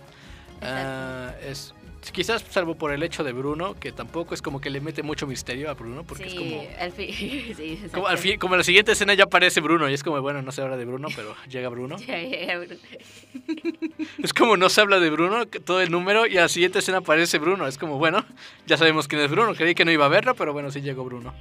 Ah, 0.62 1.32
es 1.42 1.74
quizás 2.12 2.44
salvo 2.50 2.74
por 2.76 2.92
el 2.92 3.02
hecho 3.02 3.24
de 3.24 3.32
Bruno, 3.32 3.74
que 3.74 3.92
tampoco 3.92 4.34
es 4.34 4.42
como 4.42 4.60
que 4.60 4.70
le 4.70 4.80
mete 4.80 5.02
mucho 5.02 5.26
misterio 5.26 5.70
a 5.70 5.74
Bruno, 5.74 6.04
porque 6.04 6.28
sí, 6.30 6.30
es 6.30 6.34
como, 6.36 6.62
al 6.80 6.92
fin. 6.92 7.14
sí, 7.56 7.82
como, 7.92 8.06
al 8.06 8.18
fin- 8.18 8.38
como 8.38 8.54
en 8.54 8.58
la 8.58 8.64
siguiente 8.64 8.92
escena 8.92 9.14
ya 9.14 9.24
aparece 9.24 9.60
Bruno 9.60 9.88
y 9.88 9.94
es 9.94 10.02
como, 10.02 10.20
bueno, 10.20 10.42
no 10.42 10.52
se 10.52 10.62
habla 10.62 10.76
de 10.76 10.84
Bruno, 10.84 11.08
pero 11.14 11.34
llega 11.48 11.68
Bruno. 11.68 11.96
Ya 11.98 12.18
llega 12.18 12.58
Bruno. 12.58 12.76
Es 14.22 14.32
como 14.32 14.56
no 14.56 14.68
se 14.68 14.80
habla 14.80 15.00
de 15.00 15.10
Bruno, 15.10 15.46
todo 15.46 15.80
el 15.80 15.90
número, 15.90 16.26
y 16.26 16.38
a 16.38 16.42
la 16.42 16.48
siguiente 16.48 16.80
escena 16.80 16.98
aparece 16.98 17.38
Bruno. 17.38 17.66
Es 17.66 17.78
como, 17.78 17.98
bueno, 17.98 18.24
ya 18.66 18.76
sabemos 18.76 19.08
quién 19.08 19.20
es 19.22 19.30
Bruno. 19.30 19.54
Creí 19.54 19.74
que 19.74 19.84
no 19.84 19.90
iba 19.92 20.04
a 20.06 20.08
verlo, 20.08 20.34
pero 20.34 20.52
bueno, 20.52 20.70
sí 20.70 20.80
llegó 20.80 21.04
Bruno. 21.04 21.34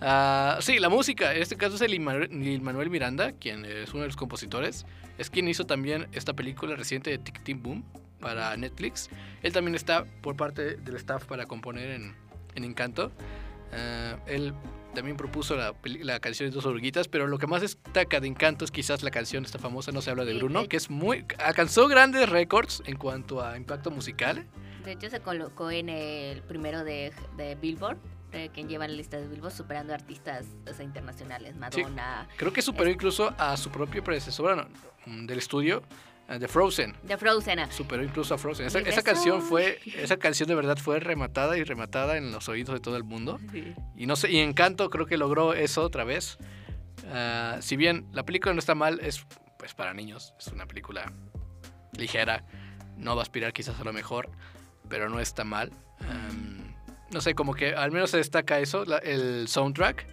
Ah, 0.00 0.58
sí, 0.60 0.78
la 0.78 0.88
música. 0.88 1.34
En 1.34 1.42
este 1.42 1.56
caso 1.56 1.76
es 1.76 1.80
el 1.82 1.98
Manuel 2.00 2.90
Miranda, 2.90 3.32
quien 3.32 3.64
es 3.64 3.90
uno 3.92 4.02
de 4.02 4.08
los 4.08 4.16
compositores. 4.16 4.86
Es 5.18 5.30
quien 5.30 5.48
hizo 5.48 5.64
también 5.66 6.06
esta 6.12 6.34
película 6.34 6.76
reciente 6.76 7.10
de 7.10 7.18
Tic 7.18 7.42
Tic 7.42 7.60
Boom 7.60 7.84
para 8.20 8.56
Netflix. 8.56 9.10
Él 9.42 9.52
también 9.52 9.74
está 9.74 10.04
por 10.22 10.36
parte 10.36 10.76
del 10.76 10.96
staff 10.96 11.24
para 11.24 11.46
componer 11.46 11.90
en, 11.90 12.14
en 12.54 12.64
Encanto. 12.64 13.12
Ah, 13.72 14.16
él 14.26 14.54
también 14.94 15.16
propuso 15.16 15.54
la, 15.56 15.74
la 15.84 16.18
canción 16.20 16.48
de 16.48 16.54
Dos 16.54 16.66
Oruguitas, 16.66 17.08
pero 17.08 17.26
lo 17.26 17.38
que 17.38 17.46
más 17.46 17.60
destaca 17.60 18.20
de 18.20 18.26
Encanto 18.26 18.64
es 18.64 18.70
quizás 18.70 19.02
la 19.02 19.10
canción 19.10 19.44
esta 19.44 19.58
famosa 19.58 19.92
No 19.92 20.00
se 20.00 20.10
habla 20.10 20.24
de 20.24 20.32
Sí, 20.32 20.38
Bruno, 20.38 20.66
que 20.68 20.76
es 20.76 20.90
muy 20.90 21.24
alcanzó 21.44 21.88
grandes 21.88 22.28
récords 22.28 22.82
en 22.86 22.96
cuanto 22.96 23.44
a 23.44 23.56
impacto 23.56 23.90
musical. 23.90 24.46
De 24.84 24.92
hecho, 24.92 25.10
se 25.10 25.20
colocó 25.20 25.70
en 25.70 25.88
el 25.88 26.42
primero 26.42 26.82
de, 26.82 27.12
de 27.36 27.54
Billboard, 27.56 27.98
eh, 28.32 28.50
quien 28.52 28.68
lleva 28.68 28.88
la 28.88 28.94
lista 28.94 29.18
de 29.18 29.28
Billboard, 29.28 29.52
superando 29.52 29.92
artistas 29.92 30.46
o 30.68 30.72
sea, 30.72 30.84
internacionales. 30.84 31.56
Madonna, 31.56 32.26
Creo 32.36 32.52
que 32.52 32.62
superó 32.62 32.90
incluso 32.90 33.34
a 33.38 33.56
su 33.56 33.70
propio 33.70 34.02
predecesor 34.02 34.56
no, 34.56 34.68
mm, 35.06 35.26
del 35.26 35.38
estudio, 35.38 35.82
eh, 36.28 36.38
de 36.38 36.48
Frozen. 36.48 36.94
de 37.02 37.16
Frozen. 37.16 37.58
ah. 37.60 37.68
Superó 37.70 38.02
incluso 38.04 38.34
a 38.34 38.38
Frozen. 38.38 38.66
Esa, 38.66 39.02
canción 39.02 39.42
fue, 39.42 39.78
esa 39.96 40.16
canción 40.18 40.48
de 40.48 40.54
verdad 40.54 40.76
fue 40.76 41.00
rematada 41.00 41.56
y 41.56 41.64
rematada 41.64 42.16
en 42.16 42.30
los 42.32 42.48
oídos 42.48 42.74
de 42.74 42.80
todo 42.80 42.96
el 42.96 43.04
mundo. 43.04 43.40
Y 43.96 44.06
no 44.06 44.16
sé, 44.16 44.30
y 44.30 44.38
Encanto 44.38 44.90
creo 44.90 45.06
que 45.06 45.16
logró 45.16 45.54
eso 45.54 45.82
otra 45.82 46.04
vez. 46.04 46.38
Ah, 47.10 47.56
si 47.60 47.76
bien 47.76 48.06
la 48.12 48.24
película 48.24 48.52
no 48.52 48.58
está 48.58 48.74
mal, 48.74 49.00
es 49.00 49.24
pues 49.58 49.74
para 49.74 49.92
niños, 49.94 50.34
es 50.38 50.48
una 50.48 50.66
película 50.66 51.12
ligera, 51.96 52.44
no 52.96 53.16
va 53.16 53.22
a 53.22 53.24
aspirar 53.24 53.52
quizás 53.52 53.80
a 53.80 53.84
lo 53.84 53.92
mejor, 53.92 54.30
pero 54.88 55.08
no 55.08 55.18
está 55.20 55.42
mal. 55.44 55.72
No 57.10 57.20
sé, 57.22 57.34
como 57.34 57.54
que 57.54 57.74
al 57.74 57.90
menos 57.90 58.10
se 58.10 58.18
destaca 58.18 58.60
eso, 58.60 58.84
la- 58.84 58.98
el 58.98 59.48
soundtrack. 59.48 60.06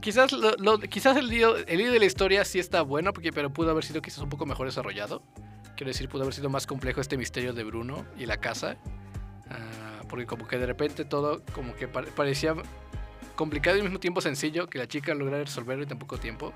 Quizás, 0.00 0.32
lo- 0.32 0.52
lo- 0.58 0.78
quizás 0.80 1.16
el, 1.16 1.28
lío, 1.28 1.56
el 1.56 1.78
lío 1.78 1.92
de 1.92 1.98
la 1.98 2.04
historia 2.04 2.44
sí 2.44 2.58
está 2.58 2.82
bueno, 2.82 3.12
porque, 3.12 3.32
pero 3.32 3.50
pudo 3.52 3.70
haber 3.70 3.84
sido 3.84 4.00
quizás 4.02 4.18
un 4.18 4.28
poco 4.28 4.46
mejor 4.46 4.66
desarrollado. 4.66 5.22
Quiero 5.76 5.88
decir, 5.90 6.08
pudo 6.08 6.22
haber 6.22 6.34
sido 6.34 6.50
más 6.50 6.66
complejo 6.66 7.00
este 7.00 7.16
misterio 7.16 7.52
de 7.52 7.64
Bruno 7.64 8.04
y 8.18 8.26
la 8.26 8.38
casa. 8.38 8.76
Ah, 9.50 10.02
porque 10.08 10.26
como 10.26 10.46
que 10.46 10.58
de 10.58 10.66
repente 10.66 11.04
todo 11.04 11.42
como 11.54 11.74
que 11.74 11.88
pare- 11.88 12.10
parecía 12.12 12.54
complicado 13.36 13.76
y 13.76 13.80
al 13.80 13.84
mismo 13.84 14.00
tiempo 14.00 14.20
sencillo 14.20 14.66
que 14.68 14.78
la 14.78 14.86
chica 14.88 15.14
lograra 15.14 15.44
resolverlo 15.44 15.82
en 15.84 15.88
tan 15.88 15.98
poco 15.98 16.18
tiempo. 16.18 16.52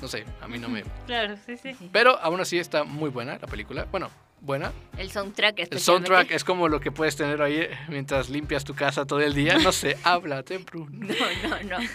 No 0.00 0.08
sé, 0.08 0.24
a 0.42 0.46
mí 0.48 0.58
no 0.58 0.68
me... 0.68 0.84
Claro, 1.06 1.36
sí, 1.46 1.56
sí. 1.56 1.74
Pero 1.90 2.18
aún 2.20 2.38
así 2.40 2.58
está 2.58 2.84
muy 2.84 3.08
buena 3.10 3.38
la 3.38 3.46
película. 3.46 3.86
Bueno, 3.90 4.10
buena. 4.46 4.72
El 4.96 5.10
soundtrack 5.10 5.58
El 5.58 5.62
especialmente. 5.64 6.06
soundtrack 6.08 6.30
es 6.30 6.44
como 6.44 6.68
lo 6.68 6.80
que 6.80 6.90
puedes 6.92 7.16
tener 7.16 7.42
ahí 7.42 7.68
mientras 7.88 8.30
limpias 8.30 8.64
tu 8.64 8.74
casa 8.74 9.04
todo 9.04 9.20
el 9.20 9.34
día. 9.34 9.58
No 9.58 9.72
sé, 9.72 9.98
háblate, 10.04 10.58
Bruno. 10.58 10.90
No, 11.06 11.58
no, 11.68 11.78
no. 11.78 11.88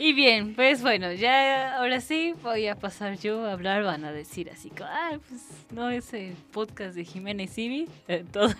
Y 0.00 0.12
bien, 0.12 0.54
pues 0.54 0.80
bueno, 0.80 1.12
ya 1.12 1.76
ahora 1.76 2.00
sí 2.00 2.32
voy 2.44 2.68
a 2.68 2.76
pasar 2.76 3.18
yo 3.18 3.44
a 3.44 3.52
hablar, 3.52 3.82
van 3.82 4.04
a 4.04 4.12
decir 4.12 4.48
así, 4.48 4.70
como, 4.70 4.84
ah, 4.84 5.18
pues 5.28 5.42
no 5.72 5.90
ese 5.90 6.36
podcast 6.52 6.94
de 6.94 7.04
Jiménez 7.04 7.58
Ibi, 7.58 7.88
eh, 8.06 8.24
todo. 8.30 8.54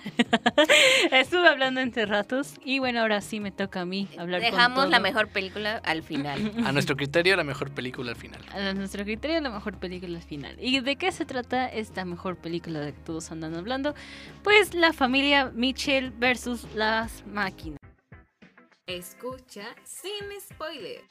Estuve 1.13 1.47
hablando 1.47 1.81
entre 1.81 2.07
ratos 2.07 2.55
y 2.65 2.81
bueno, 2.81 3.03
ahora 3.03 3.21
sí 3.21 3.39
me 3.39 3.53
toca 3.53 3.83
a 3.83 3.85
mí 3.85 4.09
hablar 4.19 4.43
con 4.43 4.51
Dejamos 4.51 4.91
la 4.91 4.99
mejor 4.99 5.29
película 5.29 5.77
al 5.85 6.03
final. 6.03 6.53
A 6.67 6.73
nuestro 6.73 6.97
criterio, 6.97 7.37
la 7.37 7.45
mejor 7.45 7.71
película 7.71 8.11
al 8.11 8.17
final. 8.17 8.43
A 8.53 8.75
nuestro 8.75 9.05
criterio, 9.05 9.41
la 9.41 9.51
mejor 9.51 9.79
película 9.79 10.19
al 10.19 10.25
final. 10.25 10.57
¿Y 10.59 10.81
de 10.81 10.97
qué 10.97 11.13
se 11.13 11.25
trata 11.25 11.69
esta 11.69 12.05
mejor 12.05 12.37
película 12.37 12.81
de 12.81 12.93
que 12.93 13.01
todos 13.01 13.31
andan 13.31 13.55
hablando? 13.55 13.95
Pues 14.43 14.75
la 14.75 14.93
familia 14.93 15.53
Mitchell 15.55 16.11
versus 16.11 16.67
las 16.75 17.25
máquinas. 17.27 17.79
Escucha 18.89 19.67
sin 19.85 20.41
spoiler. 20.41 21.03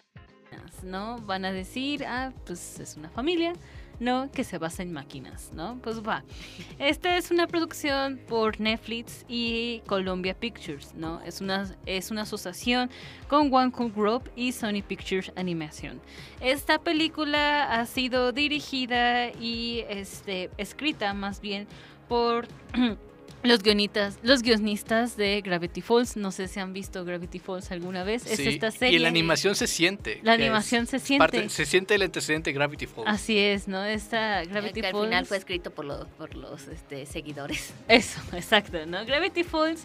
¿No? 0.84 1.18
Van 1.20 1.46
a 1.46 1.52
decir, 1.52 2.06
ah, 2.06 2.32
pues 2.46 2.80
es 2.80 2.98
una 2.98 3.10
familia, 3.10 3.54
¿no? 4.00 4.30
Que 4.32 4.44
se 4.44 4.58
basa 4.58 4.84
en 4.84 4.94
máquinas, 4.94 5.52
¿no? 5.54 5.80
Pues 5.82 6.02
va. 6.02 6.24
Esta 6.80 7.18
es 7.18 7.32
una 7.32 7.48
producción 7.48 8.20
por 8.28 8.60
Netflix 8.60 9.26
y 9.28 9.82
Columbia 9.88 10.34
Pictures, 10.34 10.94
¿no? 10.96 11.22
Es 11.22 11.42
una, 11.42 11.74
es 11.86 12.12
una 12.12 12.22
asociación 12.24 12.90
con 13.28 13.54
One 13.54 13.72
Cool 13.72 13.92
Group 13.92 14.30
y 14.36 14.52
Sony 14.52 14.84
Pictures 14.88 15.32
Animation. 15.36 16.00
Esta 16.40 16.80
película 16.80 17.80
ha 17.80 17.86
sido 17.86 18.32
dirigida 18.32 19.30
y 19.32 19.84
este, 19.90 20.52
escrita 20.58 21.14
más 21.14 21.42
bien 21.42 21.68
por 22.08 22.48
los 23.48 23.64
guionistas, 23.64 24.20
los 24.24 24.42
guionistas 24.42 25.18
de 25.18 25.42
Gravity 25.42 25.82
Falls. 25.82 26.18
No 26.18 26.32
sé 26.32 26.48
si 26.48 26.60
han 26.60 26.74
visto 26.74 27.04
Gravity 27.06 27.40
Falls 27.40 27.72
alguna 27.72 28.04
vez. 28.04 28.26
Es 28.26 28.38
Sí, 28.38 28.48
esta 28.48 28.72
serie. 28.72 28.96
Y 28.98 29.00
la 29.00 29.08
animación 29.08 29.56
se 29.56 29.68
siente. 29.68 30.20
La 30.24 30.36
es 30.36 30.42
animación 30.42 30.86
se 30.88 31.00
siente. 31.00 31.20
parte- 31.20 31.50
se 31.50 31.66
siente 31.66 31.96
el 31.96 32.02
antecedente 32.04 32.50
de 32.50 32.54
Gravity 32.54 32.86
Falls. 32.88 33.08
Así 33.10 33.38
es, 33.38 33.68
¿no? 33.68 33.84
Esta 33.84 34.44
Gravity 34.46 34.82
que 34.82 34.88
al 34.88 34.94
Falls. 34.94 35.06
final 35.08 35.26
fue 35.26 35.38
escrito 35.38 35.72
por 35.72 35.86
los, 35.86 36.08
por 36.18 36.36
los 36.36 36.68
este, 36.68 37.06
seguidores. 37.06 37.74
Eso, 37.88 38.20
exacto, 38.34 38.86
¿no? 38.86 39.06
Gravity 39.06 39.44
Falls 39.44 39.84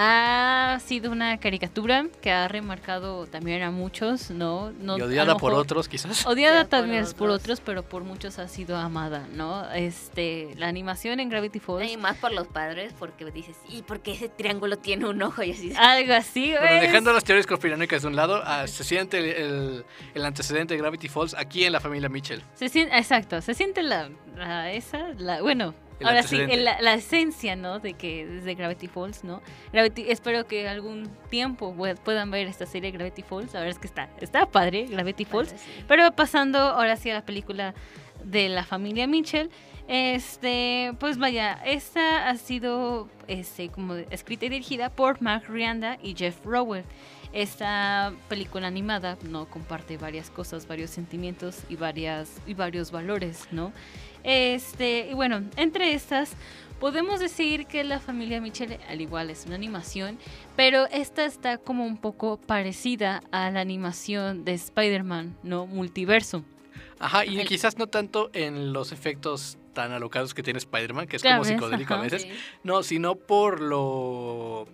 ha 0.00 0.78
sido 0.78 1.10
una 1.10 1.38
caricatura 1.40 2.06
que 2.22 2.30
ha 2.30 2.46
remarcado 2.46 3.26
también 3.26 3.62
a 3.64 3.72
muchos, 3.72 4.30
¿no? 4.30 4.70
no 4.80 4.96
y 4.96 5.02
odiada 5.02 5.36
por 5.36 5.52
otros, 5.54 5.88
quizás. 5.88 6.24
Odiada 6.24 6.64
también 6.68 7.04
por 7.16 7.30
otros. 7.30 7.40
otros, 7.40 7.60
pero 7.60 7.82
por 7.82 8.04
muchos 8.04 8.38
ha 8.38 8.46
sido 8.46 8.76
amada, 8.76 9.26
¿no? 9.34 9.68
Este, 9.72 10.54
la 10.56 10.68
animación 10.68 11.18
en 11.18 11.28
Gravity 11.28 11.58
Falls. 11.58 11.90
Y 11.90 11.96
más 11.96 12.16
por 12.18 12.32
los 12.32 12.46
padres, 12.46 12.94
porque 12.96 13.24
dices, 13.32 13.56
¿y 13.68 13.82
por 13.82 13.98
qué 13.98 14.12
ese 14.12 14.28
triángulo 14.28 14.76
tiene 14.78 15.06
un 15.06 15.20
ojo? 15.20 15.42
Y 15.42 15.50
así. 15.50 15.72
Algo 15.76 16.12
así, 16.14 16.52
Bueno, 16.52 16.64
¿ves? 16.66 16.80
dejando 16.82 17.12
las 17.12 17.24
teorías 17.24 17.46
conspiranoicas 17.48 18.02
de 18.02 18.08
un 18.08 18.14
lado, 18.14 18.40
ah, 18.44 18.68
se 18.68 18.84
siente 18.84 19.18
el, 19.18 19.24
el- 19.26 19.84
el 20.14 20.24
antecedente 20.24 20.74
de 20.74 20.80
Gravity 20.80 21.08
Falls 21.08 21.34
aquí 21.34 21.64
en 21.64 21.72
la 21.72 21.80
familia 21.80 22.08
Mitchell. 22.08 22.40
Se 22.54 22.68
siente, 22.68 22.96
exacto, 22.96 23.40
se 23.42 23.52
siente 23.52 23.82
la, 23.82 24.08
la- 24.36 24.70
esa, 24.70 25.08
la, 25.18 25.42
bueno, 25.42 25.74
El 26.00 26.06
ahora 26.06 26.22
sí, 26.22 26.36
el- 26.38 26.64
la, 26.64 26.80
la 26.80 26.94
esencia, 26.94 27.56
¿no? 27.56 27.80
De 27.80 27.94
que 27.94 28.26
desde 28.26 28.54
Gravity 28.54 28.86
Falls, 28.88 29.24
¿no? 29.24 29.42
Gravity, 29.72 30.06
espero 30.10 30.46
que 30.46 30.68
algún 30.68 31.08
tiempo 31.30 31.74
pue- 31.76 31.96
puedan 31.96 32.30
ver 32.30 32.46
esta 32.46 32.66
serie 32.66 32.90
Gravity 32.92 33.22
Falls. 33.22 33.52
La 33.52 33.60
verdad 33.60 33.74
es 33.76 33.78
que 33.78 33.86
está, 33.88 34.08
está 34.20 34.46
padre, 34.46 34.86
Gravity 34.86 35.24
Falls. 35.24 35.50
Sí. 35.50 35.56
Pero 35.88 36.12
pasando 36.12 36.58
ahora 36.58 36.96
sí 36.96 37.10
a 37.10 37.14
la 37.14 37.24
película 37.26 37.74
de 38.24 38.48
la 38.48 38.64
familia 38.64 39.06
Mitchell, 39.06 39.50
este, 39.88 40.92
pues 41.00 41.18
vaya, 41.18 41.54
esta 41.64 42.28
ha 42.28 42.36
sido 42.36 43.08
este, 43.26 43.68
como 43.70 43.94
escrita 43.94 44.46
y 44.46 44.48
dirigida 44.50 44.90
por 44.90 45.20
Mark 45.22 45.44
Rianda 45.48 45.98
y 46.02 46.14
Jeff 46.14 46.36
Rower. 46.44 46.84
Esta 47.32 48.12
película 48.28 48.66
animada 48.66 49.18
no 49.22 49.46
comparte 49.50 49.98
varias 49.98 50.30
cosas, 50.30 50.66
varios 50.66 50.90
sentimientos 50.90 51.58
y 51.68 51.76
varias 51.76 52.30
y 52.46 52.54
varios 52.54 52.90
valores, 52.90 53.46
¿no? 53.50 53.72
Este, 54.28 55.08
y 55.10 55.14
bueno, 55.14 55.42
entre 55.56 55.94
estas 55.94 56.32
podemos 56.80 57.18
decir 57.18 57.64
que 57.66 57.82
la 57.82 57.98
familia 57.98 58.40
Mitchell 58.42 58.78
al 58.88 59.00
igual 59.00 59.30
es 59.30 59.46
una 59.46 59.54
animación, 59.54 60.18
pero 60.54 60.86
esta 60.92 61.24
está 61.24 61.56
como 61.56 61.86
un 61.86 61.96
poco 61.96 62.36
parecida 62.38 63.22
a 63.32 63.50
la 63.50 63.60
animación 63.60 64.44
de 64.44 64.52
Spider-Man, 64.52 65.34
¿no? 65.42 65.66
Multiverso. 65.66 66.44
Ajá, 66.98 67.24
y 67.24 67.40
El- 67.40 67.48
quizás 67.48 67.78
no 67.78 67.86
tanto 67.86 68.28
en 68.34 68.72
los 68.74 68.92
efectos 68.92 69.56
tan 69.72 69.92
alocados 69.92 70.34
que 70.34 70.42
tiene 70.42 70.58
Spider-Man, 70.58 71.06
que 71.06 71.16
es 71.16 71.22
como 71.22 71.44
psicodélico 71.44 71.94
a 71.94 72.02
veces. 72.02 72.22
Sí. 72.22 72.30
No, 72.64 72.82
sino 72.82 73.14
por 73.14 73.60
lo 73.60 74.68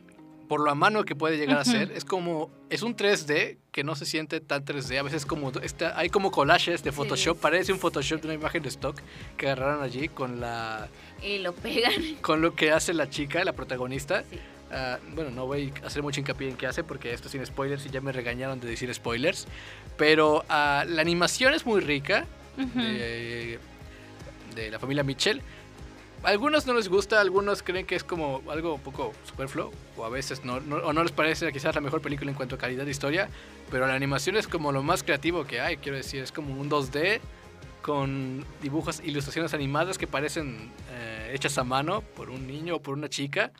por 0.48 0.60
lo 0.60 0.70
a 0.70 0.74
mano 0.74 1.04
que 1.04 1.14
puede 1.16 1.36
llegar 1.36 1.58
a 1.58 1.64
ser. 1.64 1.90
Es 1.92 2.04
como 2.04 2.50
es 2.70 2.82
un 2.82 2.96
3D 2.96 3.56
que 3.72 3.82
no 3.84 3.94
se 3.96 4.04
siente 4.06 4.40
tan 4.40 4.64
3D. 4.64 4.98
A 4.98 5.02
veces 5.02 5.24
como 5.26 5.50
está, 5.62 5.98
hay 5.98 6.08
como 6.10 6.30
collages 6.30 6.82
de 6.84 6.92
Photoshop, 6.92 7.36
Sí. 7.36 7.42
parece 7.42 7.72
un 7.72 7.78
Photoshop 7.78 8.20
de 8.20 8.26
una 8.28 8.34
imagen 8.34 8.62
de 8.62 8.68
stock 8.68 9.00
que 9.36 9.46
agarraron 9.46 9.82
allí 9.82 10.08
con 10.08 10.40
la 10.40 10.88
Y 11.22 11.38
lo 11.38 11.52
pegan. 11.54 11.92
con 12.22 12.40
lo 12.42 12.54
que 12.54 12.70
hace 12.72 12.92
la 12.94 13.08
chica, 13.10 13.44
la 13.44 13.52
protagonista. 13.52 14.22
Sí. 14.30 14.38
Ah, 14.72 14.98
bueno, 15.14 15.30
no 15.30 15.46
voy 15.46 15.72
a 15.82 15.86
hacer 15.86 16.02
mucho 16.02 16.18
hincapié 16.20 16.48
en 16.48 16.56
qué 16.56 16.66
hace 16.66 16.82
porque 16.82 17.12
esto 17.12 17.28
es 17.28 17.32
sin 17.32 17.46
spoilers 17.46 17.86
y 17.86 17.90
ya 17.90 18.00
me 18.00 18.10
regañaron 18.12 18.58
de 18.60 18.66
decir 18.68 18.92
spoilers. 18.92 19.46
Pero 19.96 20.44
ah, 20.48 20.84
la 20.88 21.00
animación 21.02 21.54
es 21.54 21.64
muy 21.64 21.80
rica 21.80 22.26
de, 22.56 23.58
de 24.54 24.70
la 24.70 24.78
familia 24.78 25.02
Mitchell. 25.04 25.40
Algunos 26.24 26.64
no 26.66 26.72
les 26.72 26.88
gusta, 26.88 27.20
algunos 27.20 27.62
creen 27.62 27.84
que 27.86 27.96
es 27.96 28.02
como 28.04 28.42
algo 28.50 28.74
un 28.74 28.80
poco 28.80 29.12
superfluo, 29.24 29.70
o 29.96 30.04
a 30.04 30.08
veces 30.08 30.42
no, 30.44 30.58
no- 30.60 30.76
o 30.76 30.92
no 30.94 31.02
les 31.02 31.12
parece 31.12 31.52
quizás 31.52 31.74
la 31.74 31.82
mejor 31.82 32.00
película 32.00 32.30
en 32.30 32.36
cuanto 32.36 32.54
a 32.54 32.58
calidad 32.58 32.84
de 32.86 32.90
historia, 32.90 33.28
pero 33.70 33.86
la 33.86 33.94
animación 33.94 34.36
es 34.36 34.48
como 34.48 34.72
lo 34.72 34.82
más 34.82 35.02
creativo 35.02 35.44
que 35.44 35.60
hay, 35.60 35.76
quiero 35.76 35.98
decir, 35.98 36.22
es 36.22 36.32
como 36.32 36.58
un 36.58 36.70
2D 36.70 37.20
con 37.82 38.42
dibujos, 38.62 39.00
ilustraciones 39.04 39.52
animadas 39.52 39.98
que 39.98 40.06
parecen 40.06 40.70
eh, 40.92 41.32
hechas 41.34 41.58
a 41.58 41.64
mano 41.64 42.00
por 42.00 42.30
un 42.30 42.46
niño 42.46 42.76
o 42.76 42.80
por 42.82 42.94
una 42.94 43.10
chica, 43.10 43.52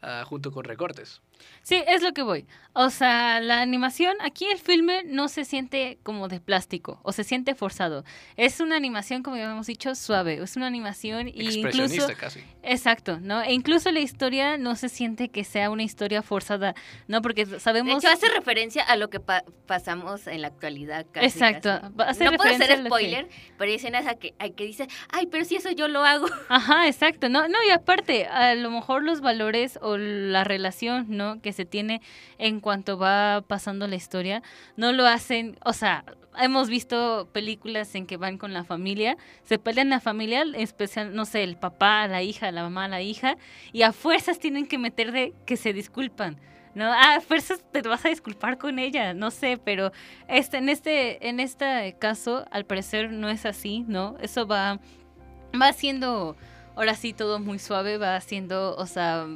ah, 0.00 0.24
junto 0.26 0.50
con 0.52 0.64
recortes. 0.64 1.20
Sí, 1.62 1.82
es 1.86 2.02
lo 2.02 2.12
que 2.12 2.22
voy. 2.22 2.46
O 2.78 2.90
sea, 2.90 3.40
la 3.40 3.62
animación, 3.62 4.14
aquí 4.20 4.44
el 4.44 4.58
filme 4.58 5.02
no 5.06 5.28
se 5.28 5.46
siente 5.46 5.98
como 6.02 6.28
de 6.28 6.40
plástico 6.40 7.00
o 7.04 7.12
se 7.12 7.24
siente 7.24 7.54
forzado. 7.54 8.04
Es 8.36 8.60
una 8.60 8.76
animación, 8.76 9.22
como 9.22 9.36
ya 9.38 9.50
hemos 9.50 9.66
dicho, 9.66 9.94
suave. 9.94 10.34
Es 10.42 10.56
una 10.56 10.66
animación 10.66 11.26
y 11.28 11.46
Expresionista 11.46 11.94
incluso... 12.04 12.20
casi. 12.20 12.44
Exacto, 12.62 13.18
¿no? 13.18 13.40
E 13.42 13.54
incluso 13.54 13.90
la 13.92 14.00
historia 14.00 14.58
no 14.58 14.76
se 14.76 14.90
siente 14.90 15.30
que 15.30 15.42
sea 15.44 15.70
una 15.70 15.84
historia 15.84 16.20
forzada, 16.22 16.74
¿no? 17.08 17.22
Porque 17.22 17.46
De 17.46 17.60
sabemos... 17.60 18.04
hecho, 18.04 18.12
hace 18.12 18.28
referencia 18.28 18.82
a 18.82 18.96
lo 18.96 19.08
que 19.08 19.20
pa- 19.20 19.44
pasamos 19.66 20.26
en 20.26 20.42
la 20.42 20.48
actualidad. 20.48 21.06
Casi, 21.12 21.26
Exacto, 21.26 21.80
casi. 21.96 22.10
hace 22.10 22.24
no 22.24 22.32
puedo 22.32 22.54
hacer 22.54 22.68
lo 22.78 22.82
que- 22.84 22.88
spoiler, 22.90 23.28
pero 23.56 23.70
hay 23.70 23.76
escenas 23.76 24.06
a 24.06 24.16
que, 24.16 24.34
a 24.38 24.50
que 24.50 24.64
dice, 24.66 24.86
ay, 25.10 25.26
pero 25.26 25.46
si 25.46 25.56
eso 25.56 25.70
yo 25.70 25.88
lo 25.88 26.04
hago. 26.04 26.26
Ajá, 26.50 26.86
exacto. 26.88 27.30
No, 27.30 27.48
no, 27.48 27.56
y 27.66 27.70
aparte, 27.70 28.26
a 28.26 28.54
lo 28.54 28.70
mejor 28.70 29.02
los 29.02 29.22
valores 29.22 29.78
o 29.80 29.96
la 29.96 30.44
relación, 30.44 31.06
¿no? 31.08 31.25
Que 31.42 31.52
se 31.52 31.64
tiene 31.64 32.00
en 32.38 32.60
cuanto 32.60 32.98
va 32.98 33.42
pasando 33.46 33.86
la 33.86 33.96
historia, 33.96 34.42
no 34.76 34.92
lo 34.92 35.06
hacen, 35.06 35.58
o 35.64 35.72
sea, 35.72 36.04
hemos 36.38 36.68
visto 36.68 37.28
películas 37.32 37.94
en 37.94 38.06
que 38.06 38.16
van 38.16 38.38
con 38.38 38.52
la 38.52 38.64
familia, 38.64 39.16
se 39.42 39.58
pelean 39.58 39.90
la 39.90 40.00
familia, 40.00 40.42
en 40.42 40.54
especial, 40.54 41.14
no 41.14 41.24
sé, 41.24 41.42
el 41.42 41.56
papá, 41.56 42.06
la 42.08 42.22
hija, 42.22 42.50
la 42.50 42.62
mamá, 42.62 42.88
la 42.88 43.02
hija, 43.02 43.36
y 43.72 43.82
a 43.82 43.92
fuerzas 43.92 44.38
tienen 44.38 44.66
que 44.66 44.78
meter 44.78 45.12
de 45.12 45.34
que 45.44 45.56
se 45.56 45.72
disculpan. 45.72 46.38
No, 46.74 46.92
ah, 46.92 47.20
fuerzas 47.26 47.64
te 47.72 47.80
vas 47.80 48.04
a 48.04 48.10
disculpar 48.10 48.58
con 48.58 48.78
ella, 48.78 49.14
no 49.14 49.30
sé, 49.30 49.58
pero 49.62 49.92
este, 50.28 50.58
en 50.58 50.68
este, 50.68 51.26
en 51.26 51.40
este 51.40 51.96
caso, 51.98 52.44
al 52.50 52.66
parecer 52.66 53.10
no 53.12 53.30
es 53.30 53.46
así, 53.46 53.84
¿no? 53.88 54.16
Eso 54.20 54.46
va, 54.46 54.78
va 55.60 55.72
siendo, 55.72 56.36
ahora 56.74 56.94
sí 56.94 57.14
todo 57.14 57.38
muy 57.40 57.58
suave, 57.58 57.96
va 57.96 58.20
siendo, 58.20 58.76
o 58.76 58.84
sea, 58.84 59.26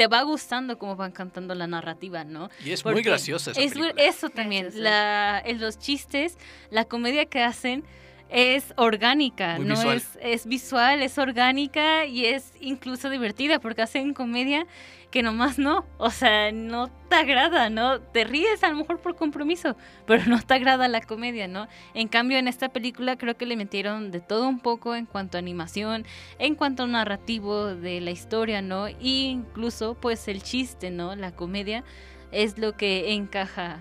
te 0.00 0.06
va 0.06 0.22
gustando 0.22 0.78
cómo 0.78 0.96
van 0.96 1.12
cantando 1.12 1.54
la 1.54 1.66
narrativa, 1.66 2.24
¿no? 2.24 2.48
Y 2.64 2.70
es 2.70 2.82
Porque 2.82 2.94
muy 2.94 3.02
graciosa 3.02 3.50
esa 3.50 3.60
es- 3.60 3.74
película. 3.74 4.02
Eso 4.02 4.30
también, 4.30 4.70
la, 4.72 5.42
en 5.44 5.60
los 5.60 5.78
chistes, 5.78 6.38
la 6.70 6.86
comedia 6.86 7.26
que 7.26 7.42
hacen, 7.42 7.84
es 8.30 8.72
orgánica, 8.76 9.56
Muy 9.56 9.66
no 9.66 9.74
visual. 9.74 9.96
es 9.98 10.18
es 10.22 10.46
visual, 10.46 11.02
es 11.02 11.18
orgánica 11.18 12.06
y 12.06 12.24
es 12.24 12.52
incluso 12.60 13.10
divertida 13.10 13.58
porque 13.58 13.82
hacen 13.82 14.14
comedia 14.14 14.66
que 15.10 15.22
nomás 15.22 15.58
no, 15.58 15.84
o 15.98 16.10
sea, 16.10 16.52
no 16.52 16.88
te 17.08 17.16
agrada, 17.16 17.68
¿no? 17.68 18.00
Te 18.00 18.24
ríes 18.24 18.62
a 18.62 18.68
lo 18.68 18.76
mejor 18.76 19.00
por 19.00 19.16
compromiso, 19.16 19.76
pero 20.06 20.24
no 20.26 20.40
te 20.40 20.54
agrada 20.54 20.86
la 20.88 21.00
comedia, 21.00 21.48
¿no? 21.48 21.66
En 21.94 22.08
cambio, 22.08 22.38
en 22.38 22.46
esta 22.46 22.68
película 22.68 23.16
creo 23.16 23.36
que 23.36 23.46
le 23.46 23.56
metieron 23.56 24.10
de 24.10 24.20
todo 24.20 24.48
un 24.48 24.60
poco 24.60 24.94
en 24.94 25.06
cuanto 25.06 25.36
a 25.36 25.40
animación, 25.40 26.06
en 26.38 26.54
cuanto 26.54 26.84
a 26.84 26.86
narrativo 26.86 27.74
de 27.74 28.00
la 28.00 28.12
historia, 28.12 28.62
¿no? 28.62 28.86
E 28.86 28.96
incluso, 29.00 29.94
pues, 29.94 30.28
el 30.28 30.42
chiste, 30.42 30.90
¿no? 30.90 31.16
La 31.16 31.32
comedia 31.32 31.82
es 32.30 32.58
lo 32.58 32.76
que 32.76 33.12
encaja. 33.12 33.80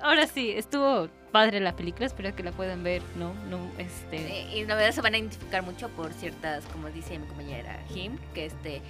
Ahora 0.00 0.26
sí, 0.26 0.50
estuvo 0.50 1.08
padre 1.32 1.60
la 1.60 1.76
película, 1.76 2.06
espero 2.06 2.34
que 2.34 2.42
la 2.42 2.52
puedan 2.52 2.82
ver, 2.82 3.02
¿no? 3.16 3.34
no 3.50 3.58
este... 3.78 4.16
Eh, 4.16 4.58
y 4.58 4.64
la 4.64 4.74
verdad 4.74 4.92
se 4.92 5.00
van 5.00 5.14
a 5.14 5.18
identificar 5.18 5.62
mucho 5.62 5.88
por 5.90 6.12
ciertas, 6.12 6.64
como 6.66 6.88
dice 6.88 7.18
mi 7.18 7.26
compañera 7.26 7.78
Jim, 7.92 8.16
que 8.34 8.46
este 8.46 8.80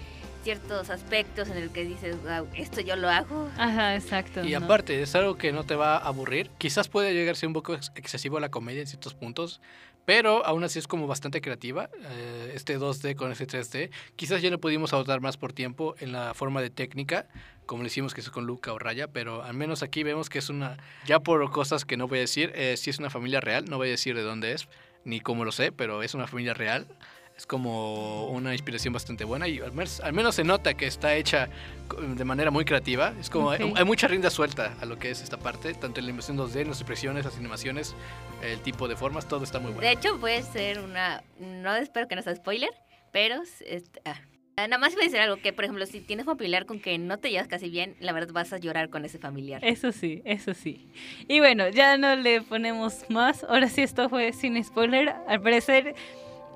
ciertos 0.43 0.91
aspectos 0.91 1.49
en 1.49 1.57
el 1.59 1.71
que 1.71 1.85
dices, 1.85 2.17
wow, 2.23 2.47
esto 2.55 2.81
yo 2.81 2.97
lo 2.97 3.09
hago. 3.09 3.49
Ajá, 3.59 3.95
exacto. 3.97 4.45
Y 4.45 4.53
¿no? 4.53 4.59
aparte, 4.65 5.03
es 5.03 5.15
algo 5.15 5.37
que 5.37 5.53
no 5.53 5.65
te 5.65 5.75
va 5.75 5.97
a 5.97 6.07
aburrir. 6.09 6.51
Quizás 6.59 6.89
puede 6.89 7.13
llegar 7.13 7.33
a 7.33 7.37
ser 7.37 7.49
un 7.49 7.53
poco 7.53 7.75
ex- 7.75 7.93
excesivo 7.97 8.41
la 8.41 8.49
comedia 8.51 8.81
en 8.81 8.87
ciertos 8.87 9.15
puntos, 9.15 9.61
pero 10.05 10.47
aún 10.47 10.65
así 10.65 10.79
es 10.79 10.87
como 10.87 11.07
bastante 11.07 11.41
creativa. 11.41 11.91
eh, 12.11 12.53
este 12.55 12.79
2D 12.79 13.15
con 13.15 13.31
este 13.33 13.47
3D. 13.47 13.91
Quizás 14.17 14.41
ya 14.41 14.51
no 14.51 14.59
pudimos 14.59 14.93
ahondar 14.93 15.21
más 15.21 15.37
por 15.37 15.53
tiempo 15.53 15.95
en 15.99 16.13
la 16.13 16.33
forma 16.35 16.63
de 16.63 16.71
técnica, 16.71 17.27
como 17.67 17.83
lo 17.83 17.89
hicimos 17.89 18.15
que 18.15 18.23
es 18.23 18.31
con 18.31 18.47
Luca 18.47 18.73
o 18.73 18.79
Raya, 18.79 19.09
pero 19.09 19.43
al 19.43 19.53
menos 19.55 19.83
aquí 19.83 20.03
vemos 20.03 20.31
que 20.31 20.39
es 20.39 20.49
una, 20.49 20.79
ya 21.05 21.21
por 21.21 21.51
cosas 21.51 21.85
que 21.85 21.99
no 21.99 22.09
voy 22.09 22.19
a 22.19 22.21
decir, 22.23 22.53
eh, 22.55 22.77
sí 22.79 22.89
es 22.89 22.99
una 22.99 23.11
familia 23.11 23.41
real, 23.41 23.67
no 23.69 23.77
voy 23.77 23.89
a 23.89 23.91
decir 23.91 24.15
de 24.17 24.23
dónde 24.23 24.53
es, 24.53 24.67
ni 25.05 25.21
cómo 25.21 25.45
lo 25.45 25.53
sé, 25.53 25.73
pero 25.73 26.03
es 26.03 26.15
una 26.15 26.27
familia 26.27 26.55
real. 26.55 26.87
Es 27.39 27.47
como 27.47 28.27
una 28.31 28.53
inspiración 28.53 28.93
bastante 28.93 29.23
buena 29.23 29.47
y 29.47 29.61
al 29.61 29.71
menos, 29.71 30.01
al 30.01 30.13
menos 30.13 30.35
se 30.35 30.43
nota 30.43 30.75
que 30.75 30.89
está 30.89 31.15
hecha 31.15 31.49
de 32.17 32.25
manera 32.25 32.51
muy 32.51 32.65
creativa. 32.65 33.15
Es 33.21 33.31
como 33.31 33.53
hay, 33.53 33.63
Ok. 33.63 33.79
hay 33.79 33.85
mucha 33.85 34.09
rienda 34.09 34.29
suelta 34.29 34.75
a 34.81 34.85
lo 34.85 34.99
que 34.99 35.13
es 35.13 35.23
esta 35.23 35.37
parte, 35.39 35.73
tanto 35.75 36.01
en 36.01 36.07
la 36.07 36.11
animación 36.11 36.37
2D, 36.37 36.63
en 36.63 36.69
las 36.71 36.81
expresiones, 36.81 37.25
las 37.25 37.37
animaciones, 37.37 37.95
el 38.43 38.59
tipo 38.63 38.89
de 38.89 38.97
formas, 38.97 39.29
todo 39.29 39.45
está 39.45 39.61
muy 39.61 39.71
bueno. 39.71 39.87
De 39.87 39.93
hecho, 39.93 40.19
puede 40.19 40.43
ser 40.43 40.81
una. 40.81 41.23
No 41.39 41.77
espero 41.77 42.09
que 42.09 42.17
no 42.17 42.23
sea 42.23 42.35
spoiler, 42.35 42.71
pero. 43.13 43.37
este, 43.65 44.01
ah. 44.05 44.21
Ah, 44.57 44.67
Nada 44.67 44.79
más 44.79 44.95
voy 44.95 45.03
a 45.03 45.05
decir 45.05 45.21
algo 45.21 45.37
que, 45.41 45.53
por 45.53 45.63
ejemplo, 45.63 45.87
si 45.87 46.01
tienes 46.01 46.27
familiar 46.27 46.67
con 46.67 46.81
que 46.81 46.99
no 46.99 47.19
te 47.19 47.31
llevas 47.31 47.47
casi 47.47 47.71
bien, 47.71 47.95
la 48.01 48.11
verdad 48.13 48.33
vas 48.33 48.53
a 48.53 48.59
llorar 48.59 48.91
con 48.91 49.05
ese 49.05 49.21
familiar. 49.21 49.65
Eso 49.65 49.93
sí, 49.93 50.21
eso 50.25 50.53
sí. 50.55 50.89
Y 51.29 51.39
bueno, 51.39 51.69
ya 51.69 51.97
no 51.99 52.17
le 52.17 52.43
ponemos 52.43 53.05
más. 53.09 53.45
Ahora 53.45 53.69
sí, 53.69 53.83
esto 53.83 54.09
fue 54.09 54.33
sin 54.33 54.63
spoiler. 54.65 55.15
Al 55.29 55.41
parecer, 55.41 55.95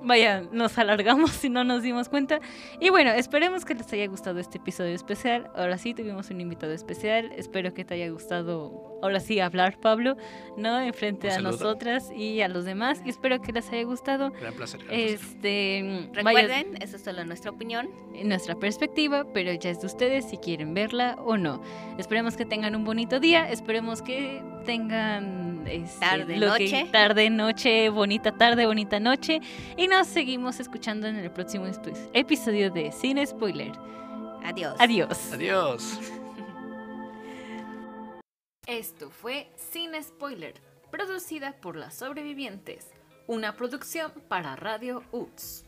vaya, 0.04 0.42
nos 0.52 0.78
alargamos 0.78 1.30
si 1.32 1.48
no 1.48 1.64
nos 1.64 1.82
dimos 1.82 2.08
cuenta. 2.08 2.40
Y 2.80 2.90
bueno, 2.90 3.10
esperemos 3.10 3.64
que 3.64 3.74
les 3.74 3.92
haya 3.92 4.06
gustado 4.06 4.38
este 4.38 4.58
episodio 4.58 4.94
especial. 4.94 5.50
Ahora 5.54 5.78
sí, 5.78 5.94
tuvimos 5.94 6.30
un 6.30 6.40
invitado 6.40 6.72
especial. 6.72 7.32
Espero 7.36 7.72
que 7.74 7.84
te 7.84 7.94
haya 7.94 8.10
gustado, 8.10 8.91
ahora 9.02 9.20
sí, 9.20 9.40
hablar, 9.40 9.78
Pablo, 9.78 10.16
¿no? 10.56 10.80
Enfrente 10.80 11.30
a 11.30 11.40
nosotras 11.40 12.10
y 12.16 12.40
a 12.40 12.48
los 12.48 12.64
demás. 12.64 13.02
Y 13.04 13.10
espero 13.10 13.40
que 13.42 13.52
les 13.52 13.68
haya 13.70 13.82
gustado. 13.84 14.30
Gran 14.30 14.54
placer. 14.54 14.80
gran 14.80 14.88
placer. 14.90 15.14
Este, 15.14 16.08
vaya, 16.22 16.40
Recuerden, 16.46 16.82
eso 16.82 16.96
es 16.96 17.02
solo 17.02 17.24
nuestra 17.24 17.50
opinión. 17.50 17.90
nuestra 18.24 18.54
perspectiva, 18.54 19.24
pero 19.34 19.52
ya 19.52 19.70
es 19.70 19.80
de 19.80 19.86
ustedes 19.86 20.28
si 20.30 20.38
quieren 20.38 20.72
verla 20.74 21.16
o 21.24 21.36
no. 21.36 21.60
Esperemos 21.98 22.36
que 22.36 22.46
tengan 22.46 22.74
un 22.76 22.84
bonito 22.84 23.20
día, 23.20 23.50
esperemos 23.50 24.00
que 24.02 24.42
tengan 24.64 25.64
este, 25.66 26.00
Tarde, 26.00 26.36
lo 26.38 26.54
que- 26.54 26.64
noche. 26.64 26.86
tarde, 26.92 27.30
noche, 27.30 27.88
bonita 27.88 28.32
tarde, 28.32 28.66
bonita 28.66 29.00
noche 29.00 29.40
y 29.76 29.88
nos 29.88 30.06
seguimos 30.06 30.60
escuchando 30.60 31.06
en 31.08 31.16
el 31.16 31.30
próximo 31.30 31.66
episodio 32.12 32.70
de 32.70 32.92
Sin 32.92 33.24
Spoiler. 33.26 33.72
Adiós. 34.44 34.74
Adiós. 34.78 35.32
Adiós. 35.32 35.98
Esto 38.72 39.10
fue 39.10 39.50
Sin 39.54 39.92
Spoiler, 40.02 40.54
producida 40.90 41.52
por 41.60 41.76
Las 41.76 41.92
Sobrevivientes, 41.92 42.86
una 43.26 43.54
producción 43.54 44.10
para 44.28 44.56
Radio 44.56 45.02
UTS. 45.12 45.66